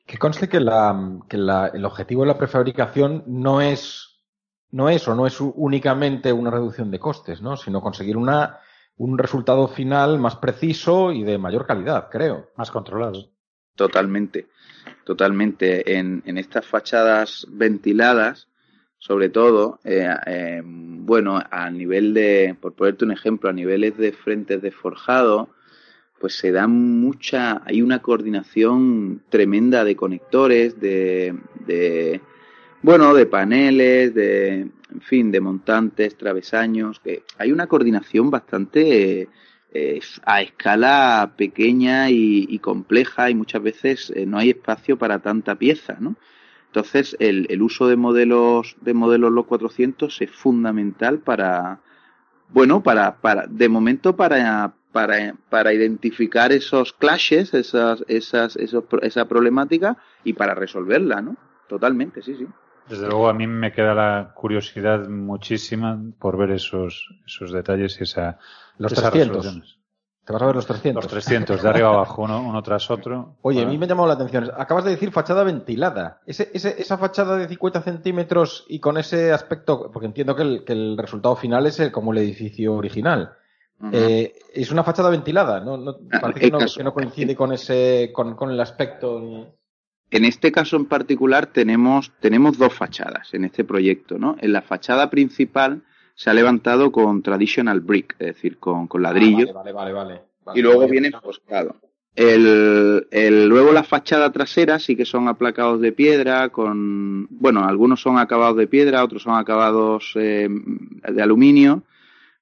Que 0.07 0.19
conste 0.19 0.49
que, 0.49 0.61
la, 0.61 1.21
que 1.29 1.37
la, 1.37 1.69
el 1.69 1.85
objetivo 1.85 2.23
de 2.23 2.29
la 2.29 2.39
prefabricación 2.39 3.23
no 3.29 3.61
es, 3.61 4.23
no 4.73 4.89
es 4.89 5.07
o 5.07 5.15
no 5.15 5.27
es 5.27 5.41
únicamente 5.41 6.33
una 6.33 6.51
reducción 6.51 6.91
de 6.91 6.99
costes, 6.99 7.41
¿no? 7.41 7.57
Sino 7.57 7.81
conseguir 7.81 8.17
una 8.17 8.59
un 9.01 9.17
resultado 9.17 9.67
final 9.67 10.19
más 10.19 10.37
preciso 10.37 11.11
y 11.11 11.25
de 11.25 11.39
mayor 11.39 11.67
calidad, 11.67 12.09
creo. 12.11 12.51
Más 12.57 12.71
controlado. 12.71 13.31
Totalmente, 13.75 14.49
totalmente. 15.05 15.97
En, 15.97 16.23
en 16.27 16.37
estas 16.37 16.67
fachadas 16.67 17.47
ventiladas, 17.49 18.49
sobre 18.99 19.31
todo, 19.31 19.81
eh, 19.85 20.07
eh, 20.27 20.61
bueno, 20.63 21.41
a 21.51 21.71
nivel 21.71 22.13
de, 22.13 22.55
por 22.61 22.75
ponerte 22.75 23.07
un 23.07 23.13
ejemplo, 23.13 23.49
a 23.49 23.55
niveles 23.55 23.97
de 23.97 24.13
frentes 24.13 24.61
de 24.61 24.71
forjado, 24.71 25.49
pues 26.21 26.35
se 26.37 26.53
da 26.53 26.67
mucha, 26.67 27.63
hay 27.65 27.81
una 27.81 28.03
coordinación 28.03 29.23
tremenda 29.31 29.83
de 29.83 29.97
conectores, 29.97 30.79
de, 30.79 31.39
de 31.67 32.21
bueno, 32.83 33.15
de 33.15 33.27
paneles, 33.27 34.15
de, 34.15 34.61
en 34.61 35.01
fin, 35.03 35.31
de 35.31 35.41
montantes, 35.41 36.17
travesaños, 36.17 37.01
que 37.01 37.25
hay 37.39 37.53
una 37.53 37.67
coordinación 37.67 38.31
bastante 38.31 39.29
eh, 39.73 40.01
a 40.25 40.43
escala 40.43 41.33
pequeña 41.37 42.11
y, 42.11 42.59
compleja 42.59 43.31
y 43.31 43.35
muchas 43.35 43.63
veces 43.63 44.13
eh, 44.17 44.27
no 44.27 44.39
hay 44.39 44.51
espacio 44.51 44.99
para 44.99 45.21
tanta 45.21 45.55
pieza, 45.57 45.97
¿no? 46.01 46.17
Entonces, 46.67 47.17
el, 47.19 47.47
el 47.51 47.63
uso 47.63 47.89
de 47.89 47.97
modelos 47.97 48.77
de 48.81 48.95
modelos 48.95 49.33
los 49.33 49.47
400 49.47 50.21
es 50.23 50.31
fundamental 50.31 51.19
para, 51.19 51.81
bueno, 52.49 52.83
para, 52.83 53.17
para, 53.21 53.47
de 53.49 53.69
momento 53.69 54.17
para, 54.17 54.73
para, 54.93 55.35
para 55.49 55.73
identificar 55.73 56.53
esos 56.53 56.93
clashes, 56.93 57.55
esas, 57.55 58.05
esas, 58.09 58.57
esos, 58.57 58.85
esa 59.03 59.29
problemática 59.29 59.99
y 60.25 60.33
para 60.35 60.55
resolverla, 60.55 61.23
¿no? 61.23 61.37
Totalmente, 61.69 62.23
sí, 62.23 62.35
sí. 62.37 62.47
Desde 62.91 63.07
luego 63.07 63.29
a 63.29 63.33
mí 63.33 63.47
me 63.47 63.73
queda 63.73 63.95
la 63.95 64.33
curiosidad 64.35 65.09
muchísima 65.09 65.99
por 66.19 66.37
ver 66.37 66.51
esos, 66.51 67.09
esos 67.25 67.53
detalles 67.53 67.99
y 68.01 68.05
esa, 68.05 68.39
los 68.79 68.93
300. 68.93 69.77
¿Te 70.25 70.33
vas 70.35 70.43
a 70.43 70.47
ver 70.47 70.55
los 70.57 70.67
300? 70.67 71.03
Los 71.05 71.11
300, 71.13 71.63
de 71.63 71.69
arriba 71.69 71.89
abajo, 71.89 72.23
uno, 72.23 72.41
uno 72.43 72.63
tras 72.63 72.91
otro. 72.91 73.37
Oye, 73.43 73.63
a 73.63 73.67
mí 73.67 73.79
me 73.79 73.87
ha 73.87 73.89
llamado 73.89 74.07
la 74.09 74.15
atención. 74.15 74.51
Acabas 74.57 74.85
de 74.85 74.91
decir 74.91 75.11
fachada 75.11 75.43
ventilada. 75.45 76.21
Ese, 76.27 76.51
ese, 76.53 76.81
esa 76.81 76.99
fachada 76.99 77.37
de 77.37 77.49
50 77.49 77.81
centímetros 77.83 78.65
y 78.69 78.79
con 78.81 78.99
ese 78.99 79.33
aspecto, 79.33 79.91
porque 79.93 80.07
entiendo 80.07 80.37
que 80.37 80.43
el, 80.43 80.65
que 80.65 80.73
el 80.73 80.97
resultado 80.99 81.35
final 81.37 81.67
es 81.67 81.81
el, 81.81 81.91
como 81.91 82.13
el 82.13 82.19
edificio 82.19 82.75
original. 82.75 83.33
eh, 83.93 84.35
es 84.53 84.71
una 84.71 84.85
fachada 84.85 85.09
ventilada, 85.11 85.61
¿no? 85.61 85.77
no 85.79 85.97
Ah, 86.13 86.19
parece 86.21 86.41
que 86.41 86.51
no, 86.51 86.59
que 86.59 86.85
no 86.85 86.93
coincide 86.93 87.35
con 87.35 87.53
ese, 87.53 88.11
con, 88.13 88.37
con 88.37 88.51
el 88.51 88.61
aspecto. 88.61 89.55
En 90.11 90.25
este 90.25 90.51
caso 90.51 90.77
en 90.77 90.87
particular 90.87 91.47
tenemos, 91.47 92.13
tenemos 92.21 92.59
dos 92.59 92.75
fachadas 92.75 93.33
en 93.35 93.45
este 93.45 93.65
proyecto, 93.65 94.19
¿no? 94.19 94.37
En 94.41 94.53
la 94.53 94.63
fachada 94.63 95.09
principal 95.11 95.83
se 96.15 96.31
ha 96.31 96.35
levantado 96.35 96.91
con 96.93 97.23
traditional 97.23 97.81
brick, 97.81 98.17
es 98.19 98.27
decir, 98.35 98.59
con, 98.59 98.87
con 98.89 99.03
ladrillo. 99.03 99.47
Ah, 99.51 99.53
Vale, 99.55 99.73
vale, 99.73 99.93
vale. 99.93 100.21
vale. 100.45 100.59
y 100.59 100.63
luego 100.63 100.81
Vale. 100.81 100.91
viene 100.93 101.09
enfoscado. 101.09 101.77
El, 102.17 103.07
el- 103.13 103.49
luego 103.49 103.73
la 103.73 103.85
fachada 103.85 104.33
trasera 104.33 104.81
sí 104.81 104.97
que 104.97 105.05
son 105.05 105.29
aplacados 105.29 105.81
de 105.81 105.93
piedra, 105.93 106.49
con, 106.49 107.29
bueno, 107.31 107.65
algunos 107.65 108.01
son 108.03 108.19
acabados 108.19 108.57
de 108.57 108.67
piedra, 108.67 109.05
otros 109.05 109.23
son 109.23 109.37
acabados 109.37 110.13
eh, 110.17 110.49
de 110.51 111.23
aluminio, 111.23 111.85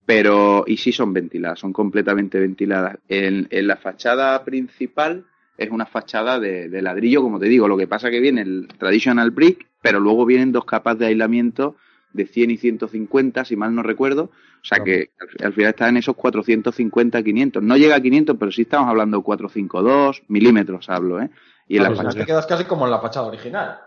pero, 0.07 0.65
y 0.67 0.79
sí 0.79 0.91
son 0.91 1.13
ventiladas, 1.13 1.61
son 1.61 1.75
completamente 1.75 2.41
ventiladas. 2.41 2.97
En, 3.09 3.47
en 3.51 3.67
la 3.67 3.77
fachada 3.77 4.43
principal 4.43 5.27
es 5.59 5.71
una 5.71 5.85
fachada 5.87 6.39
de, 6.41 6.69
de 6.71 6.81
ladrillo, 6.83 7.21
como 7.21 7.39
te 7.39 7.47
digo, 7.47 7.69
lo 7.69 7.77
que 7.77 7.87
pasa 7.87 8.11
que 8.11 8.21
viene 8.21 8.41
el 8.43 8.69
traditional 8.79 9.31
brick, 9.33 9.67
pero 9.83 10.01
luego 10.01 10.25
vienen 10.25 10.53
dos 10.53 10.65
capas 10.65 10.99
de 10.99 11.07
aislamiento 11.07 11.77
de 12.13 12.27
100 12.27 12.53
y 12.53 12.57
150, 12.57 13.45
si 13.45 13.57
mal 13.57 13.75
no 13.75 13.83
recuerdo, 13.83 14.31
o 14.63 14.65
sea 14.65 14.83
que 14.83 15.11
al, 15.21 15.47
al 15.47 15.53
final 15.53 15.71
está 15.71 15.89
en 15.89 15.99
esos 15.99 16.17
450, 16.17 17.23
500. 17.23 17.63
No 17.63 17.77
llega 17.77 17.97
a 17.97 18.01
500, 18.01 18.37
pero 18.39 18.51
sí 18.51 18.63
estamos 18.63 18.89
hablando 18.89 19.21
452 19.23 20.23
milímetros, 20.29 20.89
hablo, 20.89 21.21
¿eh? 21.21 21.29
Y 21.69 21.77
en 21.77 21.81
Ah, 21.81 21.83
la 21.83 21.89
pues 21.91 21.99
fachada- 21.99 22.21
te 22.21 22.27
quedas 22.27 22.47
casi 22.47 22.65
como 22.65 22.87
en 22.87 22.91
la 22.93 23.01
fachada 23.01 23.27
original. 23.27 23.79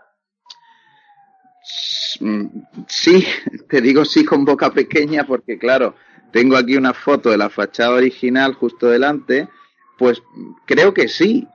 Mm, 2.20 2.46
Sí, 2.86 3.24
te 3.68 3.80
digo 3.80 4.04
sí 4.04 4.24
con 4.24 4.44
boca 4.44 4.70
pequeña 4.70 5.24
porque 5.24 5.58
claro, 5.58 5.94
tengo 6.32 6.56
aquí 6.56 6.76
una 6.76 6.92
foto 6.94 7.30
de 7.30 7.38
la 7.38 7.48
fachada 7.50 7.90
original 7.94 8.54
justo 8.54 8.88
delante, 8.88 9.48
pues 9.98 10.22
creo 10.66 10.92
que 10.94 11.08
sí, 11.08 11.46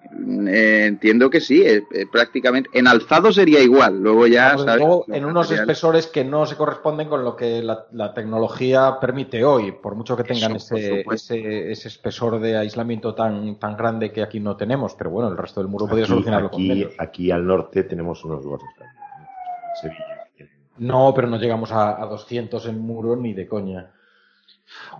Eh, 0.48 0.86
entiendo 0.88 1.30
que 1.30 1.40
sí, 1.40 1.62
eh, 1.62 1.84
eh, 1.94 2.06
prácticamente 2.12 2.70
en 2.74 2.88
alzado 2.88 3.32
sería 3.32 3.60
igual, 3.62 4.00
luego 4.02 4.26
ya 4.26 4.58
sabes, 4.58 4.78
luego, 4.78 5.06
en 5.10 5.26
unos 5.26 5.46
materiales- 5.48 5.60
espesores 5.62 6.08
que 6.08 6.24
no 6.24 6.46
se 6.48 6.56
corresponden 6.56 7.08
con 7.08 7.24
lo 7.24 7.36
que 7.36 7.62
la, 7.62 7.86
la 7.92 8.14
tecnología 8.16 8.98
permite 9.00 9.44
hoy, 9.46 9.74
por 9.74 9.94
mucho 9.94 10.18
que 10.18 10.24
tengan 10.24 10.56
Eso, 10.56 10.76
ese, 10.76 11.06
ese, 11.12 11.72
ese 11.72 11.88
espesor 11.88 12.40
de 12.40 12.58
aislamiento 12.58 13.14
tan, 13.14 13.60
tan 13.60 13.78
grande 13.78 14.12
que 14.12 14.24
aquí 14.24 14.40
no 14.40 14.58
tenemos, 14.58 14.96
pero 14.96 15.12
bueno, 15.12 15.30
el 15.30 15.38
resto 15.38 15.60
del 15.60 15.70
muro 15.70 15.86
podría 15.86 16.06
Aquí, 16.06 16.14
solucionarlo 16.14 16.50
con 16.50 16.62
aquí, 16.62 16.68
menos. 16.70 16.94
aquí 16.98 17.30
al 17.30 17.46
norte 17.46 17.84
tenemos 17.84 18.24
unos 18.26 18.44
gordos 18.44 18.70
también. 18.76 18.96
¿no? 18.98 19.76
Sevilla. 19.82 20.50
No, 20.80 21.14
pero 21.16 21.28
no 21.28 21.38
llegamos 21.38 21.72
a, 21.72 22.02
a 22.02 22.06
200 22.08 22.66
en 22.68 22.80
muro 22.80 23.16
ni 23.16 23.34
de 23.34 23.48
coña. 23.48 23.92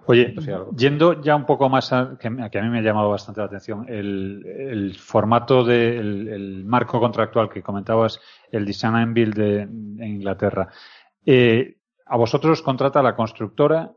Oye, 0.06 0.34
yendo 0.76 1.22
ya 1.22 1.36
un 1.36 1.46
poco 1.46 1.70
más 1.70 1.92
a 1.92 2.18
que, 2.18 2.28
a 2.28 2.50
que 2.50 2.60
a 2.60 2.62
mí 2.62 2.70
me 2.70 2.80
ha 2.80 2.82
llamado 2.82 3.10
bastante 3.10 3.42
la 3.42 3.48
atención, 3.48 3.86
el, 3.90 4.46
el 4.46 4.96
formato 4.96 5.64
del 5.64 6.28
el 6.30 6.66
marco 6.66 7.00
contractual 7.00 7.50
que 7.50 7.62
comentabas, 7.62 8.20
el 8.52 8.66
Design 8.66 8.96
and 8.96 9.14
Build 9.14 9.36
de, 9.36 9.62
en 9.62 10.04
Inglaterra. 10.04 10.70
Eh, 11.26 11.78
a 12.06 12.18
vosotros 12.18 12.60
os 12.60 12.64
contrata 12.64 13.02
la 13.02 13.16
constructora 13.16 13.92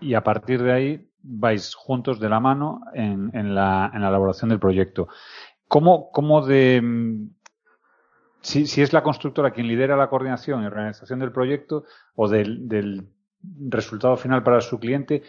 y 0.00 0.14
a 0.14 0.22
partir 0.22 0.62
de 0.62 0.72
ahí 0.72 1.10
vais 1.20 1.74
juntos 1.74 2.20
de 2.20 2.28
la 2.28 2.38
mano 2.38 2.82
en, 2.94 3.30
en 3.34 3.54
la, 3.54 3.90
en 3.92 4.02
la 4.02 4.08
elaboración 4.08 4.50
del 4.50 4.60
proyecto. 4.60 5.08
¿Cómo, 5.66 6.10
cómo 6.12 6.46
de, 6.46 6.80
mm, 6.80 7.30
si, 8.40 8.66
si 8.66 8.82
es 8.82 8.92
la 8.92 9.02
constructora 9.02 9.50
quien 9.50 9.66
lidera 9.66 9.96
la 9.96 10.08
coordinación 10.08 10.62
y 10.62 10.66
organización 10.66 11.18
del 11.18 11.32
proyecto 11.32 11.84
o 12.14 12.28
del, 12.28 12.68
del 12.68 13.08
resultado 13.68 14.16
final 14.16 14.42
para 14.42 14.60
su 14.60 14.78
cliente, 14.78 15.22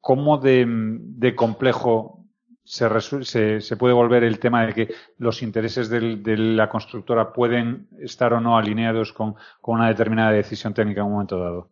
¿cómo 0.00 0.38
de, 0.38 0.64
de 0.66 1.34
complejo 1.34 2.24
se, 2.64 2.88
se, 3.24 3.60
se 3.60 3.76
puede 3.76 3.94
volver 3.94 4.24
el 4.24 4.38
tema 4.38 4.66
de 4.66 4.72
que 4.72 4.94
los 5.18 5.42
intereses 5.42 5.88
del- 5.88 6.22
de 6.22 6.36
la 6.36 6.68
constructora 6.68 7.32
pueden 7.32 7.88
estar 8.00 8.32
o 8.32 8.40
no 8.40 8.56
alineados 8.56 9.12
con, 9.12 9.34
con 9.60 9.76
una 9.76 9.88
determinada 9.88 10.32
decisión 10.32 10.74
técnica 10.74 11.00
en 11.00 11.06
un 11.06 11.12
momento 11.12 11.38
dado? 11.38 11.70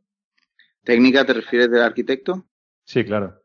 ¿Técnica 0.85 1.25
te 1.25 1.35
refieres 1.35 1.71
del 1.71 1.83
arquitecto? 1.83 2.45
Sí, 2.85 3.05
claro. 3.05 3.41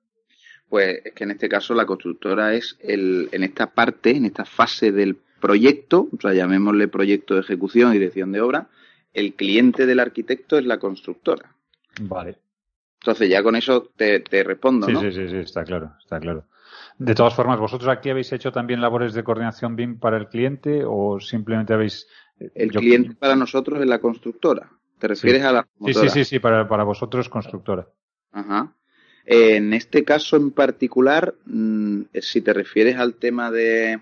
Pues 0.69 1.05
es 1.05 1.13
que 1.13 1.23
en 1.25 1.31
este 1.31 1.47
caso 1.49 1.75
la 1.75 1.85
constructora 1.85 2.53
es 2.55 2.77
el, 2.79 3.29
en 3.31 3.43
esta 3.43 3.67
parte, 3.71 4.15
en 4.15 4.25
esta 4.25 4.45
fase 4.45 4.91
del 4.91 5.17
proyecto, 5.39 6.07
o 6.11 6.19
sea, 6.19 6.33
llamémosle 6.33 6.87
proyecto 6.87 7.35
de 7.35 7.41
ejecución 7.41 7.91
y 7.91 7.99
dirección 7.99 8.31
de 8.31 8.41
obra, 8.41 8.69
el 9.13 9.33
cliente 9.35 9.85
del 9.85 9.99
arquitecto 9.99 10.57
es 10.57 10.65
la 10.65 10.79
constructora. 10.79 11.55
Vale. 12.01 12.37
Entonces 13.01 13.29
ya 13.29 13.43
con 13.43 13.55
eso 13.55 13.91
te, 13.95 14.19
te 14.21 14.43
respondo, 14.43 14.87
Sí, 14.87 14.93
¿no? 14.93 15.01
sí, 15.01 15.11
sí, 15.11 15.27
sí, 15.29 15.37
está 15.37 15.63
claro, 15.63 15.93
está 15.99 16.19
claro. 16.19 16.45
De 16.97 17.13
todas 17.13 17.35
formas, 17.35 17.59
¿vosotros 17.59 17.89
aquí 17.89 18.09
habéis 18.09 18.31
hecho 18.33 18.51
también 18.51 18.81
labores 18.81 19.13
de 19.13 19.23
coordinación 19.23 19.75
BIM 19.75 19.99
para 19.99 20.17
el 20.17 20.27
cliente 20.27 20.83
o 20.85 21.19
simplemente 21.19 21.73
habéis... 21.73 22.07
eh, 22.39 22.51
El 22.55 22.71
yo- 22.71 22.79
cliente 22.79 23.13
para 23.15 23.35
nosotros 23.35 23.79
es 23.79 23.85
la 23.87 23.99
constructora. 23.99 24.71
¿Te 24.97 25.07
refieres 25.09 25.43
a 25.43 25.51
la 25.51 25.67
Sí, 25.85 25.93
sí, 25.93 26.09
sí, 26.09 26.25
sí, 26.25 26.39
para, 26.39 26.67
para 26.67 26.83
vosotros 26.83 27.29
constructora. 27.29 27.87
Ajá. 28.31 28.73
En 29.25 29.73
este 29.73 30.03
caso 30.03 30.37
en 30.37 30.51
particular, 30.51 31.35
mm, 31.45 32.01
si 32.21 32.41
te 32.41 32.53
refieres 32.53 32.97
al 32.97 33.15
tema 33.15 33.51
de 33.51 33.99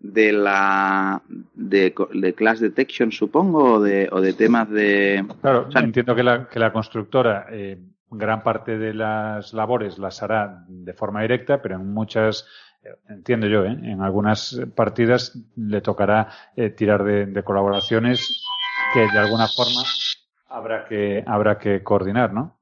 de 0.00 0.32
la 0.32 1.22
de, 1.54 1.94
de 2.14 2.34
class 2.34 2.60
detection 2.60 3.10
supongo 3.10 3.74
o 3.74 3.80
de, 3.80 4.08
o 4.12 4.20
de 4.20 4.32
temas 4.32 4.70
de 4.70 5.24
Claro, 5.40 5.66
O 5.68 5.70
sea, 5.70 5.82
entiendo 5.82 6.14
que 6.14 6.22
la, 6.22 6.48
que 6.48 6.58
la 6.60 6.72
constructora 6.72 7.46
eh, 7.50 7.78
gran 8.10 8.42
parte 8.42 8.78
de 8.78 8.94
las 8.94 9.52
labores 9.52 9.98
las 9.98 10.22
hará 10.22 10.64
de 10.68 10.92
forma 10.94 11.22
directa, 11.22 11.60
pero 11.60 11.74
en 11.76 11.92
muchas, 11.92 12.46
eh, 12.82 12.90
entiendo 13.08 13.46
yo, 13.48 13.64
¿eh? 13.64 13.76
en 13.82 14.00
algunas 14.00 14.60
partidas 14.74 15.36
le 15.56 15.80
tocará 15.80 16.28
eh, 16.56 16.70
tirar 16.70 17.02
de, 17.04 17.26
de 17.26 17.42
colaboraciones 17.42 18.44
que 18.94 19.00
de 19.00 19.18
alguna 19.18 19.46
forma 19.48 19.82
habrá 20.48 20.84
que 20.86 21.22
habrá 21.26 21.58
que 21.58 21.82
coordinar, 21.82 22.32
¿no? 22.32 22.56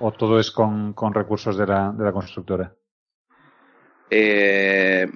O 0.00 0.12
todo 0.12 0.38
es 0.38 0.50
con, 0.50 0.92
con 0.92 1.14
recursos 1.14 1.56
de 1.56 1.66
la, 1.66 1.92
de 1.92 2.04
la 2.04 2.12
constructora. 2.12 2.72
eh, 4.10 5.08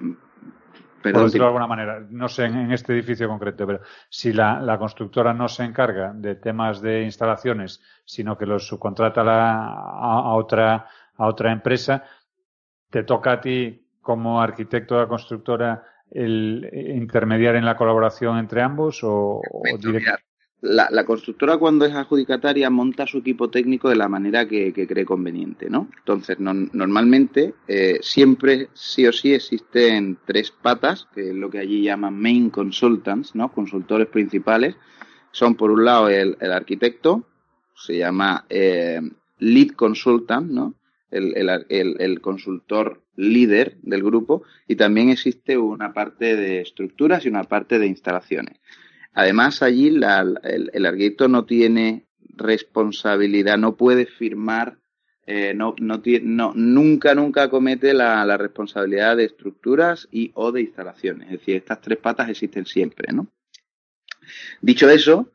Por 1.13 1.23
decirlo 1.25 1.45
de 1.45 1.49
alguna 1.49 1.67
manera, 1.67 1.99
no 2.09 2.27
sé 2.29 2.45
en, 2.45 2.71
este 2.71 2.93
edificio 2.93 3.27
concreto, 3.27 3.65
pero 3.67 3.81
si 4.09 4.33
la, 4.33 4.59
la 4.61 4.77
constructora 4.77 5.33
no 5.33 5.47
se 5.47 5.63
encarga 5.63 6.11
de 6.13 6.35
temas 6.35 6.81
de 6.81 7.03
instalaciones, 7.03 7.81
sino 8.05 8.37
que 8.37 8.45
los 8.45 8.67
subcontrata 8.67 9.21
a, 9.21 9.23
la- 9.23 9.63
a- 9.63 10.21
a 10.25 10.33
otra, 10.35 10.87
a 11.15 11.25
otra 11.27 11.51
empresa, 11.51 12.03
te 12.89 13.03
toca 13.03 13.33
a 13.33 13.41
ti 13.41 13.85
como 14.01 14.41
arquitecto 14.41 14.95
de 14.95 15.01
la 15.01 15.07
constructora 15.07 15.83
el 16.09 16.69
intermediar 16.95 17.55
en 17.57 17.65
la 17.65 17.75
colaboración 17.75 18.37
entre 18.37 18.61
ambos 18.61 19.03
o, 19.03 19.41
o 19.41 19.77
direct- 19.91 20.03
la, 20.61 20.89
la, 20.91 21.05
constructora 21.05 21.57
cuando 21.57 21.85
es 21.85 21.93
adjudicataria 21.93 22.69
monta 22.69 23.05
su 23.05 23.19
equipo 23.19 23.49
técnico 23.49 23.89
de 23.89 23.95
la 23.95 24.09
manera 24.09 24.47
que, 24.47 24.73
que 24.73 24.87
cree 24.87 25.05
conveniente, 25.05 25.69
¿no? 25.69 25.87
Entonces, 25.99 26.39
no, 26.39 26.53
normalmente, 26.53 27.53
eh, 27.67 27.99
siempre, 28.01 28.69
sí 28.73 29.05
o 29.05 29.13
sí, 29.13 29.33
existen 29.33 30.17
tres 30.25 30.51
patas, 30.51 31.07
que 31.13 31.29
es 31.29 31.35
lo 31.35 31.49
que 31.49 31.59
allí 31.59 31.83
llaman 31.83 32.19
main 32.19 32.49
consultants, 32.49 33.35
¿no? 33.35 33.51
Consultores 33.51 34.07
principales. 34.07 34.75
Son, 35.31 35.55
por 35.55 35.69
un 35.69 35.85
lado, 35.85 36.09
el, 36.09 36.37
el 36.39 36.51
arquitecto, 36.51 37.27
se 37.75 37.97
llama 37.97 38.45
eh, 38.49 39.01
lead 39.39 39.69
consultant, 39.75 40.49
¿no? 40.49 40.73
El, 41.09 41.37
el, 41.37 41.95
el, 41.99 42.19
consultor 42.19 43.01
líder 43.15 43.77
del 43.81 44.03
grupo 44.03 44.43
y 44.67 44.75
también 44.75 45.09
existe 45.09 45.57
una 45.57 45.93
parte 45.93 46.35
de 46.35 46.59
estructuras 46.59 47.25
y 47.25 47.29
una 47.29 47.43
parte 47.45 47.79
de 47.79 47.87
instalaciones. 47.87 48.59
Además, 49.13 49.61
allí 49.61 49.89
la, 49.89 50.21
el, 50.43 50.85
arquitecto 50.85 51.27
no 51.27 51.45
tiene 51.45 52.07
responsabilidad, 52.35 53.57
no 53.57 53.75
puede 53.75 54.05
firmar, 54.05 54.77
eh, 55.25 55.53
no, 55.53 55.75
no, 55.79 56.01
no, 56.21 56.53
nunca, 56.55 57.15
nunca 57.15 57.49
comete 57.49 57.93
la, 57.93 58.23
la, 58.25 58.37
responsabilidad 58.37 59.17
de 59.17 59.25
estructuras 59.25 60.07
y 60.11 60.31
o 60.35 60.51
de 60.51 60.61
instalaciones. 60.61 61.27
Es 61.31 61.39
decir, 61.39 61.55
estas 61.57 61.81
tres 61.81 61.97
patas 61.97 62.29
existen 62.29 62.65
siempre, 62.65 63.11
¿no? 63.11 63.27
Dicho 64.61 64.89
eso, 64.89 65.31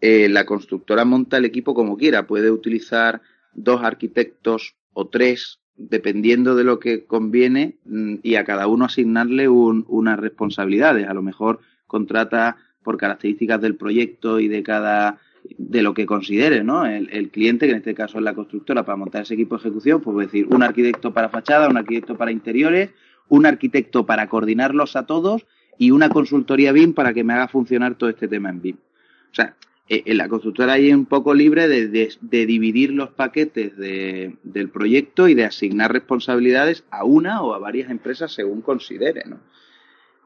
eh, 0.00 0.28
la 0.28 0.44
constructora 0.44 1.04
monta 1.04 1.36
el 1.36 1.44
equipo 1.44 1.74
como 1.74 1.96
quiera. 1.96 2.26
Puede 2.26 2.50
utilizar 2.50 3.22
dos 3.52 3.82
arquitectos 3.84 4.74
o 4.92 5.08
tres, 5.08 5.60
dependiendo 5.76 6.56
de 6.56 6.64
lo 6.64 6.80
que 6.80 7.04
conviene, 7.04 7.78
mm, 7.84 8.16
y 8.22 8.34
a 8.34 8.44
cada 8.44 8.66
uno 8.66 8.84
asignarle 8.84 9.48
un, 9.48 9.84
unas 9.88 10.18
responsabilidades. 10.18 11.08
A 11.08 11.14
lo 11.14 11.22
mejor 11.22 11.60
contrata 11.86 12.56
por 12.82 12.96
características 12.96 13.60
del 13.60 13.76
proyecto 13.76 14.40
y 14.40 14.48
de 14.48 14.62
cada 14.62 15.18
de 15.58 15.82
lo 15.82 15.94
que 15.94 16.06
considere, 16.06 16.62
¿no? 16.62 16.86
El, 16.86 17.30
cliente, 17.30 17.66
que 17.66 17.72
en 17.72 17.78
este 17.78 17.94
caso 17.94 18.18
es 18.18 18.24
la 18.24 18.34
constructora, 18.34 18.84
para 18.84 18.96
montar 18.96 19.22
ese 19.22 19.34
equipo 19.34 19.56
de 19.56 19.62
ejecución, 19.62 20.00
pues 20.00 20.28
decir, 20.28 20.46
un 20.48 20.62
arquitecto 20.62 21.12
para 21.12 21.28
fachada, 21.28 21.68
un 21.68 21.76
arquitecto 21.76 22.16
para 22.16 22.30
interiores, 22.30 22.90
un 23.28 23.46
arquitecto 23.46 24.06
para 24.06 24.28
coordinarlos 24.28 24.94
a 24.94 25.06
todos 25.06 25.46
y 25.78 25.90
una 25.90 26.10
consultoría 26.10 26.72
BIM 26.72 26.94
para 26.94 27.12
que 27.12 27.24
me 27.24 27.32
haga 27.32 27.48
funcionar 27.48 27.96
todo 27.96 28.10
este 28.10 28.28
tema 28.28 28.50
en 28.50 28.62
BIM. 28.62 28.76
O 28.76 29.34
sea, 29.34 29.56
eh, 29.88 30.14
la 30.14 30.28
constructora 30.28 30.78
es 30.78 30.94
un 30.94 31.06
poco 31.06 31.34
libre 31.34 31.66
de, 31.66 31.88
de, 31.88 32.12
de 32.20 32.46
dividir 32.46 32.92
los 32.92 33.10
paquetes 33.10 33.76
de, 33.76 34.36
del 34.42 34.68
proyecto 34.68 35.28
y 35.28 35.34
de 35.34 35.44
asignar 35.44 35.92
responsabilidades 35.92 36.84
a 36.90 37.04
una 37.04 37.42
o 37.42 37.54
a 37.54 37.58
varias 37.58 37.90
empresas 37.90 38.32
según 38.32 38.62
considere, 38.62 39.24
¿no? 39.26 39.40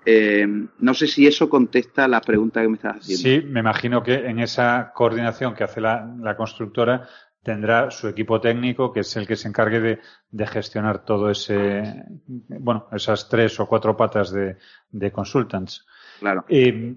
Eh, 0.09 0.47
no 0.79 0.95
sé 0.95 1.09
si 1.09 1.27
eso 1.27 1.49
contesta 1.49 2.07
la 2.07 2.21
pregunta 2.21 2.63
que 2.63 2.69
me 2.69 2.77
estás 2.77 2.99
haciendo. 2.99 3.23
Sí, 3.23 3.47
me 3.47 3.61
imagino 3.61 4.05
que 4.05 4.15
en 4.15 4.39
esa 4.39 4.93
coordinación 4.95 5.55
que 5.55 5.65
hace 5.65 5.81
la, 5.81 6.15
la 6.21 6.37
constructora 6.37 7.09
tendrá 7.43 7.91
su 7.91 8.09
equipo 8.09 8.41
técnico, 8.41 8.93
que 8.93 9.01
es 9.01 9.17
el 9.17 9.27
que 9.27 9.37
se 9.37 9.49
encargue 9.49 9.81
de, 9.81 10.01
de, 10.31 10.47
gestionar 10.47 11.05
todo 11.05 11.31
ese, 11.31 12.05
bueno, 12.27 12.89
esas 12.93 13.29
tres 13.29 13.59
o 13.61 13.67
cuatro 13.67 13.97
patas 13.97 14.33
de, 14.33 14.57
de 14.91 15.13
consultants. 15.13 15.87
Claro. 16.21 16.45
Eh, 16.49 16.95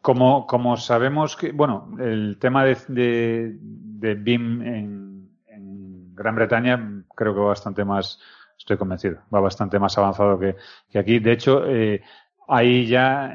como, 0.00 0.46
como 0.46 0.76
sabemos 0.76 1.36
que, 1.36 1.52
bueno, 1.52 1.96
el 2.00 2.38
tema 2.40 2.64
de, 2.64 2.76
de, 2.88 3.56
de 3.60 4.14
BIM 4.14 4.62
en, 4.62 5.30
en 5.46 6.14
Gran 6.14 6.34
Bretaña 6.34 7.04
creo 7.14 7.34
que 7.34 7.40
va 7.40 7.46
bastante 7.48 7.84
más, 7.84 8.20
estoy 8.62 8.76
convencido, 8.76 9.22
va 9.34 9.40
bastante 9.40 9.78
más 9.78 9.98
avanzado 9.98 10.38
que, 10.38 10.56
que 10.88 10.98
aquí. 10.98 11.18
De 11.18 11.32
hecho, 11.32 11.66
eh, 11.66 12.00
ahí 12.48 12.86
ya, 12.86 13.32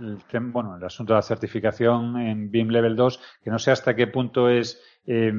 el 0.00 0.24
tema, 0.30 0.50
bueno, 0.52 0.76
el 0.76 0.84
asunto 0.84 1.12
de 1.12 1.18
la 1.18 1.22
certificación 1.22 2.20
en 2.20 2.50
BIM 2.50 2.68
Level 2.68 2.96
2, 2.96 3.20
que 3.42 3.50
no 3.50 3.58
sé 3.58 3.70
hasta 3.70 3.94
qué 3.94 4.08
punto 4.08 4.50
es 4.50 4.82
eh, 5.06 5.32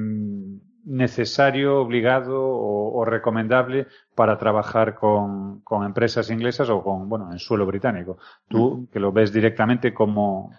necesario, 0.86 1.82
obligado 1.82 2.42
o, 2.42 2.98
o, 2.98 3.06
recomendable 3.06 3.88
para 4.16 4.38
trabajar 4.38 4.96
con, 4.96 5.60
con, 5.62 5.86
empresas 5.86 6.30
inglesas 6.32 6.70
o 6.70 6.82
con, 6.82 7.10
bueno, 7.10 7.32
en 7.34 7.38
suelo 7.38 7.66
británico. 7.66 8.18
Tú, 8.48 8.88
que 8.94 9.00
lo 9.02 9.12
ves 9.12 9.34
directamente, 9.34 9.94
¿cómo, 9.94 10.54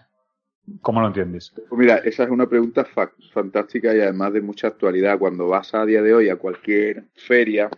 cómo 0.81 1.01
lo 1.01 1.07
entiendes? 1.07 1.51
Pues 1.55 1.79
mira, 1.79 1.97
esa 1.97 2.23
es 2.23 2.29
una 2.29 2.47
pregunta 2.47 2.85
fa 2.85 3.11
fantástica 3.33 3.95
y 3.95 3.99
además 3.99 4.31
de 4.33 4.41
mucha 4.41 4.67
actualidad. 4.67 5.17
Cuando 5.17 5.47
vas 5.47 5.73
a 5.73 5.85
día 5.85 6.03
de 6.03 6.13
hoy 6.13 6.29
a 6.29 6.35
cualquier 6.35 7.05
feria, 7.15 7.69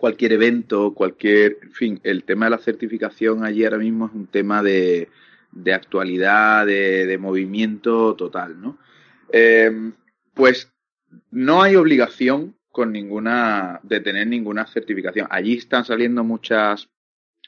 cualquier 0.00 0.32
evento, 0.32 0.94
cualquier, 0.94 1.58
en 1.62 1.72
fin, 1.72 2.00
el 2.04 2.24
tema 2.24 2.46
de 2.46 2.50
la 2.52 2.58
certificación 2.58 3.44
allí 3.44 3.64
ahora 3.64 3.76
mismo 3.76 4.06
es 4.06 4.12
un 4.14 4.26
tema 4.26 4.62
de, 4.62 5.10
de 5.52 5.74
actualidad, 5.74 6.64
de, 6.64 7.04
de, 7.06 7.18
movimiento 7.18 8.16
total, 8.16 8.58
¿no? 8.60 8.78
Eh, 9.30 9.92
pues 10.32 10.72
no 11.30 11.62
hay 11.62 11.76
obligación 11.76 12.56
con 12.70 12.92
ninguna 12.92 13.80
de 13.82 14.00
tener 14.00 14.26
ninguna 14.26 14.66
certificación. 14.66 15.26
Allí 15.30 15.58
están 15.58 15.84
saliendo 15.84 16.24
muchas 16.24 16.88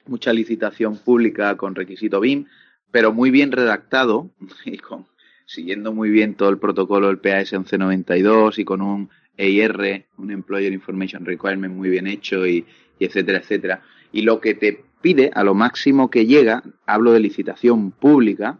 mucha 0.06 0.32
licitación 0.32 0.98
pública 0.98 1.56
con 1.56 1.74
requisito 1.74 2.20
BIM, 2.20 2.46
pero 2.90 3.12
muy 3.12 3.30
bien 3.30 3.50
redactado 3.50 4.30
y 4.66 4.76
con 4.76 5.06
siguiendo 5.46 5.92
muy 5.92 6.10
bien 6.10 6.34
todo 6.34 6.50
el 6.50 6.58
protocolo 6.58 7.08
del 7.08 7.18
PAS 7.18 7.52
1192 7.52 8.58
y 8.58 8.64
con 8.64 8.82
un 8.82 9.10
EIR, 9.42 10.06
un 10.18 10.30
Employer 10.30 10.72
Information 10.72 11.24
Requirement 11.24 11.74
muy 11.74 11.90
bien 11.90 12.06
hecho 12.06 12.46
y, 12.46 12.64
etcétera, 12.98 13.38
etcétera. 13.38 13.82
Y 14.12 14.22
lo 14.22 14.40
que 14.40 14.54
te 14.54 14.84
pide, 15.00 15.30
a 15.34 15.42
lo 15.42 15.54
máximo 15.54 16.10
que 16.10 16.26
llega, 16.26 16.62
hablo 16.86 17.12
de 17.12 17.20
licitación 17.20 17.90
pública, 17.90 18.58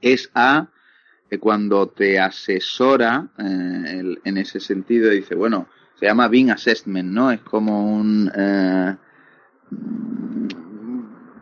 es 0.00 0.30
a 0.34 0.68
cuando 1.38 1.88
te 1.88 2.20
asesora 2.20 3.30
eh, 3.38 4.16
en 4.24 4.36
ese 4.36 4.60
sentido, 4.60 5.10
dice, 5.10 5.34
bueno, 5.34 5.66
se 5.98 6.06
llama 6.06 6.28
BIM 6.28 6.50
Assessment, 6.50 7.10
¿no? 7.10 7.30
Es 7.30 7.40
como 7.40 7.94
un... 7.94 8.30
Eh, 8.34 8.96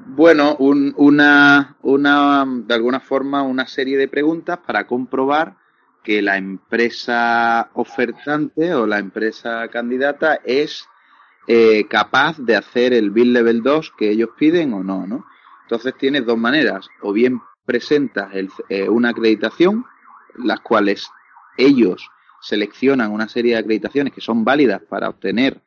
bueno, 0.06 0.56
un, 0.56 0.92
una, 0.96 1.76
una, 1.82 2.44
de 2.46 2.74
alguna 2.74 3.00
forma, 3.00 3.42
una 3.42 3.66
serie 3.66 3.96
de 3.96 4.08
preguntas 4.08 4.58
para 4.58 4.86
comprobar 4.86 5.56
que 6.02 6.22
la 6.22 6.36
empresa 6.36 7.70
ofertante 7.74 8.74
o 8.74 8.86
la 8.86 8.98
empresa 8.98 9.68
candidata 9.68 10.40
es 10.44 10.86
eh, 11.46 11.86
capaz 11.88 12.38
de 12.38 12.56
hacer 12.56 12.92
el 12.92 13.10
Bill 13.10 13.32
Level 13.32 13.62
2 13.62 13.92
que 13.98 14.10
ellos 14.10 14.30
piden 14.38 14.72
o 14.72 14.82
no, 14.82 15.06
¿no? 15.06 15.26
Entonces 15.62 15.94
tienes 15.98 16.26
dos 16.26 16.38
maneras, 16.38 16.88
o 17.02 17.12
bien 17.12 17.40
presentas 17.64 18.34
el, 18.34 18.50
eh, 18.68 18.88
una 18.88 19.10
acreditación, 19.10 19.84
las 20.36 20.60
cuales 20.60 21.08
ellos 21.56 22.08
seleccionan 22.40 23.12
una 23.12 23.28
serie 23.28 23.52
de 23.52 23.58
acreditaciones 23.58 24.12
que 24.12 24.20
son 24.20 24.44
válidas 24.44 24.82
para 24.88 25.08
obtener 25.08 25.60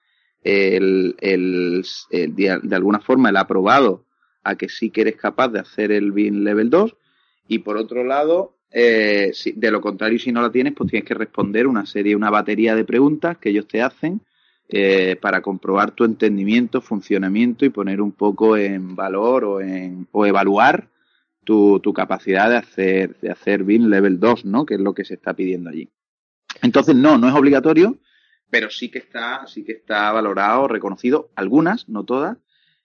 el, 0.43 1.15
el, 1.19 1.85
el, 2.09 2.35
de 2.35 2.75
alguna 2.75 2.99
forma 2.99 3.29
el 3.29 3.37
aprobado 3.37 4.05
a 4.43 4.55
que 4.55 4.67
sí 4.67 4.89
que 4.89 5.01
eres 5.01 5.15
capaz 5.15 5.49
de 5.49 5.59
hacer 5.59 5.91
el 5.91 6.11
BIN 6.11 6.43
Level 6.43 6.69
2 6.69 6.95
y 7.47 7.59
por 7.59 7.77
otro 7.77 8.03
lado, 8.03 8.52
eh, 8.73 9.31
si, 9.33 9.51
de 9.51 9.69
lo 9.69 9.79
contrario, 9.79 10.17
si 10.17 10.31
no 10.31 10.41
la 10.41 10.51
tienes, 10.51 10.73
pues 10.73 10.89
tienes 10.89 11.07
que 11.07 11.13
responder 11.13 11.67
una 11.67 11.85
serie, 11.85 12.15
una 12.15 12.31
batería 12.31 12.75
de 12.75 12.83
preguntas 12.83 13.37
que 13.37 13.49
ellos 13.49 13.67
te 13.67 13.81
hacen 13.83 14.21
eh, 14.67 15.15
para 15.21 15.41
comprobar 15.41 15.91
tu 15.91 16.03
entendimiento, 16.03 16.81
funcionamiento 16.81 17.65
y 17.65 17.69
poner 17.69 18.01
un 18.01 18.11
poco 18.11 18.57
en 18.57 18.95
valor 18.95 19.45
o, 19.45 19.61
en, 19.61 20.07
o 20.11 20.25
evaluar 20.25 20.87
tu, 21.43 21.79
tu 21.81 21.93
capacidad 21.93 22.49
de 22.49 22.57
hacer, 22.57 23.15
de 23.19 23.29
hacer 23.29 23.63
BIM 23.63 23.89
level 23.89 24.19
2, 24.19 24.45
¿no? 24.45 24.65
Que 24.65 24.75
es 24.75 24.79
lo 24.79 24.93
que 24.93 25.05
se 25.05 25.13
está 25.13 25.33
pidiendo 25.33 25.69
allí. 25.69 25.89
Entonces, 26.63 26.95
no, 26.95 27.17
no 27.19 27.27
es 27.27 27.35
obligatorio, 27.35 27.97
pero 28.49 28.69
sí 28.69 28.89
que 28.89 28.99
está, 28.99 29.45
sí 29.45 29.63
que 29.63 29.73
está 29.73 30.11
valorado, 30.11 30.67
reconocido, 30.67 31.29
algunas, 31.35 31.87
no 31.89 32.05
todas, 32.05 32.37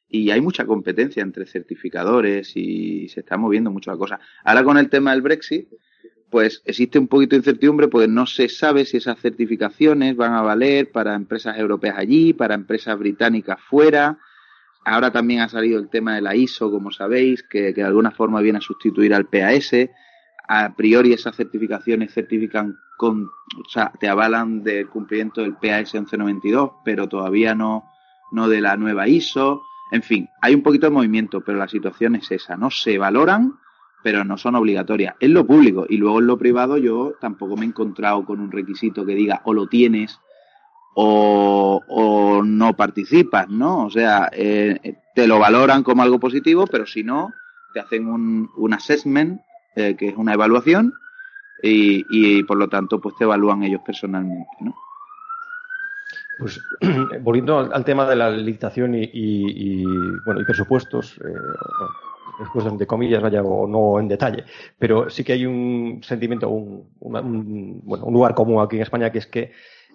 y 0.09 0.31
hay 0.31 0.41
mucha 0.41 0.65
competencia 0.67 1.23
entre 1.23 1.47
certificadores 1.47 2.57
y 2.57 3.09
se 3.09 3.21
está 3.21 3.37
moviendo 3.37 3.71
mucho 3.71 3.91
la 3.91 3.97
cosa. 3.97 4.21
Ahora 4.45 4.65
con 4.65 4.79
el 4.79 4.89
tema 4.89 5.13
del 5.13 5.23
Brexit, 5.23 5.69
pues 6.31 6.63
existe 6.65 6.99
un 6.99 7.09
poquito 7.09 7.31
de 7.31 7.39
incertidumbre 7.39 7.89
porque 7.89 8.09
no 8.09 8.27
se 8.27 8.49
sabe 8.49 8.85
si 8.85 8.99
esas 8.99 9.21
certificaciones 9.21 10.17
van 10.17 10.35
a 10.35 10.43
valer 10.43 10.91
para 10.91 11.15
empresas 11.15 11.59
europeas 11.59 11.97
allí, 11.99 12.33
para 12.33 12.55
empresas 12.55 12.99
británicas 12.99 13.59
fuera, 13.69 14.19
Ahora 14.89 15.11
también 15.11 15.41
ha 15.41 15.49
salido 15.49 15.79
el 15.79 15.91
tema 15.91 16.15
de 16.15 16.23
la 16.23 16.35
ISO, 16.35 16.71
como 16.71 16.91
sabéis, 16.91 17.43
que, 17.43 17.75
que 17.75 17.83
de 17.83 17.87
alguna 17.87 18.11
forma 18.11 18.41
viene 18.41 18.59
a 18.59 18.63
sustituir 18.63 19.13
al 19.13 19.27
PAS. 19.27 19.73
A 20.49 20.75
priori 20.75 21.13
esas 21.13 21.37
certificaciones 21.37 22.15
certifican 22.15 22.79
con, 22.97 23.25
o 23.25 23.69
sea, 23.69 23.93
te 24.01 24.09
avalan 24.09 24.63
del 24.63 24.89
cumplimiento 24.89 25.43
del 25.43 25.57
PAS 25.57 25.93
1192, 25.93 26.71
pero 26.85 27.07
todavía 27.07 27.55
no, 27.55 27.85
no 28.33 28.49
de 28.49 28.63
la 28.63 28.79
nueva 28.79 29.09
ISO. 29.09 29.63
En 29.91 30.03
fin, 30.03 30.29
hay 30.43 30.55
un 30.55 30.63
poquito 30.63 30.87
de 30.87 30.93
movimiento, 30.93 31.41
pero 31.41 31.59
la 31.59 31.69
situación 31.69 32.17
es 32.17 32.31
esa, 32.31 32.57
¿no? 32.57 32.71
Se 32.71 32.99
valoran, 32.99 33.55
pero 34.03 34.25
no 34.25 34.37
son 34.37 34.55
obligatorias. 34.55 35.15
En 35.21 35.35
lo 35.35 35.47
público 35.47 35.87
y 35.89 35.97
luego 35.97 36.21
en 36.21 36.27
lo 36.27 36.39
privado 36.39 36.77
yo 36.77 37.15
tampoco 37.21 37.57
me 37.57 37.65
he 37.65 37.69
encontrado 37.69 38.25
con 38.25 38.41
un 38.41 38.51
requisito 38.51 39.05
que 39.05 39.15
diga 39.15 39.41
o 39.45 39.55
lo 39.55 39.67
tienes 39.67 40.21
o, 40.95 41.81
o 41.87 42.43
no 42.43 42.77
participas, 42.77 43.49
¿no? 43.49 43.87
O 43.87 43.91
sea, 43.91 44.29
eh, 44.33 44.97
te 45.15 45.27
lo 45.27 45.39
valoran 45.39 45.83
como 45.83 46.03
algo 46.03 46.19
positivo, 46.19 46.67
pero 46.67 46.87
si 46.87 47.05
no, 47.05 47.33
te 47.73 47.81
hacen 47.81 48.09
un, 48.09 48.51
un 48.57 48.75
assessment 48.75 49.41
eh, 49.77 49.95
que 49.97 50.09
es 50.09 50.17
una 50.17 50.35
evaluación, 50.35 50.93
y, 51.63 52.05
y, 52.11 52.43
por 52.45 52.57
lo 52.57 52.69
tanto 52.69 53.01
pues 53.01 53.17
te 53.17 53.25
evalúan 53.25 53.63
ellos 53.63 53.81
personalmente, 53.85 54.49
¿no? 54.61 54.75
Pues 56.39 56.61
volviendo 57.21 57.59
al, 57.59 57.85
tema 57.85 58.09
de 58.09 58.17
la 58.17 58.31
licitación 58.31 58.95
y, 58.95 59.03
y, 59.03 59.83
y 59.83 59.85
bueno 60.25 60.41
y 60.41 60.45
presupuestos, 60.45 61.19
eh, 61.19 61.35
después 62.39 62.79
de 62.79 62.87
comillas 62.87 63.23
vaya 63.23 63.43
o 63.43 63.67
no 63.67 63.99
en 63.99 64.09
detalle, 64.09 64.45
pero 64.79 65.11
sí 65.11 65.25
que 65.25 65.33
hay 65.33 65.47
un 65.47 66.01
sentimiento, 66.03 66.49
un, 66.49 66.89
un, 67.01 67.81
bueno, 67.85 68.05
un 68.05 68.15
lugar 68.15 68.35
común 68.35 68.63
aquí 68.63 68.77
en 68.77 68.83
España 68.83 69.11
que 69.11 69.19
es 69.19 69.27
que 69.27 69.53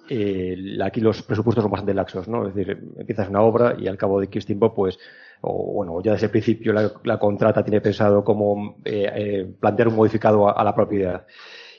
eh, 0.10 0.78
aquí 0.84 1.00
los 1.00 1.24
presupuestos 1.24 1.64
son 1.64 1.72
bastante 1.72 1.94
laxos, 1.94 2.28
¿no? 2.28 2.48
Es 2.48 2.54
decir, 2.54 2.78
empiezas 2.98 3.30
una 3.30 3.42
obra 3.42 3.76
y 3.80 3.88
al 3.88 3.98
cabo 3.98 4.20
de 4.20 4.26
X 4.26 4.46
tiempo, 4.46 4.74
pues, 4.74 5.00
o 5.42 5.74
bueno, 5.74 6.02
ya 6.04 6.14
desde 6.14 6.26
el 6.26 6.32
principio 6.32 6.74
la, 6.74 7.20
contrata 7.20 7.64
tiene 7.64 7.80
pensado 7.80 8.24
cómo 8.24 8.78
eh, 8.84 9.10
eh, 9.16 9.54
plantear 9.60 9.88
un 9.90 9.96
modificado 9.96 10.58
a, 10.58 10.64
la 10.64 10.76
propiedad. 10.76 11.26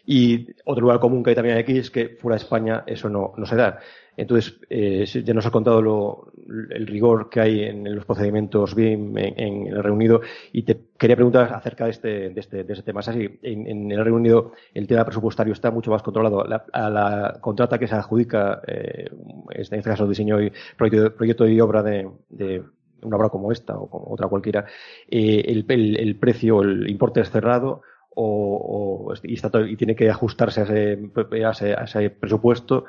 Y 0.06 0.48
otro 0.64 0.82
lugar 0.82 1.00
común 1.00 1.22
que 1.22 1.30
hay 1.30 1.36
también 1.36 1.56
aquí 1.56 1.78
es 1.78 1.90
que 1.90 2.10
fuera 2.20 2.36
de 2.36 2.42
España 2.42 2.84
eso 2.86 3.08
no, 3.08 3.32
se 3.46 3.56
da. 3.56 3.78
Entonces, 4.16 4.60
eh, 4.70 5.04
ya 5.06 5.34
nos 5.34 5.46
ha 5.46 5.50
contado 5.50 5.82
lo, 5.82 6.32
el 6.70 6.86
rigor 6.86 7.28
que 7.30 7.40
hay 7.40 7.62
en 7.62 7.94
los 7.94 8.04
procedimientos 8.04 8.74
BIM 8.74 9.16
en, 9.18 9.40
en, 9.40 9.66
el 9.66 9.82
Reino 9.82 9.94
Unido 9.94 10.20
y 10.52 10.62
te 10.62 10.78
quería 10.96 11.16
preguntar 11.16 11.52
acerca 11.52 11.86
de 11.86 11.90
este, 11.90 12.30
de 12.30 12.40
este, 12.40 12.64
de 12.64 12.72
este 12.72 12.84
tema. 12.84 13.00
Es 13.00 13.08
así, 13.08 13.38
en, 13.42 13.66
en, 13.66 13.90
el 13.90 14.04
Reino 14.04 14.16
Unido 14.16 14.52
el 14.72 14.86
tema 14.86 15.04
presupuestario 15.04 15.52
está 15.52 15.70
mucho 15.70 15.90
más 15.90 16.02
controlado. 16.02 16.44
La, 16.44 16.64
a 16.72 16.90
la 16.90 17.38
contrata 17.40 17.78
que 17.78 17.88
se 17.88 17.94
adjudica, 17.94 18.60
eh, 18.66 19.08
en 19.50 19.60
este 19.60 19.82
caso 19.82 20.06
diseño 20.06 20.40
y 20.40 20.52
proyecto, 20.76 21.14
proyecto 21.16 21.48
y 21.48 21.60
obra 21.60 21.82
de, 21.82 22.08
de 22.28 22.62
una 23.02 23.16
obra 23.16 23.30
como 23.30 23.50
esta 23.52 23.76
o 23.76 23.88
como 23.88 24.12
otra 24.12 24.28
cualquiera, 24.28 24.66
eh, 25.10 25.44
el, 25.46 25.64
el, 25.68 25.98
el 25.98 26.16
precio, 26.16 26.62
el 26.62 26.88
importe 26.88 27.20
es 27.20 27.30
cerrado 27.30 27.82
o, 28.14 29.12
y, 29.22 29.34
está 29.34 29.50
todo, 29.50 29.66
y, 29.66 29.76
tiene 29.76 29.96
que 29.96 30.10
ajustarse 30.10 30.60
a 30.60 30.64
ese, 30.64 31.10
a 31.44 31.50
ese, 31.50 31.74
a 31.74 31.84
ese 31.84 32.10
presupuesto 32.10 32.84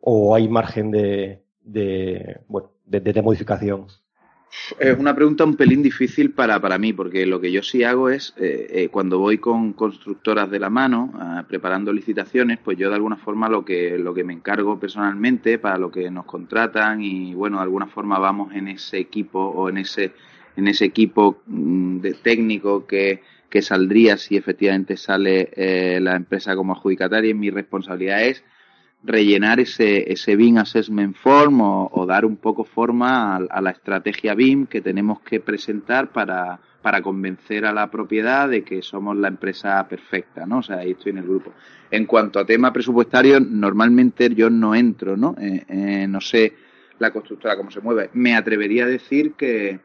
o 0.00 0.34
hay 0.34 0.48
margen 0.48 0.90
de, 0.90 1.42
de 1.62 2.40
bueno, 2.48 2.70
de, 2.86 3.00
de, 3.00 3.22
modificación? 3.22 3.86
Es 4.78 4.98
una 4.98 5.14
pregunta 5.14 5.44
un 5.44 5.56
pelín 5.56 5.82
difícil 5.82 6.32
para, 6.32 6.58
para 6.58 6.78
mí, 6.78 6.94
porque 6.94 7.26
lo 7.26 7.38
que 7.38 7.52
yo 7.52 7.62
sí 7.62 7.84
hago 7.84 8.08
es, 8.08 8.32
eh, 8.38 8.66
eh, 8.70 8.88
cuando 8.88 9.18
voy 9.18 9.38
con 9.38 9.74
constructoras 9.74 10.50
de 10.50 10.58
la 10.58 10.70
mano, 10.70 11.12
eh, 11.14 11.42
preparando 11.46 11.92
licitaciones, 11.92 12.58
pues 12.58 12.78
yo 12.78 12.88
de 12.88 12.94
alguna 12.94 13.16
forma 13.16 13.48
lo 13.48 13.64
que, 13.64 13.98
lo 13.98 14.14
que 14.14 14.24
me 14.24 14.32
encargo 14.32 14.80
personalmente 14.80 15.58
para 15.58 15.76
lo 15.76 15.90
que 15.90 16.10
nos 16.10 16.24
contratan 16.24 17.02
y 17.02 17.34
bueno, 17.34 17.58
de 17.58 17.64
alguna 17.64 17.88
forma 17.88 18.18
vamos 18.18 18.54
en 18.54 18.68
ese 18.68 18.98
equipo 18.98 19.38
o 19.38 19.68
en 19.68 19.78
ese, 19.78 20.12
en 20.56 20.66
ese 20.66 20.86
equipo 20.86 21.42
mm, 21.46 21.98
de 21.98 22.14
técnico 22.14 22.86
que, 22.86 23.20
que 23.50 23.62
saldría 23.62 24.16
si 24.16 24.36
efectivamente 24.36 24.96
sale 24.96 25.50
eh, 25.54 26.00
la 26.00 26.16
empresa 26.16 26.54
como 26.54 26.74
adjudicataria. 26.74 27.34
Mi 27.34 27.50
responsabilidad 27.50 28.22
es 28.22 28.44
rellenar 29.02 29.60
ese, 29.60 30.12
ese 30.12 30.36
BIM 30.36 30.58
Assessment 30.58 31.16
Form 31.16 31.60
o, 31.60 31.88
o 31.92 32.06
dar 32.06 32.24
un 32.24 32.36
poco 32.36 32.64
forma 32.64 33.36
a, 33.36 33.40
a, 33.50 33.60
la 33.60 33.70
estrategia 33.70 34.34
BIM 34.34 34.66
que 34.66 34.80
tenemos 34.80 35.20
que 35.20 35.40
presentar 35.40 36.12
para, 36.12 36.60
para 36.82 37.00
convencer 37.00 37.64
a 37.64 37.72
la 37.72 37.90
propiedad 37.90 38.48
de 38.48 38.64
que 38.64 38.82
somos 38.82 39.16
la 39.16 39.28
empresa 39.28 39.86
perfecta, 39.88 40.46
¿no? 40.46 40.58
O 40.58 40.62
sea, 40.62 40.78
ahí 40.78 40.92
estoy 40.92 41.12
en 41.12 41.18
el 41.18 41.24
grupo. 41.24 41.52
En 41.90 42.06
cuanto 42.06 42.38
a 42.38 42.44
tema 42.44 42.72
presupuestario, 42.72 43.40
normalmente 43.40 44.28
yo 44.34 44.50
no 44.50 44.74
entro, 44.74 45.16
¿no? 45.16 45.36
Eh, 45.40 45.64
eh, 45.68 46.06
no 46.08 46.20
sé 46.20 46.54
la 46.98 47.12
constructora 47.12 47.56
cómo 47.56 47.70
se 47.70 47.80
mueve. 47.80 48.10
Me 48.14 48.34
atrevería 48.34 48.84
a 48.84 48.88
decir 48.88 49.32
que, 49.34 49.78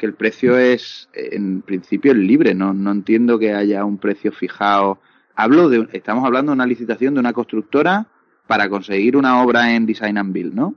que 0.00 0.06
el 0.06 0.14
precio 0.14 0.56
es, 0.56 1.10
en 1.12 1.60
principio, 1.60 2.12
es 2.12 2.18
libre, 2.18 2.54
¿no? 2.54 2.72
No 2.72 2.90
entiendo 2.90 3.38
que 3.38 3.52
haya 3.52 3.84
un 3.84 3.98
precio 3.98 4.32
fijado. 4.32 4.98
Hablo 5.34 5.68
de, 5.68 5.88
estamos 5.92 6.24
hablando 6.24 6.52
de 6.52 6.54
una 6.54 6.66
licitación 6.66 7.12
de 7.12 7.20
una 7.20 7.34
constructora 7.34 8.06
para 8.46 8.70
conseguir 8.70 9.14
una 9.14 9.42
obra 9.42 9.74
en 9.74 9.84
Design 9.84 10.16
and 10.16 10.32
Build, 10.32 10.54
¿no? 10.54 10.74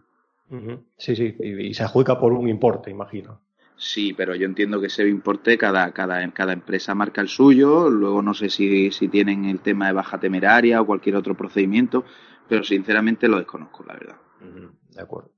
Uh 0.50 0.56
-huh. 0.58 0.80
Sí, 0.98 1.16
sí, 1.16 1.36
y, 1.40 1.68
y, 1.70 1.74
se 1.74 1.84
adjudica 1.84 2.20
por 2.20 2.34
un 2.34 2.50
importe, 2.50 2.92
imagino. 2.92 3.40
Sí, 3.78 4.14
pero 4.14 4.36
yo 4.36 4.46
entiendo 4.46 4.82
que 4.82 4.88
ese 4.88 5.08
importe 5.08 5.58
cada, 5.58 5.94
cada, 5.94 6.30
cada 6.32 6.52
empresa 6.52 6.94
marca 6.94 7.22
el 7.22 7.30
suyo, 7.30 7.90
luego 7.90 8.22
no 8.22 8.34
sé 8.34 8.50
si, 8.50 8.92
si 8.92 9.08
tienen 9.08 9.46
el 9.46 9.62
tema 9.62 9.88
de 9.88 9.94
baja 9.94 10.20
temeraria 10.20 10.82
o 10.82 10.86
cualquier 10.86 11.16
otro 11.16 11.34
procedimiento, 11.36 12.04
pero 12.50 12.66
sinceramente 12.66 13.30
lo 13.30 13.38
desconozco, 13.38 13.86
la 13.88 13.94
verdad. 13.94 14.18
Uh 14.42 14.46
-huh. 14.46 14.72
De 14.94 15.02
acuerdo. 15.02 15.32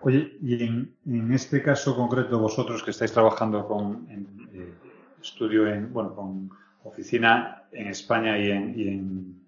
Oye, 0.00 0.36
y 0.40 0.62
en, 0.64 1.32
este 1.32 1.62
caso 1.62 1.96
concreto, 1.96 2.38
vosotros 2.38 2.82
que 2.82 2.92
estáis 2.92 3.12
trabajando 3.12 3.66
con 3.66 4.06
en, 4.08 4.48
eh, 4.52 4.74
estudio 5.20 5.66
en, 5.66 5.92
bueno, 5.92 6.14
con 6.14 6.50
oficina 6.84 7.64
en 7.72 7.88
España 7.88 8.38
y 8.38 8.50
en, 8.50 8.78
y 8.78 8.88
en, 8.88 9.38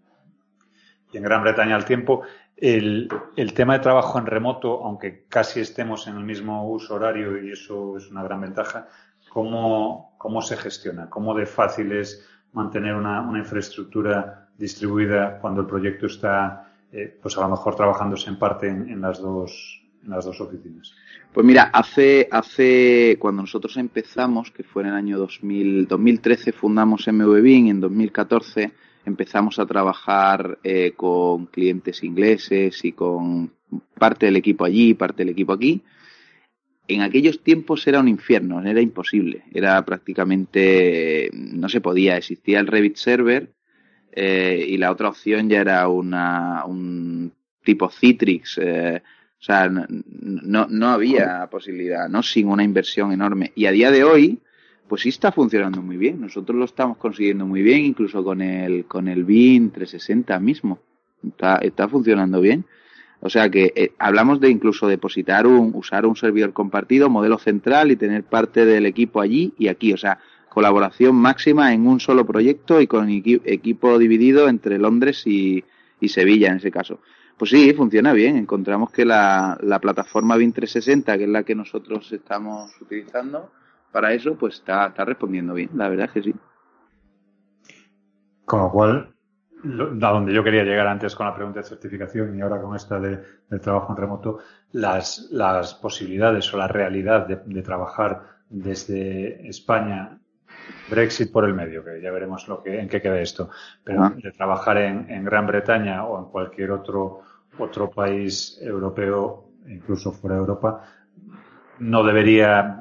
Gran 1.13 1.43
Bretaña 1.43 1.77
al 1.77 1.85
tiempo, 1.85 2.23
el, 2.57 3.09
el, 3.37 3.53
tema 3.53 3.75
de 3.75 3.81
trabajo 3.81 4.19
en 4.19 4.27
remoto, 4.27 4.85
aunque 4.85 5.25
casi 5.29 5.61
estemos 5.61 6.07
en 6.07 6.17
el 6.17 6.25
mismo 6.25 6.69
uso 6.69 6.95
horario 6.95 7.43
y 7.43 7.51
eso 7.51 7.97
es 7.97 8.11
una 8.11 8.23
gran 8.23 8.41
ventaja, 8.41 8.87
¿cómo, 9.29 10.15
cómo 10.19 10.41
se 10.41 10.57
gestiona? 10.57 11.11
¿Cómo 11.11 11.35
de 11.35 11.47
fácil 11.47 11.93
es 11.93 12.29
mantener 12.53 12.95
una, 12.95 13.23
una 13.23 13.41
infraestructura 13.41 14.49
distribuida 14.57 15.39
cuando 15.41 15.63
el 15.63 15.67
proyecto 15.67 16.07
está, 16.07 16.73
eh, 16.93 17.19
pues 17.21 17.37
a 17.39 17.41
lo 17.41 17.49
mejor 17.49 17.75
trabajándose 17.75 18.31
en 18.31 18.39
parte 18.39 18.69
en 18.69 19.01
las 19.01 19.21
dos 19.21 19.80
las 20.07 20.25
dos 20.25 20.41
oficinas? 20.41 20.95
Pues 21.33 21.47
mira, 21.47 21.71
hace, 21.73 22.29
hace 22.31 23.17
cuando 23.19 23.43
nosotros 23.43 23.77
empezamos, 23.77 24.51
que 24.51 24.65
fue 24.65 24.83
en 24.83 24.89
el 24.89 24.95
año 24.95 25.19
2000, 25.19 25.87
2013, 25.87 26.53
fundamos 26.53 27.07
MVBIN, 27.07 27.69
en 27.69 27.81
2014 27.81 28.73
empezamos 29.05 29.59
a 29.59 29.67
trabajar 29.67 30.59
eh, 30.63 30.93
con 30.97 31.47
clientes 31.47 32.03
ingleses 32.03 32.85
y 32.85 32.93
con 32.93 33.53
parte 33.99 34.27
del 34.27 34.37
equipo 34.37 34.65
allí, 34.65 34.95
parte 34.95 35.19
del 35.25 35.31
equipo 35.31 35.53
aquí. 35.53 35.83
En 36.89 37.03
aquellos 37.03 37.43
tiempos 37.43 37.87
era 37.87 38.01
un 38.01 38.09
infierno, 38.09 38.61
era 38.63 38.81
imposible, 38.81 39.45
era 39.53 39.85
prácticamente, 39.85 41.31
no 41.33 41.69
se 41.69 41.81
podía, 41.81 42.17
existía 42.17 42.59
el 42.59 42.67
Revit 42.67 42.97
Server 42.97 43.53
eh, 44.13 44.67
y 44.69 44.77
la 44.77 44.91
otra 44.91 45.09
opción 45.09 45.49
ya 45.49 45.61
era 45.61 45.87
una, 45.89 46.65
un 46.65 47.33
tipo 47.63 47.89
Citrix, 47.91 48.59
eh, 48.59 49.03
o 49.41 49.43
sea, 49.43 49.71
no, 49.71 50.67
no 50.69 50.89
había 50.89 51.49
posibilidad, 51.51 52.11
¿no? 52.11 52.23
Sin 52.23 52.49
una 52.49 52.63
inversión 52.63 53.11
enorme. 53.11 53.53
Y 53.55 53.65
a 53.65 53.73
día 53.73 53.91
de 53.91 54.05
hoy, 54.05 54.39
pues 54.87 55.01
sí 55.01 55.09
está 55.09 55.33
funcionando 55.33 55.81
muy 55.81 55.97
bien. 55.97 56.21
Nosotros 56.21 56.59
lo 56.59 56.67
estamos 56.67 56.99
consiguiendo 56.99 57.47
muy 57.47 57.63
bien, 57.63 57.81
incluso 57.87 58.23
con 58.23 58.43
el, 58.43 58.85
con 58.85 59.09
el 59.09 59.25
BIN 59.25 59.71
360 59.71 60.39
mismo. 60.41 60.81
Está, 61.27 61.57
está 61.57 61.89
funcionando 61.89 62.43
bien. 62.43 62.67
O 63.21 63.31
sea 63.31 63.49
que 63.49 63.73
eh, 63.75 63.93
hablamos 63.99 64.41
de 64.41 64.51
incluso 64.51 64.87
depositar 64.89 65.47
un, 65.47 65.75
usar 65.75 66.05
un 66.05 66.17
servidor 66.17 66.53
compartido, 66.53 67.09
modelo 67.09 67.39
central 67.39 67.91
y 67.91 67.97
tener 67.97 68.25
parte 68.25 68.67
del 68.67 68.85
equipo 68.85 69.23
allí 69.23 69.55
y 69.59 69.69
aquí. 69.69 69.95
O 69.95 69.97
sea, 69.97 70.19
colaboración 70.51 71.17
máxima 71.17 71.73
en 71.73 71.87
un 71.87 71.99
solo 71.99 72.27
proyecto 72.27 72.79
y 72.83 72.87
con 72.87 73.09
equi 73.09 73.41
equipo 73.47 73.99
dividido 73.99 74.51
entre 74.51 74.79
Londres 74.79 75.27
y, 75.27 75.65
y 75.99 76.09
Sevilla 76.09 76.49
en 76.49 76.57
ese 76.59 76.71
caso. 76.71 77.01
Pues 77.41 77.53
sí, 77.53 77.73
funciona 77.73 78.13
bien. 78.13 78.37
Encontramos 78.37 78.91
que 78.91 79.07
la, 79.07 79.57
la 79.63 79.79
plataforma 79.79 80.37
BIM 80.37 80.53
360, 80.53 81.17
que 81.17 81.25
es 81.25 81.31
la 81.31 81.43
que 81.43 81.55
nosotros 81.55 82.13
estamos 82.13 82.71
utilizando 82.83 83.51
para 83.91 84.13
eso, 84.13 84.35
pues 84.35 84.57
está, 84.57 84.89
está 84.89 85.07
respondiendo 85.07 85.55
bien. 85.55 85.71
La 85.75 85.89
verdad 85.89 86.05
es 86.05 86.13
que 86.13 86.23
sí. 86.23 86.35
Con 88.45 88.61
lo 88.61 88.71
cual, 88.71 89.15
lo, 89.63 89.87
a 89.87 90.11
donde 90.11 90.35
yo 90.35 90.45
quería 90.45 90.65
llegar 90.65 90.87
antes 90.87 91.17
con 91.17 91.25
la 91.25 91.35
pregunta 91.35 91.61
de 91.61 91.67
certificación 91.67 92.37
y 92.37 92.43
ahora 92.43 92.61
con 92.61 92.77
esta 92.77 93.01
de, 93.01 93.23
del 93.49 93.61
trabajo 93.63 93.95
en 93.95 93.97
remoto, 93.97 94.41
las, 94.73 95.31
las 95.31 95.73
posibilidades 95.73 96.53
o 96.53 96.59
la 96.59 96.69
realidad 96.69 97.27
de, 97.27 97.37
de 97.37 97.63
trabajar 97.63 98.21
desde 98.51 99.49
España 99.49 100.21
Brexit 100.91 101.33
por 101.33 101.45
el 101.45 101.55
medio, 101.55 101.85
que 101.85 102.01
ya 102.01 102.11
veremos 102.11 102.49
lo 102.49 102.63
que, 102.63 102.81
en 102.81 102.89
qué 102.89 103.01
queda 103.01 103.21
esto, 103.21 103.51
pero 103.85 104.05
ah. 104.05 104.13
de 104.15 104.33
trabajar 104.33 104.79
en, 104.79 105.09
en, 105.09 105.25
Gran 105.25 105.47
Bretaña 105.47 106.05
o 106.05 106.19
en 106.19 106.31
cualquier 106.31 106.73
otro, 106.73 107.23
otro 107.63 107.91
país 107.91 108.59
europeo, 108.61 109.51
incluso 109.69 110.13
fuera 110.13 110.37
de 110.37 110.41
Europa, 110.41 110.85
no 111.79 112.05
debería 112.05 112.81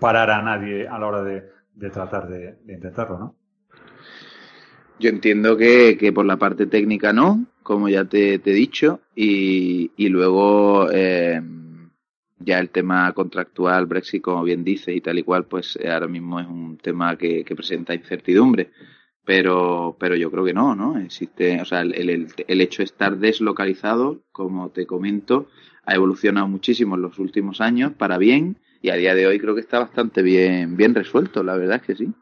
parar 0.00 0.30
a 0.30 0.42
nadie 0.42 0.86
a 0.86 0.98
la 0.98 1.06
hora 1.06 1.22
de, 1.22 1.42
tratar 1.90 2.28
de, 2.28 2.58
intentarlo, 2.68 3.18
¿no? 3.18 3.34
Yo 5.00 5.10
entiendo 5.10 5.56
que, 5.56 5.96
que, 5.96 6.12
por 6.12 6.26
la 6.26 6.36
parte 6.36 6.66
técnica 6.66 7.12
no, 7.12 7.46
como 7.62 7.88
ya 7.88 8.04
te, 8.04 8.34
he 8.34 8.38
dicho, 8.38 9.00
y, 9.14 9.92
y 9.96 10.08
luego 10.08 10.90
eh, 10.90 11.40
ya 12.40 12.58
el 12.58 12.70
tema 12.70 13.12
contractual, 13.12 13.86
Brexit, 13.86 14.22
como 14.22 14.42
bien 14.42 14.64
dice, 14.64 14.92
y 14.92 15.00
tal 15.00 15.18
y 15.18 15.22
cual, 15.22 15.44
pues 15.44 15.78
ahora 15.88 16.08
mismo 16.08 16.40
es 16.40 16.48
un 16.48 16.78
tema 16.78 17.16
que 17.16 17.44
presenta 17.54 17.94
incertidumbre. 17.94 18.70
Pero, 19.28 19.94
pero 20.00 20.16
yo 20.16 20.30
creo 20.30 20.42
que 20.42 20.54
no, 20.54 20.74
¿no? 20.74 20.98
Existe, 20.98 21.60
o 21.60 21.66
sea, 21.66 21.82
el, 21.82 21.92
el, 21.94 22.28
el 22.46 22.60
hecho 22.62 22.78
de 22.78 22.84
estar 22.84 23.18
deslocalizado, 23.18 24.22
como 24.32 24.70
te 24.70 24.86
comento, 24.86 25.48
ha 25.84 25.94
evolucionado 25.94 26.48
muchísimo 26.48 26.94
en 26.94 27.02
los 27.02 27.18
últimos 27.18 27.60
años 27.60 27.92
para 27.92 28.16
bien 28.16 28.56
y 28.80 28.88
a 28.88 28.94
día 28.94 29.14
de 29.14 29.26
hoy 29.26 29.38
creo 29.38 29.54
que 29.54 29.60
está 29.60 29.80
bastante 29.80 30.22
bien, 30.22 30.78
bien 30.78 30.94
resuelto, 30.94 31.42
la 31.42 31.56
verdad 31.56 31.76
es 31.76 31.82
que 31.82 31.94
sí. 31.96 32.14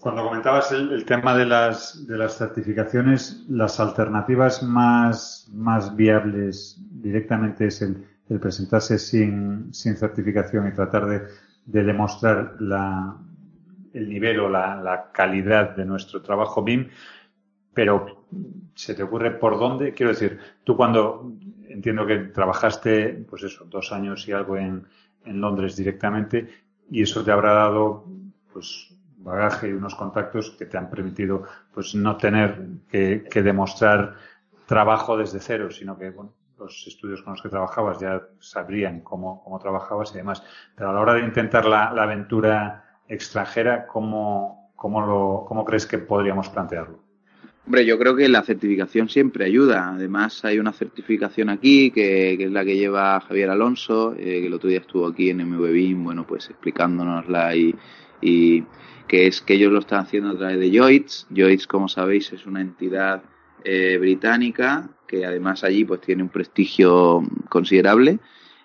cuando 0.00 0.24
comentabas 0.24 0.72
el, 0.72 1.04
tema 1.04 1.36
de 1.36 1.44
las, 1.44 2.06
de 2.06 2.16
las 2.16 2.38
certificaciones, 2.38 3.44
las 3.50 3.80
alternativas 3.80 4.62
más, 4.62 5.46
más 5.52 5.94
viables 5.94 6.80
directamente 6.90 7.66
es 7.66 7.82
el, 7.82 8.02
el 8.30 8.40
presentarse 8.40 8.98
sin, 8.98 9.74
sin 9.74 9.94
certificación 9.94 10.68
y 10.68 10.72
tratar 10.72 11.04
de, 11.04 11.20
de 11.66 11.84
demostrar 11.84 12.56
la, 12.60 13.14
el 13.92 14.08
nivel 14.08 14.40
o 14.40 14.48
la, 14.48 14.76
la, 14.76 15.12
calidad 15.12 15.76
de 15.76 15.84
nuestro 15.84 16.22
trabajo 16.22 16.62
BIM, 16.62 16.88
pero 17.74 18.26
¿se 18.74 18.94
te 18.94 19.02
ocurre 19.02 19.30
por 19.32 19.58
dónde? 19.58 19.92
Quiero 19.92 20.12
decir, 20.12 20.38
tú 20.64 20.76
cuando 20.76 21.32
entiendo 21.68 22.06
que 22.06 22.18
trabajaste, 22.18 23.24
pues 23.28 23.42
eso, 23.44 23.64
dos 23.64 23.92
años 23.92 24.26
y 24.28 24.32
algo 24.32 24.56
en, 24.56 24.86
en 25.24 25.40
Londres 25.40 25.76
directamente, 25.76 26.48
y 26.90 27.02
eso 27.02 27.24
te 27.24 27.32
habrá 27.32 27.52
dado, 27.54 28.04
pues, 28.52 28.94
bagaje 29.18 29.68
y 29.68 29.72
unos 29.72 29.94
contactos 29.94 30.50
que 30.58 30.66
te 30.66 30.76
han 30.76 30.90
permitido, 30.90 31.44
pues, 31.72 31.94
no 31.94 32.16
tener 32.16 32.66
que, 32.88 33.24
que 33.30 33.42
demostrar 33.42 34.16
trabajo 34.66 35.16
desde 35.16 35.40
cero, 35.40 35.70
sino 35.70 35.96
que, 35.96 36.10
bueno, 36.10 36.34
los 36.58 36.86
estudios 36.86 37.22
con 37.22 37.32
los 37.32 37.42
que 37.42 37.48
trabajabas 37.48 37.98
ya 37.98 38.22
sabrían 38.38 39.00
cómo, 39.00 39.42
cómo 39.42 39.58
trabajabas 39.58 40.12
y 40.12 40.18
demás. 40.18 40.42
Pero 40.74 40.90
a 40.90 40.92
la 40.92 41.00
hora 41.00 41.14
de 41.14 41.24
intentar 41.24 41.64
la, 41.64 41.92
la 41.92 42.04
aventura 42.04 42.91
extranjera, 43.12 43.86
¿cómo, 43.86 44.72
cómo, 44.76 45.00
lo, 45.00 45.44
¿cómo 45.46 45.64
crees 45.64 45.86
que 45.86 45.98
podríamos 45.98 46.48
plantearlo? 46.48 46.98
Hombre, 47.64 47.86
yo 47.86 47.96
creo 47.98 48.16
que 48.16 48.28
la 48.28 48.42
certificación 48.42 49.08
siempre 49.08 49.44
ayuda. 49.44 49.90
Además, 49.90 50.44
hay 50.44 50.58
una 50.58 50.72
certificación 50.72 51.48
aquí 51.48 51.92
que, 51.92 52.34
que 52.36 52.44
es 52.44 52.50
la 52.50 52.64
que 52.64 52.76
lleva 52.76 53.20
Javier 53.20 53.50
Alonso, 53.50 54.14
eh, 54.14 54.40
que 54.40 54.46
el 54.46 54.54
otro 54.54 54.68
día 54.68 54.80
estuvo 54.80 55.06
aquí 55.06 55.30
en 55.30 55.48
MVBIM, 55.48 56.02
bueno, 56.02 56.26
pues 56.26 56.50
explicándonosla 56.50 57.54
y, 57.54 57.74
y 58.20 58.64
que 59.06 59.28
es 59.28 59.40
que 59.42 59.54
ellos 59.54 59.72
lo 59.72 59.78
están 59.78 60.00
haciendo 60.00 60.30
a 60.30 60.36
través 60.36 60.58
de 60.58 60.76
Joyce. 60.76 61.26
Joyce, 61.34 61.66
como 61.68 61.88
sabéis, 61.88 62.32
es 62.32 62.46
una 62.46 62.60
entidad 62.60 63.22
eh, 63.62 63.96
británica 63.98 64.90
que 65.06 65.24
además 65.24 65.62
allí 65.62 65.84
pues 65.84 66.00
tiene 66.00 66.22
un 66.22 66.30
prestigio 66.30 67.22
considerable 67.48 68.18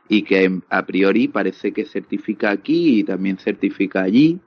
y 0.10 0.24
que 0.24 0.60
a 0.70 0.86
priori 0.86 1.28
parece 1.28 1.72
que 1.72 1.86
certifica 1.86 2.51
aquí 2.51 2.99
y 2.99 3.03
también 3.03 3.38
certifica 3.38 4.03
allí. 4.03 4.39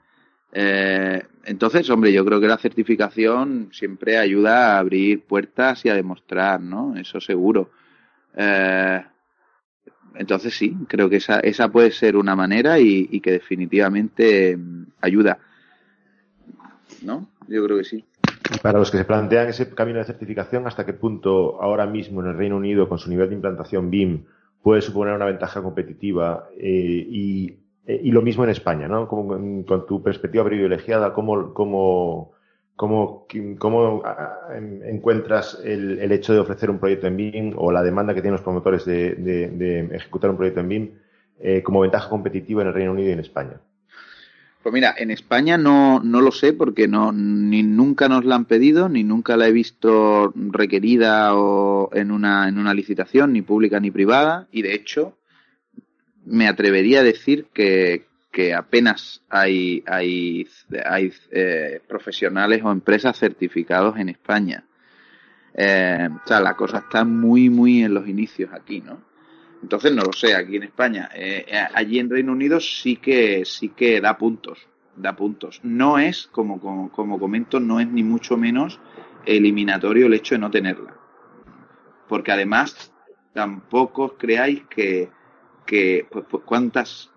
Eh, 0.53 1.21
entonces, 1.45 1.89
hombre, 1.89 2.11
yo 2.11 2.25
creo 2.25 2.39
que 2.39 2.47
la 2.47 2.57
certificación 2.57 3.69
siempre 3.71 4.17
ayuda 4.17 4.75
a 4.75 4.79
abrir 4.79 5.23
puertas 5.23 5.85
y 5.85 5.89
a 5.89 5.95
demostrar, 5.95 6.61
¿no? 6.61 6.95
Eso 6.95 7.19
seguro. 7.19 7.71
Eh, 8.35 9.01
entonces 10.15 10.53
sí, 10.55 10.75
creo 10.87 11.09
que 11.09 11.17
esa, 11.17 11.39
esa 11.39 11.69
puede 11.69 11.91
ser 11.91 12.15
una 12.15 12.35
manera 12.35 12.79
y, 12.79 13.19
que 13.21 13.31
definitivamente 13.31 14.57
mm, 14.57 14.85
ayuda. 15.01 15.39
¿No? 17.03 17.29
Yo 17.47 17.63
creo 17.65 17.77
que 17.77 17.83
sí. 17.83 18.05
Para 18.61 18.79
los 18.79 18.91
que 18.91 18.97
se 18.97 19.05
plantean 19.05 19.47
ese 19.47 19.73
camino 19.73 19.99
de 19.99 20.05
certificación, 20.05 20.67
¿hasta 20.67 20.85
qué 20.85 20.93
punto 20.93 21.61
ahora 21.61 21.85
mismo 21.85 22.21
en 22.21 22.27
el 22.27 22.37
Reino 22.37 22.57
Unido, 22.57 22.89
con 22.89 22.99
su 22.99 23.09
nivel 23.09 23.29
de 23.29 23.35
implantación 23.35 23.89
BIM, 23.89 24.25
puede 24.61 24.81
suponer 24.81 25.13
una 25.13 25.25
ventaja 25.25 25.61
competitiva? 25.61 26.49
Eh, 26.57 27.05
y, 27.09 27.57
eh, 27.85 28.01
y, 28.03 28.11
lo 28.11 28.21
mismo 28.21 28.43
en 28.43 28.49
España, 28.49 28.87
¿no? 28.87 29.07
Como, 29.07 29.65
con 29.65 29.85
tu 29.85 30.01
perspectiva 30.03 30.45
privilegiada, 30.45 31.13
¿cómo, 31.13 31.53
cómo, 31.53 32.31
cómo, 32.75 33.27
cómo 33.57 34.03
encuentras 34.85 35.59
el, 35.63 36.11
hecho 36.11 36.33
de 36.33 36.39
ofrecer 36.39 36.69
un 36.69 36.79
proyecto 36.79 37.07
en 37.07 37.17
BIM 37.17 37.53
o 37.57 37.71
la 37.71 37.83
demanda 37.83 38.13
que 38.13 38.21
tienen 38.21 38.33
los 38.33 38.41
promotores 38.41 38.85
de, 38.85 39.15
de, 39.15 39.49
de 39.49 39.95
ejecutar 39.95 40.29
un 40.29 40.37
proyecto 40.37 40.61
en 40.61 40.67
BIM 40.67 40.91
eh, 41.43 41.63
como 41.63 41.79
ventaja 41.79 42.07
competitiva 42.07 42.61
en 42.61 42.67
el 42.67 42.73
Reino 42.73 42.91
Unido 42.91 43.09
y 43.09 43.13
en 43.13 43.19
España? 43.19 43.59
Pues 44.63 44.73
mira, 44.73 44.93
en 44.95 45.09
España 45.09 45.57
no, 45.57 46.01
no 46.03 46.21
lo 46.21 46.31
sé 46.31 46.53
porque 46.53 46.87
no, 46.87 47.11
ni 47.11 47.63
nunca 47.63 48.07
nos 48.07 48.25
la 48.25 48.35
han 48.35 48.45
pedido, 48.45 48.89
ni 48.89 49.03
nunca 49.03 49.35
la 49.35 49.47
he 49.47 49.51
visto 49.51 50.31
requerida 50.35 51.35
o 51.35 51.89
en 51.93 52.11
una, 52.11 52.47
en 52.47 52.59
una 52.59 52.73
licitación, 52.75 53.33
ni 53.33 53.41
pública 53.41 53.79
ni 53.79 53.89
privada, 53.89 54.47
y 54.51 54.61
de 54.61 54.75
hecho 54.75 55.17
me 56.25 56.47
atrevería 56.47 56.99
a 56.99 57.03
decir 57.03 57.47
que, 57.53 58.05
que 58.31 58.53
apenas 58.53 59.23
hay, 59.29 59.83
hay, 59.87 60.47
hay 60.85 61.11
eh, 61.31 61.81
profesionales 61.87 62.61
o 62.63 62.71
empresas 62.71 63.17
certificados 63.17 63.97
en 63.97 64.09
España. 64.09 64.63
Eh, 65.55 66.07
o 66.23 66.27
sea, 66.27 66.39
la 66.39 66.55
cosa 66.55 66.77
está 66.77 67.03
muy, 67.03 67.49
muy 67.49 67.83
en 67.83 67.95
los 67.95 68.07
inicios 68.07 68.51
aquí, 68.53 68.79
¿no? 68.79 69.10
Entonces 69.61 69.93
no 69.93 70.03
lo 70.03 70.13
sé, 70.13 70.35
aquí 70.35 70.55
en 70.55 70.63
España. 70.63 71.09
Eh, 71.13 71.45
eh, 71.47 71.67
allí 71.73 71.99
en 71.99 72.09
Reino 72.09 72.31
Unido 72.31 72.59
sí 72.59 72.97
que, 72.97 73.45
sí 73.45 73.69
que 73.69 74.01
da 74.01 74.17
puntos, 74.17 74.67
da 74.95 75.15
puntos. 75.15 75.59
No 75.63 75.99
es, 75.99 76.27
como, 76.27 76.59
como, 76.59 77.19
comento, 77.19 77.59
no 77.59 77.79
es 77.79 77.87
ni 77.87 78.03
mucho 78.03 78.37
menos 78.37 78.79
eliminatorio 79.25 80.07
el 80.07 80.15
hecho 80.15 80.35
de 80.35 80.39
no 80.39 80.49
tenerla. 80.49 80.95
Porque 82.07 82.31
además 82.31 82.91
tampoco 83.33 84.17
creáis 84.17 84.63
que, 84.67 85.09
que 85.65 86.07
pues, 86.09 86.25
pues 86.29 86.43
cuántas 86.43 87.11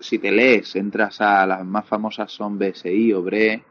si 0.00 0.18
te 0.18 0.32
lees, 0.32 0.74
entras 0.76 1.20
a 1.20 1.46
las 1.46 1.64
más 1.64 1.86
famosas 1.86 2.30
son 2.32 2.58
BSI 2.58 3.12
o 3.12 3.22
BRE 3.22 3.64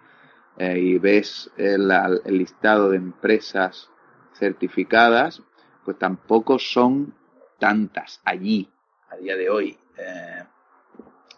eh, 0.58 0.80
y 0.80 0.97
ves 0.97 1.51
el, 1.58 1.91
el 2.26 2.38
listado 2.38 2.89
de 2.89 2.97
empresas 2.97 3.91
certificadas, 4.34 5.43
pues 5.84 5.99
tampoco 5.99 6.58
son 6.58 7.14
tantas 7.60 8.22
allí, 8.24 8.70
a 9.10 9.18
día 9.18 9.36
de 9.36 9.49
hoy. 9.49 9.78
Eh, 9.97 10.43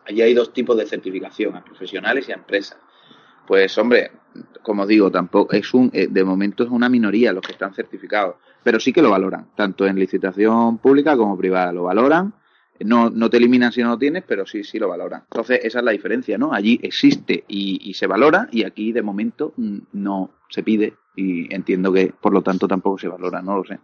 allí 0.06 0.22
hay 0.22 0.34
dos 0.34 0.54
tipos 0.54 0.78
de 0.78 0.86
certificación, 0.86 1.56
a 1.56 1.64
profesionales 1.64 2.28
y 2.30 2.32
a 2.32 2.36
empresas. 2.36 2.78
Pues 3.48 3.78
hombre, 3.78 4.12
como 4.62 4.86
digo, 4.86 5.10
tampoco 5.12 5.54
es 5.54 5.74
un, 5.74 5.90
eh, 5.94 6.08
de 6.08 6.24
momento 6.24 6.64
es 6.64 6.70
una 6.70 6.90
minoría 6.90 7.34
los 7.34 7.42
que 7.42 7.54
están 7.54 7.74
certificados, 7.74 8.36
pero 8.64 8.80
sí 8.80 8.94
que 8.94 9.02
lo 9.02 9.10
valoran, 9.10 9.48
tanto 9.56 9.88
en 9.88 9.98
licitación 9.98 10.78
pública 10.78 11.18
como 11.18 11.38
privada, 11.38 11.72
lo 11.72 11.84
valoran. 11.84 12.34
No, 12.82 13.10
no 13.10 13.30
te 13.30 13.36
eliminan 13.36 13.74
si 13.74 13.82
no 13.82 13.90
lo 13.90 13.98
tienes, 13.98 14.24
pero 14.26 14.46
sí, 14.46 14.64
sí 14.64 14.80
lo 14.80 14.88
valoran. 14.88 15.24
Entonces, 15.30 15.60
esa 15.64 15.80
es 15.80 15.86
la 15.86 15.92
diferencia, 15.92 16.38
¿no? 16.38 16.54
Allí 16.54 16.80
existe 16.82 17.44
y, 17.46 17.94
se 17.94 18.08
valora 18.08 18.48
y 18.54 18.64
aquí 18.64 18.94
de 18.94 19.02
momento 19.02 19.54
no 19.58 20.32
se 20.48 20.64
pide 20.64 20.94
y 21.14 21.54
entiendo 21.54 21.92
que 21.92 22.14
por 22.22 22.32
lo 22.32 22.42
tanto 22.42 22.70
tampoco 22.70 22.98
se 22.98 23.10
valora, 23.10 23.42
no 23.42 23.58
lo 23.58 23.66
sé. 23.66 23.80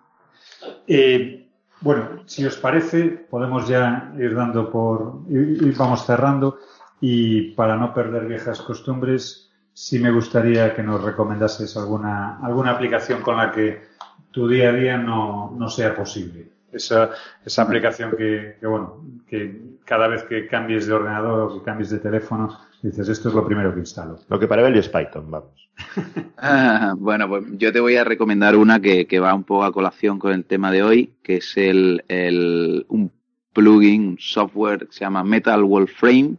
Eh, 0.87 1.44
bueno, 1.81 2.23
si 2.25 2.45
os 2.45 2.57
parece, 2.57 3.09
podemos 3.09 3.67
ya 3.67 4.13
ir 4.17 4.35
dando 4.35 4.71
por, 4.71 5.21
y 5.29 5.71
vamos 5.71 6.05
cerrando. 6.05 6.59
Y 7.01 7.51
para 7.51 7.75
no 7.75 7.93
perder 7.93 8.25
viejas 8.25 8.61
costumbres, 8.61 9.51
sí 9.73 9.99
me 9.99 10.11
gustaría 10.11 10.73
que 10.73 10.81
nos 10.81 11.03
recomendases 11.03 11.75
alguna, 11.77 12.39
alguna 12.39 12.71
aplicación 12.71 13.21
con 13.21 13.37
la 13.37 13.51
que 13.51 13.83
tu 14.31 14.47
día 14.47 14.69
a 14.69 14.73
día 14.73 14.97
no, 14.97 15.53
no 15.57 15.69
sea 15.69 15.95
posible. 15.95 16.54
Esa, 16.75 17.11
esa 17.45 17.61
aplicación 17.61 18.11
que, 18.11 18.57
que, 18.59 18.67
bueno, 18.67 19.03
que 19.27 19.61
cada 19.85 20.07
vez 20.07 20.23
que 20.23 20.47
cambies 20.47 20.87
de 20.87 20.93
ordenador 20.93 21.39
o 21.41 21.57
que 21.57 21.63
cambies 21.63 21.89
de 21.89 21.99
teléfono, 21.99 22.59
dices, 22.81 23.07
esto 23.07 23.29
es 23.29 23.35
lo 23.35 23.45
primero 23.45 23.73
que 23.73 23.79
instalo. 23.79 24.19
Lo 24.29 24.39
que 24.39 24.47
para 24.47 24.61
Belio 24.61 24.81
es 24.81 24.89
Python, 24.89 25.31
vamos. 25.31 25.69
ah, 26.37 26.93
bueno, 26.97 27.27
pues 27.27 27.45
yo 27.57 27.71
te 27.71 27.79
voy 27.79 27.95
a 27.95 28.03
recomendar 28.03 28.55
una 28.55 28.79
que, 28.79 29.07
que, 29.07 29.19
va 29.19 29.33
un 29.33 29.43
poco 29.43 29.63
a 29.63 29.71
colación 29.71 30.19
con 30.19 30.33
el 30.33 30.45
tema 30.45 30.71
de 30.71 30.83
hoy, 30.83 31.13
que 31.23 31.37
es 31.37 31.57
el, 31.57 32.03
el 32.07 32.85
un 32.89 33.11
plugin, 33.53 34.07
un 34.09 34.17
software 34.19 34.87
que 34.87 34.93
se 34.93 34.99
llama 35.01 35.23
Metal 35.23 35.65
Frame 35.87 36.35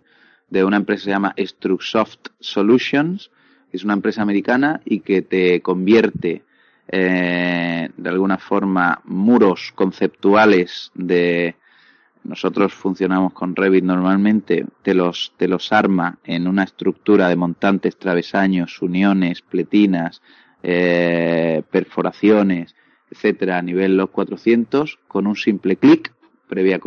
de 0.51 0.65
una 0.65 0.77
empresa 0.77 1.01
que 1.01 1.05
se 1.05 1.11
llama 1.11 1.35
Strucsoft 1.39 2.29
Solutions, 2.41 3.31
que 3.71 3.77
es 3.77 3.85
una 3.85 3.95
empresa 3.95 4.23
americana 4.23 4.81
y 4.85 5.01
que 5.01 5.23
te 5.23 5.61
convierte 5.61 6.43
eh, 6.89 7.89
de 7.97 8.09
alguna 8.09 8.39
forma 8.39 9.01
muros 9.05 9.73
conceptuales 9.75 10.91
de 10.95 11.57
nosotros 12.27 12.75
funcionamos 12.75 13.33
con 13.33 13.55
Revit 13.55 13.85
normalmente, 13.85 14.67
te 14.83 14.95
los, 14.95 15.33
los 15.39 15.73
arma 15.73 16.19
en 16.25 16.49
una 16.49 16.65
estructura 16.65 17.29
de 17.29 17.37
montantes, 17.37 17.97
travesaños, 17.97 18.83
uniones, 18.83 19.43
pletinas, 19.43 20.23
eh, 20.63 21.63
perforaciones, 21.71 22.75
etcétera, 23.11 23.59
a 23.59 23.63
nivel 23.63 23.97
los 23.97 24.11
400 24.11 24.99
con 25.07 25.29
un 25.29 25.37
simple 25.37 25.77
clic, 25.77 26.13
previa 26.49 26.81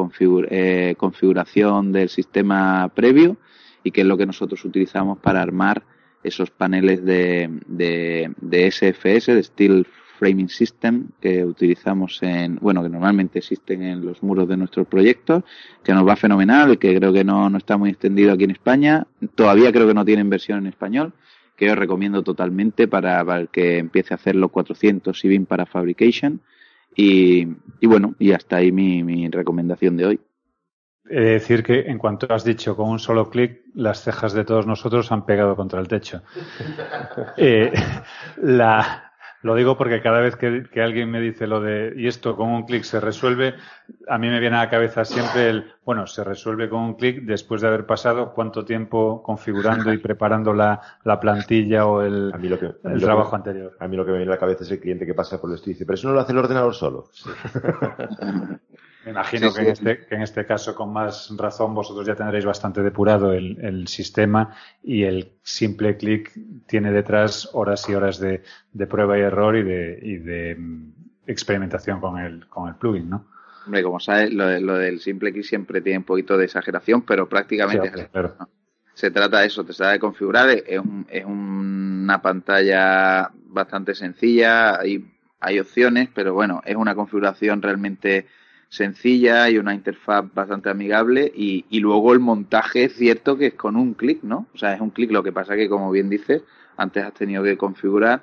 eh, 0.50 0.96
configuración 0.98 1.92
del 1.92 2.10
sistema 2.10 2.90
previo 2.94 3.38
y 3.84 3.92
que 3.92 4.02
es 4.02 4.08
lo 4.08 4.18
que 4.18 4.26
nosotros 4.26 4.64
utilizamos 4.66 5.20
para 5.20 5.42
armar 5.42 5.84
esos 6.24 6.50
paneles 6.52 7.04
de, 7.04 7.50
de, 7.68 8.32
de 8.42 8.72
SFS, 8.72 9.34
de 9.34 9.44
Steel 9.44 9.88
Framing 10.20 10.50
System, 10.50 11.08
que 11.22 11.46
utilizamos 11.46 12.20
en, 12.22 12.58
bueno, 12.58 12.84
que 12.84 12.90
normalmente 12.90 13.40
existen 13.40 13.82
en 13.84 14.06
los 14.06 14.22
muros 14.22 14.48
de 14.50 14.58
nuestros 14.58 14.86
proyectos, 14.86 15.44
que 15.84 15.94
nos 15.94 16.06
va 16.06 16.18
fenomenal, 16.18 16.78
que 16.78 16.94
creo 16.96 17.14
que 17.14 17.24
no, 17.24 17.50
no 17.50 17.58
está 17.58 17.78
muy 17.78 17.92
extendido 17.92 18.34
aquí 18.34 18.44
en 18.44 18.52
España. 18.52 19.08
Todavía 19.36 19.72
creo 19.72 19.88
que 19.88 19.94
no 19.94 20.04
tienen 20.04 20.30
versión 20.30 20.60
en 20.60 20.68
español, 20.68 21.14
que 21.56 21.68
yo 21.68 21.76
recomiendo 21.76 22.22
totalmente 22.22 22.88
para, 22.88 23.24
para 23.24 23.42
el 23.42 23.48
que 23.48 23.78
empiece 23.78 24.14
a 24.14 24.18
hacer 24.18 24.36
los 24.36 24.52
400 24.52 25.24
y 25.24 25.28
BIM 25.30 25.46
para 25.46 25.66
Fabrication. 25.66 26.42
Y, 26.96 27.48
y 27.80 27.88
bueno, 27.88 28.16
y 28.20 28.34
hasta 28.34 28.58
ahí 28.58 28.74
mi, 28.74 29.04
mi 29.04 29.30
recomendación 29.30 29.96
de 29.96 30.06
hoy. 30.06 30.20
He 31.10 31.20
de 31.20 31.32
decir 31.32 31.64
que 31.64 31.82
en 31.82 31.98
cuanto 31.98 32.32
has 32.34 32.44
dicho 32.44 32.76
con 32.76 32.90
un 32.90 33.00
solo 33.00 33.30
clic, 33.30 33.62
las 33.74 34.04
cejas 34.04 34.34
de 34.34 34.46
todos 34.46 34.68
nosotros 34.68 35.12
han 35.12 35.26
pegado 35.26 35.56
contra 35.56 35.80
el 35.80 35.88
techo. 35.88 36.22
Eh, 37.38 37.72
la, 38.38 39.10
lo 39.42 39.56
digo 39.56 39.78
porque 39.78 40.02
cada 40.02 40.20
vez 40.20 40.36
que, 40.36 40.82
alguien 40.82 41.10
me 41.10 41.22
dice 41.22 41.48
lo 41.48 41.62
de, 41.62 41.94
y 41.96 42.08
esto 42.08 42.36
con 42.36 42.50
un 42.50 42.64
clic 42.64 42.84
se 42.84 43.00
resuelve, 43.00 43.56
a 44.08 44.18
mí 44.18 44.28
me 44.28 44.40
viene 44.40 44.58
a 44.58 44.66
la 44.66 44.70
cabeza 44.70 45.06
siempre 45.06 45.50
el, 45.50 45.72
bueno, 45.86 46.08
se 46.08 46.24
resuelve 46.24 46.70
con 46.70 46.82
un 46.82 46.94
clic 46.96 47.22
después 47.22 47.62
de 47.62 47.68
haber 47.68 47.86
pasado 47.86 48.34
cuánto 48.34 48.66
tiempo 48.66 49.24
configurando 49.24 49.94
y 49.94 49.98
preparando 49.98 50.54
la, 50.54 50.82
la 51.06 51.20
plantilla 51.20 51.86
o 51.86 52.02
el, 52.02 52.34
el 52.84 53.02
trabajo 53.02 53.36
anterior. 53.36 53.78
A 53.80 53.88
mí 53.88 53.96
lo 53.96 54.06
que 54.06 54.12
me 54.12 54.18
viene 54.18 54.32
a 54.32 54.36
la 54.36 54.40
cabeza 54.40 54.64
es 54.64 54.72
el 54.72 54.80
cliente 54.80 55.06
que 55.06 55.14
pasa 55.14 55.40
por 55.40 55.50
el 55.50 55.56
esto 55.56 55.70
y 55.70 55.74
dice, 55.74 55.86
pero 55.86 55.96
eso 55.96 56.10
no 56.10 56.14
lo 56.14 56.20
hace 56.20 56.34
el 56.34 56.38
ordenador 56.38 56.76
solo. 56.76 57.06
Me 58.42 58.60
imagino 59.10 59.54
que, 59.54 59.62
En 59.62 59.68
este, 59.68 60.06
que 60.06 60.16
en 60.16 60.22
este 60.22 60.46
caso, 60.46 60.76
con 60.76 60.92
más 60.92 61.32
razón, 61.38 61.74
vosotros 61.74 62.06
ya 62.06 62.16
tendréis 62.16 62.46
bastante 62.46 62.82
depurado 62.82 63.34
el, 63.34 63.58
el 63.62 63.88
sistema 63.88 64.56
y 64.84 65.04
el 65.04 65.34
simple 65.44 65.98
clic 65.98 66.32
tiene 66.68 66.92
detrás 66.92 67.50
horas 67.54 67.88
y 67.90 67.96
horas 67.96 68.20
de, 68.20 68.44
de 68.72 68.88
prueba 68.88 69.18
y 69.18 69.22
error 69.22 69.56
y 69.56 69.64
de, 69.64 70.00
y 70.02 70.18
de 70.18 70.56
mm, 70.56 70.94
experimentación 71.28 72.00
con 72.00 72.20
el, 72.20 72.48
con 72.48 72.68
el 72.68 72.76
plugin, 72.76 73.10
¿no? 73.10 73.28
Hombre, 73.66 73.84
como 73.84 74.00
sabes, 74.00 74.34
lo, 74.34 74.60
lo 74.60 74.76
del 74.76 75.00
simple 75.00 75.32
clic 75.32 75.44
siempre 75.44 75.82
tiene 75.82 76.00
un 76.00 76.06
poquito 76.06 76.38
de 76.38 76.46
exageración, 76.46 77.04
pero 77.04 77.30
prácticamente 77.30 78.10
se 79.00 79.12
trata 79.12 79.40
de 79.40 79.48
eso, 79.48 79.64
te 79.64 79.74
trata 79.74 79.94
de 79.94 80.00
configurar, 80.00 80.50
es, 80.50 80.80
un, 80.80 81.06
es 81.10 81.24
una 81.24 82.22
pantalla 82.22 83.30
bastante 83.46 83.96
sencilla, 83.96 84.80
hay, 84.80 85.06
hay 85.40 85.60
opciones, 85.60 86.10
pero 86.14 86.34
bueno, 86.34 86.62
es 86.66 86.76
una 86.76 86.96
configuración 86.96 87.62
realmente 87.62 88.28
sencilla 88.70 89.50
y 89.50 89.58
una 89.58 89.74
interfaz 89.74 90.26
bastante 90.34 90.70
amigable 90.70 91.32
y, 91.36 91.66
y 91.70 91.80
luego 91.80 92.14
el 92.14 92.20
montaje 92.20 92.86
es 92.86 92.96
cierto 92.96 93.38
que 93.38 93.48
es 93.48 93.54
con 93.56 93.76
un 93.76 93.96
clic, 93.96 94.24
¿no? 94.24 94.48
O 94.54 94.58
sea, 94.58 94.74
es 94.74 94.82
un 94.82 94.92
clic, 94.92 95.12
lo 95.12 95.24
que 95.24 95.32
pasa 95.32 95.56
que 95.56 95.68
como 95.68 95.92
bien 95.92 96.10
dices, 96.10 96.44
antes 96.78 97.04
has 97.04 97.14
tenido 97.14 97.44
que 97.44 97.58
configurar 97.58 98.22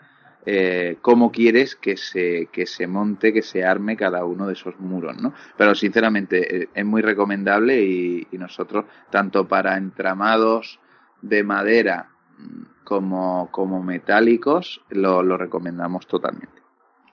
eh, 0.48 0.98
cómo 1.02 1.32
quieres 1.32 1.74
que 1.74 1.96
se, 1.96 2.48
que 2.52 2.66
se 2.66 2.86
monte, 2.86 3.32
que 3.32 3.42
se 3.42 3.64
arme 3.64 3.96
cada 3.96 4.24
uno 4.24 4.46
de 4.46 4.52
esos 4.52 4.78
muros, 4.78 5.20
¿no? 5.20 5.34
Pero 5.56 5.74
sinceramente 5.74 6.62
eh, 6.62 6.68
es 6.72 6.84
muy 6.84 7.02
recomendable 7.02 7.82
y, 7.82 8.28
y 8.30 8.38
nosotros, 8.38 8.84
tanto 9.10 9.48
para 9.48 9.76
entramados 9.76 10.78
de 11.20 11.42
madera 11.42 12.10
mm, 12.38 12.62
como, 12.84 13.48
como 13.50 13.82
metálicos, 13.82 14.80
lo, 14.90 15.24
lo 15.24 15.36
recomendamos 15.36 16.06
totalmente. 16.06 16.65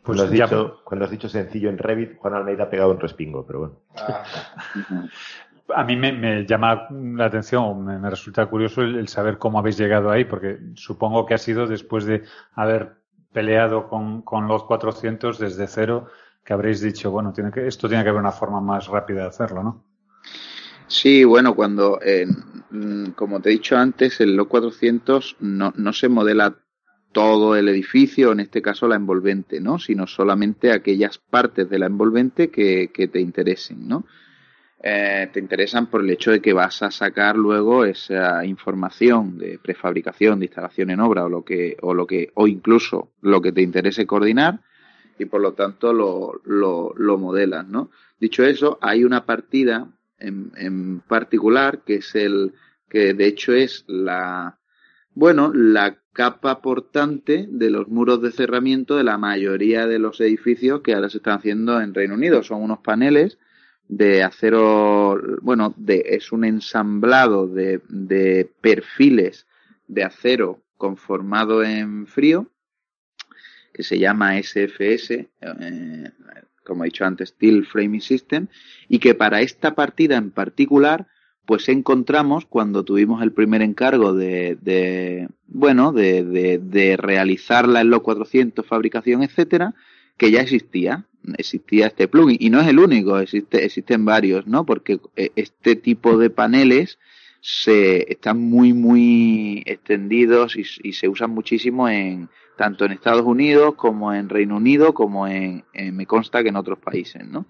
Pues 0.03 0.17
cuando, 0.17 0.23
has 0.23 0.31
dicho, 0.31 0.81
cuando 0.83 1.05
has 1.05 1.11
dicho 1.11 1.29
sencillo 1.29 1.69
en 1.69 1.77
Revit, 1.77 2.17
Juan 2.17 2.33
Almeida 2.33 2.65
ha 2.65 2.69
pegado 2.69 2.91
un 2.91 2.99
respingo, 2.99 3.45
pero 3.45 3.59
bueno. 3.59 3.75
Ah. 3.95 4.23
A 5.75 5.85
mí 5.85 5.95
me, 5.95 6.45
llama 6.45 6.87
la 6.91 7.25
atención, 7.25 7.85
me, 7.85 8.09
resulta 8.09 8.45
curioso 8.47 8.81
el, 8.81 9.07
saber 9.07 9.37
cómo 9.37 9.59
habéis 9.59 9.77
llegado 9.77 10.11
ahí, 10.11 10.25
porque 10.25 10.59
supongo 10.75 11.25
que 11.25 11.35
ha 11.35 11.37
sido 11.37 11.67
después 11.67 12.03
de 12.03 12.23
haber 12.53 12.97
peleado 13.31 13.87
con, 13.87 14.23
con 14.23 14.47
los 14.49 14.65
400 14.65 15.39
desde 15.39 15.67
cero, 15.67 16.07
que 16.43 16.51
habréis 16.51 16.81
dicho, 16.81 17.11
bueno, 17.11 17.31
tiene 17.31 17.49
que, 17.49 17.65
esto 17.65 17.87
tiene 17.87 18.03
que 18.03 18.09
haber 18.09 18.19
una 18.19 18.33
forma 18.33 18.59
más 18.59 18.87
rápida 18.87 19.21
de 19.21 19.27
hacerlo, 19.29 19.63
¿no? 19.63 19.83
Sí, 20.87 21.23
bueno, 21.23 21.55
cuando, 21.55 21.99
eh, 22.03 22.27
como 23.15 23.39
te 23.39 23.49
he 23.49 23.53
dicho 23.53 23.77
antes, 23.77 24.19
el 24.19 24.35
LO 24.35 24.49
400 24.49 25.37
no, 25.39 25.73
no 25.75 25.93
se 25.93 26.09
modela 26.09 26.57
todo 27.13 27.55
el 27.55 27.69
edificio, 27.69 28.33
en 28.33 28.41
este 28.41 28.61
caso 28.61 28.87
la 28.87 28.95
envolvente, 28.95 29.61
¿no? 29.61 29.79
Sino 29.79 30.07
solamente 30.07 30.71
aquellas 30.71 31.17
partes 31.17 31.69
de 31.69 31.79
la 31.79 31.85
envolvente 31.85 32.49
que, 32.49 32.91
que 32.93 33.07
te 33.07 33.21
interesen, 33.21 33.87
¿no? 33.87 34.05
Eh, 34.85 35.29
te 35.31 35.39
interesan 35.39 35.87
por 35.87 36.01
el 36.01 36.09
hecho 36.09 36.31
de 36.31 36.41
que 36.41 36.51
vas 36.51 36.83
a 36.83 36.91
sacar 36.91 37.37
luego 37.37 37.85
esa 37.85 38.43
información 38.45 39.37
de 39.37 39.57
prefabricación, 39.57 40.39
de 40.39 40.47
instalación 40.47 40.89
en 40.89 40.99
obra 40.99 41.23
o 41.23 41.29
lo 41.29 41.45
que, 41.45 41.77
o 41.81 41.93
lo 41.93 42.05
que, 42.05 42.31
o 42.33 42.47
incluso 42.47 43.13
lo 43.21 43.41
que 43.41 43.53
te 43.53 43.61
interese 43.61 44.05
coordinar 44.05 44.59
y 45.17 45.23
por 45.23 45.39
lo 45.39 45.53
tanto 45.53 45.93
lo, 45.93 46.41
lo, 46.43 46.93
lo 46.97 47.17
modelas, 47.17 47.65
¿no? 47.65 47.91
Dicho 48.19 48.43
eso, 48.43 48.77
hay 48.81 49.05
una 49.05 49.25
partida 49.25 49.87
en, 50.17 50.51
en 50.57 50.99
particular 50.99 51.83
que 51.85 51.95
es 51.95 52.13
el, 52.15 52.53
que 52.89 53.13
de 53.13 53.25
hecho 53.25 53.53
es 53.53 53.85
la, 53.87 54.59
bueno, 55.13 55.53
la 55.53 56.02
capa 56.13 56.61
portante 56.61 57.47
de 57.49 57.69
los 57.69 57.87
muros 57.87 58.21
de 58.21 58.31
cerramiento 58.31 58.95
de 58.95 59.03
la 59.03 59.17
mayoría 59.17 59.87
de 59.87 59.99
los 59.99 60.21
edificios 60.21 60.81
que 60.81 60.93
ahora 60.93 61.09
se 61.09 61.17
están 61.17 61.39
haciendo 61.39 61.81
en 61.81 61.93
Reino 61.93 62.13
Unido. 62.13 62.43
Son 62.43 62.61
unos 62.61 62.79
paneles 62.79 63.39
de 63.87 64.23
acero, 64.23 65.19
bueno, 65.41 65.73
de, 65.75 66.03
es 66.05 66.31
un 66.31 66.45
ensamblado 66.45 67.47
de, 67.47 67.81
de 67.89 68.49
perfiles 68.61 69.47
de 69.87 70.03
acero 70.03 70.61
conformado 70.77 71.63
en 71.63 72.07
frío 72.07 72.49
que 73.73 73.83
se 73.83 73.97
llama 73.97 74.37
SFS, 74.37 75.11
eh, 75.11 76.11
como 76.63 76.83
he 76.83 76.87
dicho 76.87 77.05
antes, 77.05 77.29
Steel 77.29 77.65
Framing 77.65 78.01
System, 78.01 78.47
y 78.87 78.99
que 78.99 79.15
para 79.15 79.41
esta 79.41 79.75
partida 79.75 80.15
en 80.15 80.31
particular 80.31 81.07
pues 81.45 81.67
encontramos 81.69 82.45
cuando 82.45 82.83
tuvimos 82.83 83.21
el 83.21 83.31
primer 83.31 83.61
encargo 83.61 84.13
de, 84.13 84.57
de 84.61 85.27
bueno, 85.47 85.91
de, 85.91 86.23
de, 86.23 86.57
de, 86.57 86.97
realizarla 86.97 87.81
en 87.81 87.89
los 87.89 88.01
400, 88.01 88.65
fabricación, 88.65 89.23
etcétera, 89.23 89.75
que 90.17 90.31
ya 90.31 90.41
existía, 90.41 91.05
existía 91.37 91.87
este 91.87 92.07
plugin. 92.07 92.37
Y 92.39 92.49
no 92.49 92.61
es 92.61 92.67
el 92.67 92.79
único, 92.79 93.19
existe, 93.19 93.65
existen 93.65 94.05
varios, 94.05 94.47
¿no? 94.47 94.65
Porque 94.65 94.99
eh, 95.15 95.31
este 95.35 95.75
tipo 95.75 96.17
de 96.17 96.29
paneles 96.29 96.97
se 97.41 98.09
están 98.11 98.39
muy, 98.39 98.71
muy 98.71 99.63
extendidos 99.65 100.55
y, 100.55 100.93
se 100.93 101.09
usan 101.09 101.31
muchísimo 101.31 101.89
en, 101.89 102.29
tanto 102.57 102.85
en 102.85 102.93
Estados 102.93 103.25
Unidos 103.25 103.75
como 103.75 104.13
en 104.13 104.29
Reino 104.29 104.55
Unido, 104.55 104.93
como 104.93 105.27
en, 105.27 105.65
en 105.73 105.93
me 105.93 106.05
consta 106.05 106.41
que 106.41 106.49
en 106.49 106.55
otros 106.55 106.79
países, 106.79 107.27
¿no? 107.27 107.45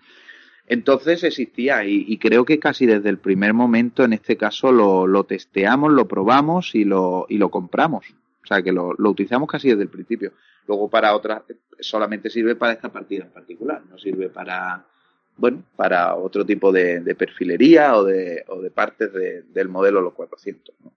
Entonces 0.68 1.24
existía 1.24 1.84
y, 1.84 2.18
creo 2.18 2.46
que 2.46 2.58
casi 2.58 2.86
desde 2.86 3.10
el 3.10 3.18
primer 3.18 3.54
momento, 3.54 4.04
en 4.04 4.14
este 4.14 4.38
caso, 4.38 4.72
lo, 4.72 5.08
lo 5.08 5.26
testeamos, 5.26 5.92
lo 5.92 6.08
probamos 6.08 6.74
y 6.74 6.86
lo, 6.86 7.26
y 7.28 7.38
lo 7.38 7.50
compramos. 7.50 8.06
O 8.44 8.48
sea, 8.48 8.62
que 8.62 8.72
lo, 8.72 8.94
lo, 8.98 9.10
utilizamos 9.10 9.50
casi 9.50 9.70
desde 9.70 9.84
el 9.84 9.90
principio. 9.90 10.32
Luego 10.68 10.90
para 10.90 11.16
otras, 11.16 11.44
solamente 11.80 12.30
sirve 12.30 12.56
para 12.56 12.74
esta 12.74 12.90
partida 12.90 13.26
en 13.26 13.32
particular, 13.32 13.82
no 13.90 13.98
sirve 13.98 14.30
para, 14.30 14.86
bueno, 15.36 15.64
para 15.76 16.16
otro 16.16 16.46
tipo 16.46 16.72
de, 16.72 17.02
de 17.02 17.16
perfilería 17.16 17.96
o 17.98 18.06
de, 18.06 18.46
o 18.48 18.62
de 18.62 18.72
partes 18.72 19.12
de, 19.12 19.44
del 19.44 19.68
modelo 19.68 20.02
los 20.02 20.14
400. 20.14 20.76
¿no? 20.82 20.94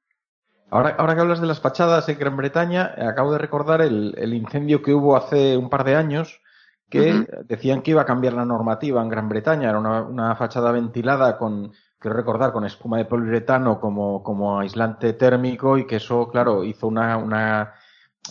Ahora, 0.71 0.91
ahora 0.99 1.15
que 1.15 1.21
hablas 1.21 1.41
de 1.41 1.47
las 1.47 1.61
fachadas 1.61 2.09
en 2.09 2.19
Gran 2.19 2.37
Bretaña, 2.37 2.95
acabo 2.97 3.33
de 3.33 3.39
recordar 3.39 3.83
el, 3.83 4.15
el 4.17 4.35
incendio 4.35 4.83
que 4.83 4.95
hubo 4.95 5.17
hace 5.17 5.57
un 5.57 5.71
par 5.71 5.85
de 5.85 5.97
años 5.97 6.41
que 6.89 7.27
decían 7.45 7.83
que 7.83 7.91
iba 7.91 8.03
a 8.03 8.07
cambiar 8.07 8.35
la 8.35 8.45
normativa 8.45 9.03
en 9.03 9.09
Gran 9.09 9.29
Bretaña. 9.29 9.71
Era 9.71 9.79
una, 9.79 10.03
una 10.03 10.37
fachada 10.37 10.71
ventilada 10.73 11.37
con, 11.37 11.73
quiero 11.99 12.17
recordar, 12.17 12.53
con 12.53 12.65
espuma 12.65 12.99
de 12.99 13.05
poliuretano 13.05 13.81
como, 13.81 14.23
como 14.23 14.61
aislante 14.61 15.13
térmico 15.15 15.79
y 15.79 15.87
que 15.87 15.97
eso, 15.97 16.29
claro, 16.29 16.65
hizo 16.65 16.87
una, 16.87 17.17
una 17.17 17.75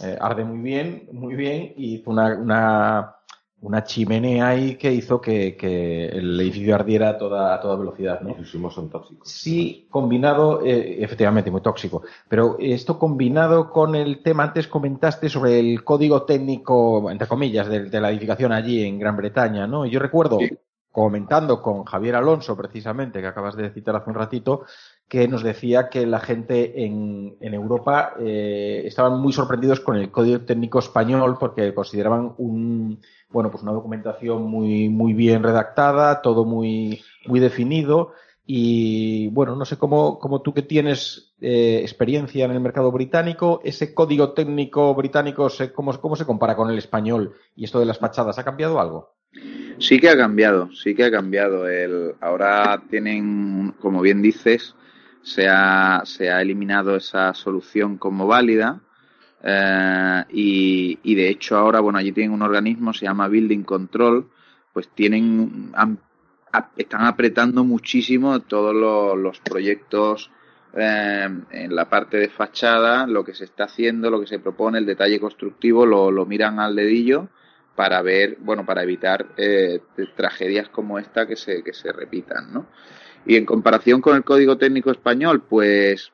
eh, 0.02 0.18
arde 0.20 0.44
muy 0.46 0.60
bien, 0.60 1.10
muy 1.12 1.36
bien, 1.36 1.74
y 1.76 1.96
hizo 1.96 2.12
una, 2.12 2.36
una 2.36 3.16
una 3.62 3.84
chimenea 3.84 4.50
ahí 4.50 4.76
que 4.76 4.92
hizo 4.92 5.20
que, 5.20 5.56
que, 5.58 6.08
el 6.08 6.40
edificio 6.40 6.76
ardiera 6.76 7.10
a 7.10 7.18
toda, 7.18 7.56
a 7.56 7.60
toda 7.60 7.76
velocidad, 7.76 8.22
¿no? 8.22 8.36
Los 8.38 8.54
humos 8.54 8.74
son 8.76 8.90
tóxicos. 8.90 9.28
Sí, 9.30 9.88
combinado, 9.90 10.64
eh, 10.64 11.04
efectivamente, 11.04 11.50
muy 11.50 11.62
tóxico. 11.62 12.04
Pero 12.28 12.58
esto 12.60 13.00
combinado 13.00 13.72
con 13.72 13.96
el 13.96 14.22
tema, 14.22 14.44
antes 14.44 14.68
comentaste 14.68 15.30
sobre 15.30 15.60
el 15.60 15.84
código 15.84 16.24
técnico, 16.24 17.10
entre 17.10 17.28
comillas, 17.28 17.68
de, 17.68 17.90
de 17.90 18.02
la 18.02 18.12
edificación 18.12 18.52
allí 18.52 18.84
en 18.84 19.00
Gran 19.00 19.18
Bretaña, 19.18 19.66
¿no? 19.66 19.86
Yo 19.86 20.00
recuerdo, 20.00 20.38
sí. 20.40 20.50
comentando 20.92 21.62
con 21.62 21.86
Javier 21.86 22.16
Alonso, 22.16 22.56
precisamente, 22.56 23.20
que 23.20 23.28
acabas 23.28 23.56
de 23.56 23.72
citar 23.72 23.96
hace 23.96 24.10
un 24.10 24.16
ratito, 24.16 24.66
que 25.08 25.28
nos 25.28 25.44
decía 25.44 25.90
que 25.90 26.06
la 26.06 26.20
gente 26.20 26.86
en, 26.86 27.36
en 27.40 27.54
Europa 27.54 28.14
eh, 28.20 28.84
estaban 28.86 29.20
muy 29.20 29.34
sorprendidos 29.34 29.80
con 29.80 29.98
el 29.98 30.12
código 30.12 30.42
técnico 30.42 30.80
español 30.80 31.38
porque 31.40 31.74
consideraban 31.74 32.34
un 32.38 33.02
bueno, 33.30 33.52
pues 33.52 33.64
una 33.64 33.74
documentación 33.74 34.44
muy, 34.44 34.90
muy 34.90 35.14
bien 35.14 35.44
redactada, 35.44 36.22
todo 36.22 36.46
muy, 36.46 37.02
muy 37.26 37.40
definido. 37.40 38.14
Y 38.48 39.30
bueno, 39.30 39.56
no 39.56 39.66
sé 39.66 39.78
cómo, 39.78 40.20
cómo 40.20 40.42
tú 40.42 40.54
que 40.54 40.62
tienes 40.62 41.34
eh, 41.42 41.80
experiencia 41.82 42.46
en 42.46 42.52
el 42.52 42.60
mercado 42.60 42.92
británico, 42.92 43.60
ese 43.64 43.94
código 43.94 44.34
técnico 44.34 44.94
británico, 44.94 45.50
¿cómo, 45.74 46.00
¿cómo 46.00 46.16
se 46.16 46.26
compara 46.26 46.56
con 46.56 46.70
el 46.70 46.78
español? 46.78 47.34
¿Y 47.56 47.66
esto 47.66 47.80
de 47.80 47.88
las 47.88 47.98
fachadas 47.98 48.38
ha 48.38 48.44
cambiado 48.44 48.80
algo? 48.80 49.16
Sí 49.80 50.00
que 50.00 50.10
ha 50.10 50.18
cambiado, 50.18 50.70
sí 50.74 50.96
que 50.96 51.06
ha 51.06 51.12
cambiado. 51.12 51.68
El, 51.68 52.16
ahora 52.22 52.84
tienen, 52.90 53.74
como 53.82 54.02
bien 54.02 54.22
dices, 54.22 54.76
se 55.24 55.48
ha, 55.50 56.04
se 56.06 56.30
ha 56.30 56.40
eliminado 56.42 56.96
esa 56.96 57.34
solución 57.34 57.98
como 57.98 58.28
válida 58.28 58.85
eh, 59.48 60.24
y, 60.30 61.16
de 61.16 61.30
hecho 61.30 61.56
ahora, 61.56 61.80
bueno, 61.80 62.00
allí 62.00 62.12
tienen 62.12 62.34
un 62.34 62.42
organismo, 62.42 62.94
se 62.94 63.06
llama 63.06 63.28
Building 63.28 63.64
Control, 63.64 64.28
pues 64.74 64.90
tienen, 64.90 65.72
están 66.76 67.06
apretando 67.06 67.64
muchísimo 67.64 68.40
todos 68.40 68.74
los, 68.74 69.40
proyectos 69.42 70.32
eh, 70.74 71.30
en 71.52 71.76
la 71.76 71.88
parte 71.88 72.18
de 72.18 72.30
fachada, 72.30 73.06
lo 73.06 73.24
que 73.24 73.36
se 73.36 73.46
está 73.46 73.66
haciendo, 73.66 74.10
lo 74.10 74.20
que 74.20 74.28
se 74.28 74.40
propone, 74.40 74.80
el 74.80 74.86
detalle 74.88 75.20
constructivo, 75.20 75.86
lo, 75.86 76.10
lo 76.10 76.26
miran 76.26 76.60
al 76.60 76.76
dedillo 76.76 77.30
para 77.76 78.02
ver, 78.02 78.38
bueno, 78.40 78.66
para 78.66 78.82
evitar 78.82 79.28
eh, 79.38 79.80
tragedias 80.16 80.70
como 80.70 80.98
esta 80.98 81.28
que 81.28 81.36
se, 81.36 81.62
que 81.62 81.74
se 81.74 81.92
repitan, 81.92 82.52
¿no? 82.52 82.66
Y 83.28 83.36
en 83.36 83.46
comparación 83.46 84.02
con 84.02 84.16
el 84.16 84.24
código 84.24 84.58
técnico 84.58 84.92
español, 84.92 85.44
pues 85.48 86.12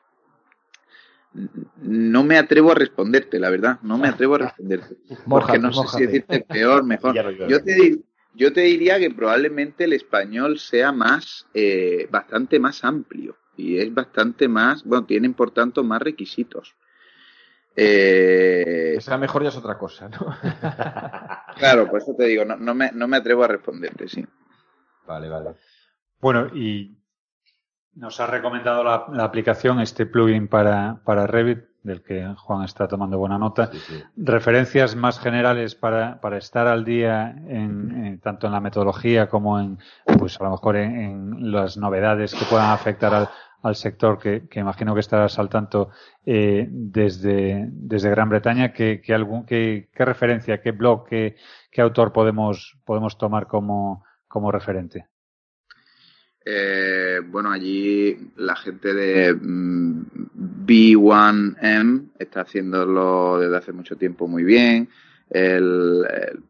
no 1.82 2.24
me 2.24 2.38
atrevo 2.38 2.72
a 2.72 2.74
responderte, 2.74 3.38
la 3.38 3.50
verdad, 3.50 3.78
no 3.82 3.98
me 3.98 4.08
atrevo 4.08 4.34
a 4.36 4.38
responderte. 4.38 4.96
Porque 5.28 5.58
no 5.58 5.72
sé 5.72 5.88
si 5.96 6.06
decirte 6.06 6.40
peor, 6.40 6.84
mejor. 6.84 7.14
Yo 7.48 7.62
te, 7.62 8.00
yo 8.34 8.52
te 8.52 8.62
diría 8.62 8.98
que 8.98 9.10
probablemente 9.10 9.84
el 9.84 9.92
español 9.92 10.58
sea 10.58 10.92
más, 10.92 11.46
eh, 11.52 12.08
bastante 12.10 12.58
más 12.58 12.82
amplio 12.84 13.36
y 13.56 13.78
es 13.78 13.92
bastante 13.92 14.48
más, 14.48 14.84
bueno, 14.84 15.04
tienen 15.04 15.34
por 15.34 15.50
tanto 15.50 15.84
más 15.84 16.00
requisitos. 16.00 16.74
Eh... 17.76 18.92
Que 18.94 19.00
sea 19.00 19.18
mejor 19.18 19.42
ya 19.42 19.50
es 19.50 19.56
otra 19.56 19.76
cosa, 19.76 20.08
¿no? 20.08 20.18
claro, 21.58 21.90
por 21.90 22.00
eso 22.00 22.14
te 22.16 22.24
digo, 22.24 22.44
no, 22.44 22.56
no, 22.56 22.74
me, 22.74 22.90
no 22.92 23.06
me 23.06 23.18
atrevo 23.18 23.44
a 23.44 23.48
responderte, 23.48 24.08
sí. 24.08 24.24
Vale, 25.06 25.28
vale. 25.28 25.54
Bueno, 26.20 26.48
y 26.54 26.96
nos 27.94 28.20
ha 28.20 28.26
recomendado 28.26 28.84
la, 28.84 29.06
la 29.12 29.24
aplicación, 29.24 29.80
este 29.80 30.06
plugin 30.06 30.48
para, 30.48 31.00
para 31.04 31.26
Revit, 31.26 31.64
del 31.82 32.02
que 32.02 32.34
Juan 32.36 32.64
está 32.64 32.88
tomando 32.88 33.18
buena 33.18 33.38
nota. 33.38 33.70
Referencias 34.16 34.94
más 34.94 35.18
generales 35.18 35.74
para, 35.74 36.20
para 36.20 36.38
estar 36.38 36.66
al 36.66 36.84
día 36.84 37.34
en, 37.48 38.20
tanto 38.20 38.46
en 38.46 38.52
la 38.52 38.60
metodología 38.60 39.28
como 39.28 39.58
en, 39.58 39.78
pues 40.18 40.40
a 40.40 40.44
lo 40.44 40.50
mejor 40.50 40.76
en, 40.76 41.52
las 41.52 41.76
novedades 41.76 42.34
que 42.34 42.44
puedan 42.44 42.70
afectar 42.70 43.12
al, 43.14 43.28
al 43.62 43.74
sector, 43.74 44.18
que, 44.18 44.48
que, 44.48 44.60
imagino 44.60 44.94
que 44.94 45.00
estarás 45.00 45.38
al 45.38 45.48
tanto 45.48 45.90
eh, 46.24 46.66
desde, 46.70 47.66
desde 47.68 48.10
Gran 48.10 48.28
Bretaña. 48.28 48.72
¿Qué, 48.72 49.00
qué, 49.04 49.14
algún, 49.14 49.44
qué, 49.44 49.88
qué 49.92 50.04
referencia, 50.04 50.60
qué 50.60 50.70
blog, 50.70 51.06
qué, 51.08 51.36
qué 51.70 51.80
autor 51.82 52.12
podemos, 52.12 52.78
podemos 52.84 53.18
tomar 53.18 53.48
como, 53.48 54.04
como 54.28 54.52
referente? 54.52 55.11
Eh, 56.44 57.20
bueno, 57.24 57.50
allí 57.50 58.16
la 58.36 58.56
gente 58.56 58.92
de 58.94 59.32
mm, 59.32 60.06
B1M 60.66 62.10
está 62.18 62.40
haciéndolo 62.40 63.38
desde 63.38 63.56
hace 63.56 63.72
mucho 63.72 63.96
tiempo 63.96 64.26
muy 64.26 64.42
bien. 64.42 64.88
El, 65.30 66.04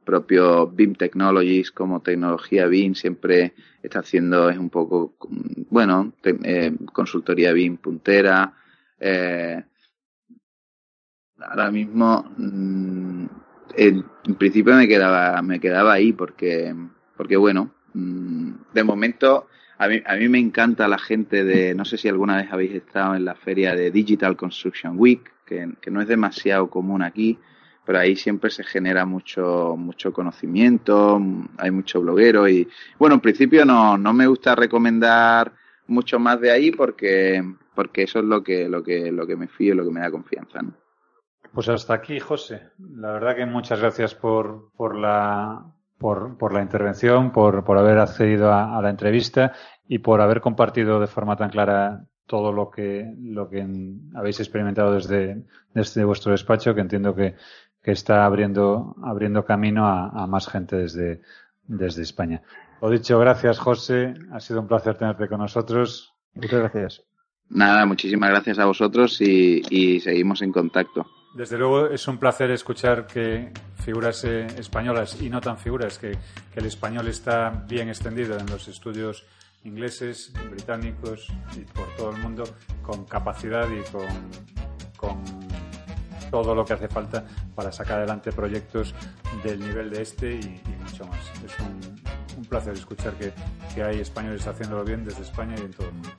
propio 0.05 0.67
BIM 0.67 0.95
Technologies 0.95 1.71
como 1.71 2.01
tecnología 2.01 2.67
BIM 2.67 2.95
siempre 2.95 3.55
está 3.83 4.01
haciendo, 4.01 4.51
es 4.51 4.59
un 4.59 4.71
poco, 4.71 5.15
bueno, 5.71 6.13
eh, 6.25 6.73
consultoría 6.93 7.53
BIM 7.53 7.77
puntera. 7.77 8.53
Eh, 8.99 9.63
ahora 11.39 11.71
mismo, 11.71 12.33
mm, 12.37 13.27
en, 13.77 14.05
principio 14.37 14.75
me 14.75 14.89
quedaba, 14.89 15.41
me 15.43 15.61
quedaba 15.61 15.93
ahí 15.93 16.13
porque, 16.13 16.75
porque 17.17 17.37
bueno, 17.37 17.73
mm, 17.95 18.53
de 18.73 18.85
momento 18.85 19.49
a 19.83 19.89
mí, 19.89 20.01
a 20.07 20.31
me 20.31 20.39
encanta 20.39 20.87
la 20.87 20.99
gente 20.99 21.43
de, 21.43 21.75
no 21.75 21.85
sé 21.85 21.99
si 21.99 22.09
alguna 22.09 22.37
vez 22.37 22.53
habéis 22.53 22.73
estado 22.75 23.17
en 23.17 23.25
la 23.25 23.35
feria 23.35 23.75
de 23.75 23.91
Digital 23.91 24.37
Construction 24.37 24.95
Week, 24.97 25.29
que, 25.45 25.91
no 25.91 26.01
es 26.01 26.07
demasiado 26.07 26.71
común 26.71 27.03
aquí, 27.03 27.39
pero 27.85 27.99
ahí 27.99 28.15
siempre 28.15 28.51
se 28.51 28.63
genera 28.63 29.05
mucho, 29.07 29.75
mucho 29.77 30.13
conocimiento, 30.13 31.21
hay 31.59 31.73
mucho 31.73 32.01
bloguero 32.01 32.49
y, 32.49 32.69
bueno, 32.97 33.17
en 33.17 33.21
principio 33.21 33.65
no, 33.65 33.99
no 33.99 34.13
me 34.13 34.29
gusta 34.29 34.55
recomendar 34.55 35.53
mucho 35.89 36.21
más 36.21 36.41
de 36.41 36.53
ahí 36.53 36.71
porque, 36.71 37.43
porque 37.75 38.05
eso 38.05 38.21
es 38.21 38.25
lo 38.25 38.45
que, 38.45 38.69
lo 38.69 38.85
que, 38.85 39.11
lo 39.11 39.27
que 39.27 39.37
me 39.37 39.49
fío, 39.49 39.75
lo 39.75 39.85
que 39.85 39.91
me 39.91 40.01
da 40.01 40.13
confianza, 40.13 40.61
Pues 41.53 41.69
hasta 41.69 41.95
aquí, 41.95 42.21
José. 42.21 42.69
La 42.79 43.13
verdad 43.13 43.35
que 43.35 43.47
muchas 43.47 43.81
gracias 43.81 44.15
por, 44.15 44.71
por 44.77 44.97
la, 44.97 45.75
por, 46.03 46.37
por 46.37 46.53
la 46.53 46.61
intervención, 46.61 47.31
por, 47.31 47.65
por 47.65 47.79
haber 47.79 47.99
accedido 47.99 48.53
a, 48.53 48.83
la 48.83 48.91
entrevista 48.91 49.53
y 49.87 49.99
por 49.99 50.21
haber 50.21 50.41
compartido 50.41 50.99
de 50.99 51.07
forma 51.07 51.37
tan 51.37 51.49
clara 51.49 52.05
todo 52.27 52.53
lo 52.53 52.71
que, 52.71 53.15
lo 53.21 53.49
que 53.49 53.65
habéis 54.17 54.41
experimentado 54.41 54.93
desde, 54.95 55.45
desde 55.73 56.05
vuestro 56.05 56.33
despacho, 56.33 56.75
que 56.75 56.81
entiendo 56.81 57.15
que, 57.15 57.37
que 57.81 57.93
está 57.93 58.25
abriendo, 58.25 58.97
abriendo 59.05 59.45
camino 59.45 59.87
a, 59.87 60.09
a, 60.09 60.27
más 60.27 60.49
gente 60.49 60.77
desde, 60.77 61.23
desde 61.63 62.03
España. 62.03 62.43
Lo 62.81 62.91
dicho, 62.91 63.17
gracias 63.21 63.61
José, 63.61 64.15
ha 64.33 64.41
sido 64.41 64.61
un 64.61 64.67
placer 64.67 64.97
tenerte 64.97 65.29
con 65.29 65.39
nosotros. 65.39 66.13
Muchas 66.35 66.59
gracias. 66.59 67.05
Nada, 67.49 67.87
muchísimas 67.87 68.31
gracias 68.31 68.59
a 68.59 68.65
vosotros 68.65 69.21
y, 69.21 69.63
y 69.71 70.01
seguimos 70.01 70.43
en 70.43 70.51
contacto. 70.51 71.07
Desde 71.35 71.59
luego 71.59 71.87
es 71.87 72.09
un 72.09 72.19
placer 72.19 72.51
escuchar 72.51 73.07
que 73.07 73.53
figuras 73.83 74.25
eh, 74.25 74.47
españolas 74.57 75.21
y 75.21 75.29
no 75.29 75.41
tan 75.41 75.59
figuras, 75.59 75.99
que, 75.99 76.17
el 76.55 76.67
español 76.67 77.09
está 77.09 77.51
bien 77.67 77.89
extendido 77.89 78.39
en 78.39 78.47
los 78.47 78.69
estudios 78.69 79.25
ingleses, 79.65 80.33
británicos 80.51 81.29
y 81.57 81.61
por 81.61 81.87
todo 81.97 82.11
el 82.11 82.19
mundo 82.19 82.45
con 82.83 83.05
capacidad 83.05 83.69
y 83.71 83.83
con, 83.91 84.07
con 84.97 85.23
todo 86.31 86.55
lo 86.55 86.65
que 86.65 86.75
hace 86.75 86.89
falta 86.89 87.25
para 87.55 87.73
sacar 87.73 87.99
adelante 87.99 88.33
proyectos 88.33 88.95
del 89.43 89.61
nivel 89.61 89.91
de 89.91 90.03
este 90.03 90.35
y, 90.35 90.63
mucho 90.83 91.07
más. 91.07 91.21
Es 91.45 91.59
un, 91.61 92.03
un 92.39 92.45
placer 92.45 92.75
escuchar 92.75 93.15
que, 93.15 93.33
que 93.75 93.83
hay 93.83 94.01
españoles 94.01 94.47
haciéndolo 94.47 94.85
bien 94.85 95.05
desde 95.05 95.23
España 95.23 95.55
y 95.59 95.63
en 95.63 95.71
todo 95.73 95.89
el 95.89 95.95
mundo. 95.95 96.11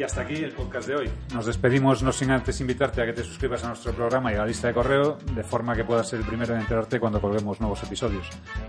Y 0.00 0.02
hasta 0.02 0.22
aquí 0.22 0.36
el 0.36 0.52
podcast 0.52 0.88
de 0.88 0.96
hoy. 0.96 1.10
Nos 1.34 1.44
despedimos 1.44 2.02
no 2.02 2.10
sin 2.10 2.30
antes 2.30 2.58
invitarte 2.62 3.02
a 3.02 3.04
que 3.04 3.12
te 3.12 3.22
suscribas 3.22 3.62
a 3.64 3.68
nuestro 3.68 3.92
programa 3.92 4.32
y 4.32 4.34
a 4.34 4.38
la 4.38 4.46
lista 4.46 4.68
de 4.68 4.72
correo, 4.72 5.18
de 5.34 5.44
forma 5.44 5.76
que 5.76 5.84
puedas 5.84 6.08
ser 6.08 6.20
el 6.20 6.24
primero 6.24 6.54
en 6.54 6.62
enterarte 6.62 6.98
cuando 6.98 7.20
colguemos 7.20 7.60
nuevos 7.60 7.82
episodios. 7.82 8.26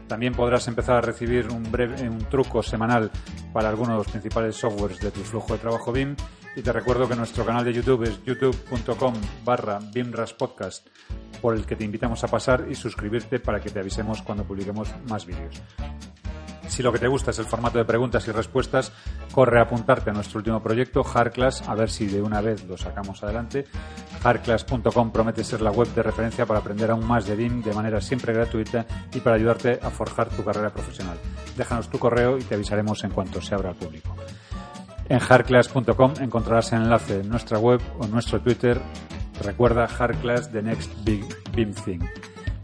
También 0.10 0.34
podrás 0.34 0.68
empezar 0.68 0.98
a 0.98 1.02
recibir 1.02 1.48
un, 1.48 1.72
breve, 1.72 2.06
un 2.10 2.26
truco 2.26 2.62
semanal 2.62 3.10
para 3.54 3.70
algunos 3.70 3.94
de 3.94 3.98
los 4.00 4.08
principales 4.10 4.58
softwares 4.58 5.00
de 5.00 5.10
tu 5.10 5.22
flujo 5.22 5.54
de 5.54 5.60
trabajo 5.60 5.94
BIM. 5.94 6.18
Y 6.58 6.64
te 6.64 6.74
recuerdo 6.74 7.08
que 7.08 7.16
nuestro 7.16 7.46
canal 7.46 7.64
de 7.64 7.72
YouTube 7.72 8.04
es 8.04 8.22
youtube.com 8.26 9.14
barra 9.46 9.80
BIMRASPodcast, 9.80 10.86
por 11.42 11.56
el 11.56 11.66
que 11.66 11.78
te 11.78 11.86
invitamos 11.86 12.26
a 12.26 12.28
pasar 12.28 12.66
y 12.70 12.76
suscribirte 12.76 13.40
para 13.40 13.62
que 13.62 13.70
te 13.70 13.80
avisemos 13.80 14.22
cuando 14.22 14.44
publiquemos 14.44 14.90
más 15.08 15.26
vídeos. 15.26 15.62
Si 16.72 16.82
lo 16.82 16.94
que 16.94 17.00
te 17.00 17.10
gusta 17.10 17.32
es 17.32 17.40
el 17.40 17.48
formato 17.48 17.80
de 17.80 17.84
preguntas 17.84 18.26
y 18.30 18.32
respuestas, 18.32 18.94
corre 19.34 19.60
a 19.60 19.64
apuntarte 19.64 20.10
a 20.10 20.14
nuestro 20.14 20.38
último 20.38 20.64
proyecto, 20.64 21.04
Hardclass, 21.04 21.68
a 21.68 21.76
ver 21.76 21.90
si 21.90 22.06
de 22.06 22.22
una 22.22 22.40
vez 22.40 22.64
lo 22.64 22.78
sacamos 22.78 23.22
adelante. 23.24 23.66
Hardclass.com 24.24 25.12
promete 25.12 25.44
ser 25.44 25.60
la 25.60 25.72
web 25.72 25.94
de 25.94 26.02
referencia 26.02 26.46
para 26.46 26.62
aprender 26.62 26.90
aún 26.90 27.06
más 27.06 27.28
de 27.28 27.36
BIM 27.36 27.62
de 27.62 27.74
manera 27.74 28.00
siempre 28.00 28.32
gratuita 28.32 28.86
y 29.14 29.20
para 29.20 29.36
ayudarte 29.36 29.82
a 29.84 29.90
forjar 29.90 30.30
tu 30.30 30.46
carrera 30.46 30.70
profesional. 30.70 31.18
Déjanos 31.58 31.90
tu 31.90 32.00
correo 32.00 32.38
y 32.38 32.44
te 32.44 32.56
avisaremos 32.56 33.04
en 33.04 33.12
cuanto 33.12 33.42
se 33.42 33.54
abra 33.54 33.72
al 33.72 33.76
público. 33.76 34.16
En 35.10 35.20
hardclass.com 35.20 36.14
encontrarás 36.22 36.72
el 36.72 36.84
enlace 36.84 37.20
en 37.20 37.28
nuestra 37.28 37.60
web 37.60 37.82
o 38.00 38.06
en 38.06 38.12
nuestro 38.12 38.40
Twitter. 38.40 38.82
Recuerda 39.44 39.90
Hardclass 39.90 40.50
The 40.50 40.62
Next 40.62 40.90
Big 41.04 41.26
BIM 41.54 41.74
Thing. 41.74 42.00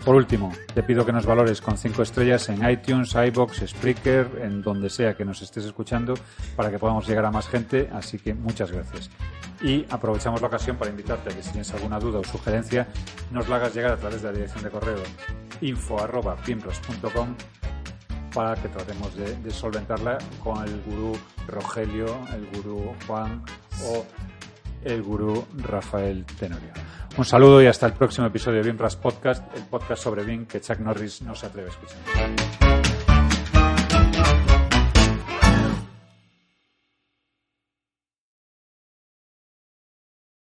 Por 0.08 0.16
último, 0.16 0.54
te 0.74 0.84
pido 0.84 1.06
que 1.06 1.12
nos 1.12 1.26
valores 1.26 1.60
con 1.60 1.78
5 1.78 2.02
estrellas 2.02 2.48
en 2.48 2.66
iTunes, 2.70 3.14
iBox, 3.14 3.68
Spreaker, 3.68 4.40
en 4.42 4.62
donde 4.62 4.90
sea 4.90 5.18
que 5.18 5.26
nos 5.26 5.42
estés 5.42 5.66
escuchando, 5.66 6.14
para 6.56 6.72
que 6.72 6.80
podamos 6.80 7.06
llegar 7.06 7.26
a 7.26 7.32
más 7.32 7.50
gente. 7.50 7.90
Así 7.92 8.18
que 8.18 8.34
muchas 8.34 8.72
gracias. 8.72 9.10
Y 9.62 9.86
aprovechamos 9.90 10.40
la 10.40 10.48
ocasión 10.48 10.78
para 10.78 10.92
invitarte 10.92 11.30
a 11.30 11.36
que 11.36 11.44
si 11.44 11.50
tienes 11.50 11.74
alguna 11.74 12.00
duda 12.00 12.20
o 12.20 12.24
sugerencia, 12.24 12.88
nos 13.32 13.50
la 13.50 13.58
hagas 13.58 13.76
llegar 13.76 13.92
a 13.92 13.98
través 13.98 14.22
de 14.22 14.30
la 14.30 14.34
dirección 14.34 14.64
de 14.64 14.70
correo 14.70 15.04
info.pimpros.com 15.60 17.36
para 18.34 18.56
que 18.56 18.70
tratemos 18.70 19.14
de, 19.14 19.36
de 19.36 19.52
solventarla 19.52 20.20
con 20.42 20.64
el 20.64 20.82
gurú 20.84 21.18
Rogelio, 21.50 22.18
el 22.34 22.48
gurú 22.54 22.96
Juan 23.08 23.44
o 23.84 24.06
el 24.84 25.04
gurú 25.04 25.46
Rafael 25.58 26.26
Tenorio. 26.40 26.70
Un 27.18 27.26
saludo 27.26 27.62
y 27.62 27.68
hasta 27.68 27.88
el 27.88 27.94
próximo 27.94 28.28
episodio 28.28 28.62
de 28.62 28.70
BIMRAS 28.70 28.96
Podcast, 28.96 29.44
el 29.56 29.64
podcast 29.64 30.04
sobre 30.04 30.24
BIM 30.24 30.46
que 30.46 30.62
Chuck 30.62 30.80
Norris 30.80 31.22
no 31.22 31.34
se 31.36 31.48
atreve 31.48 31.70
a 31.70 31.72
escuchar. 31.72 32.87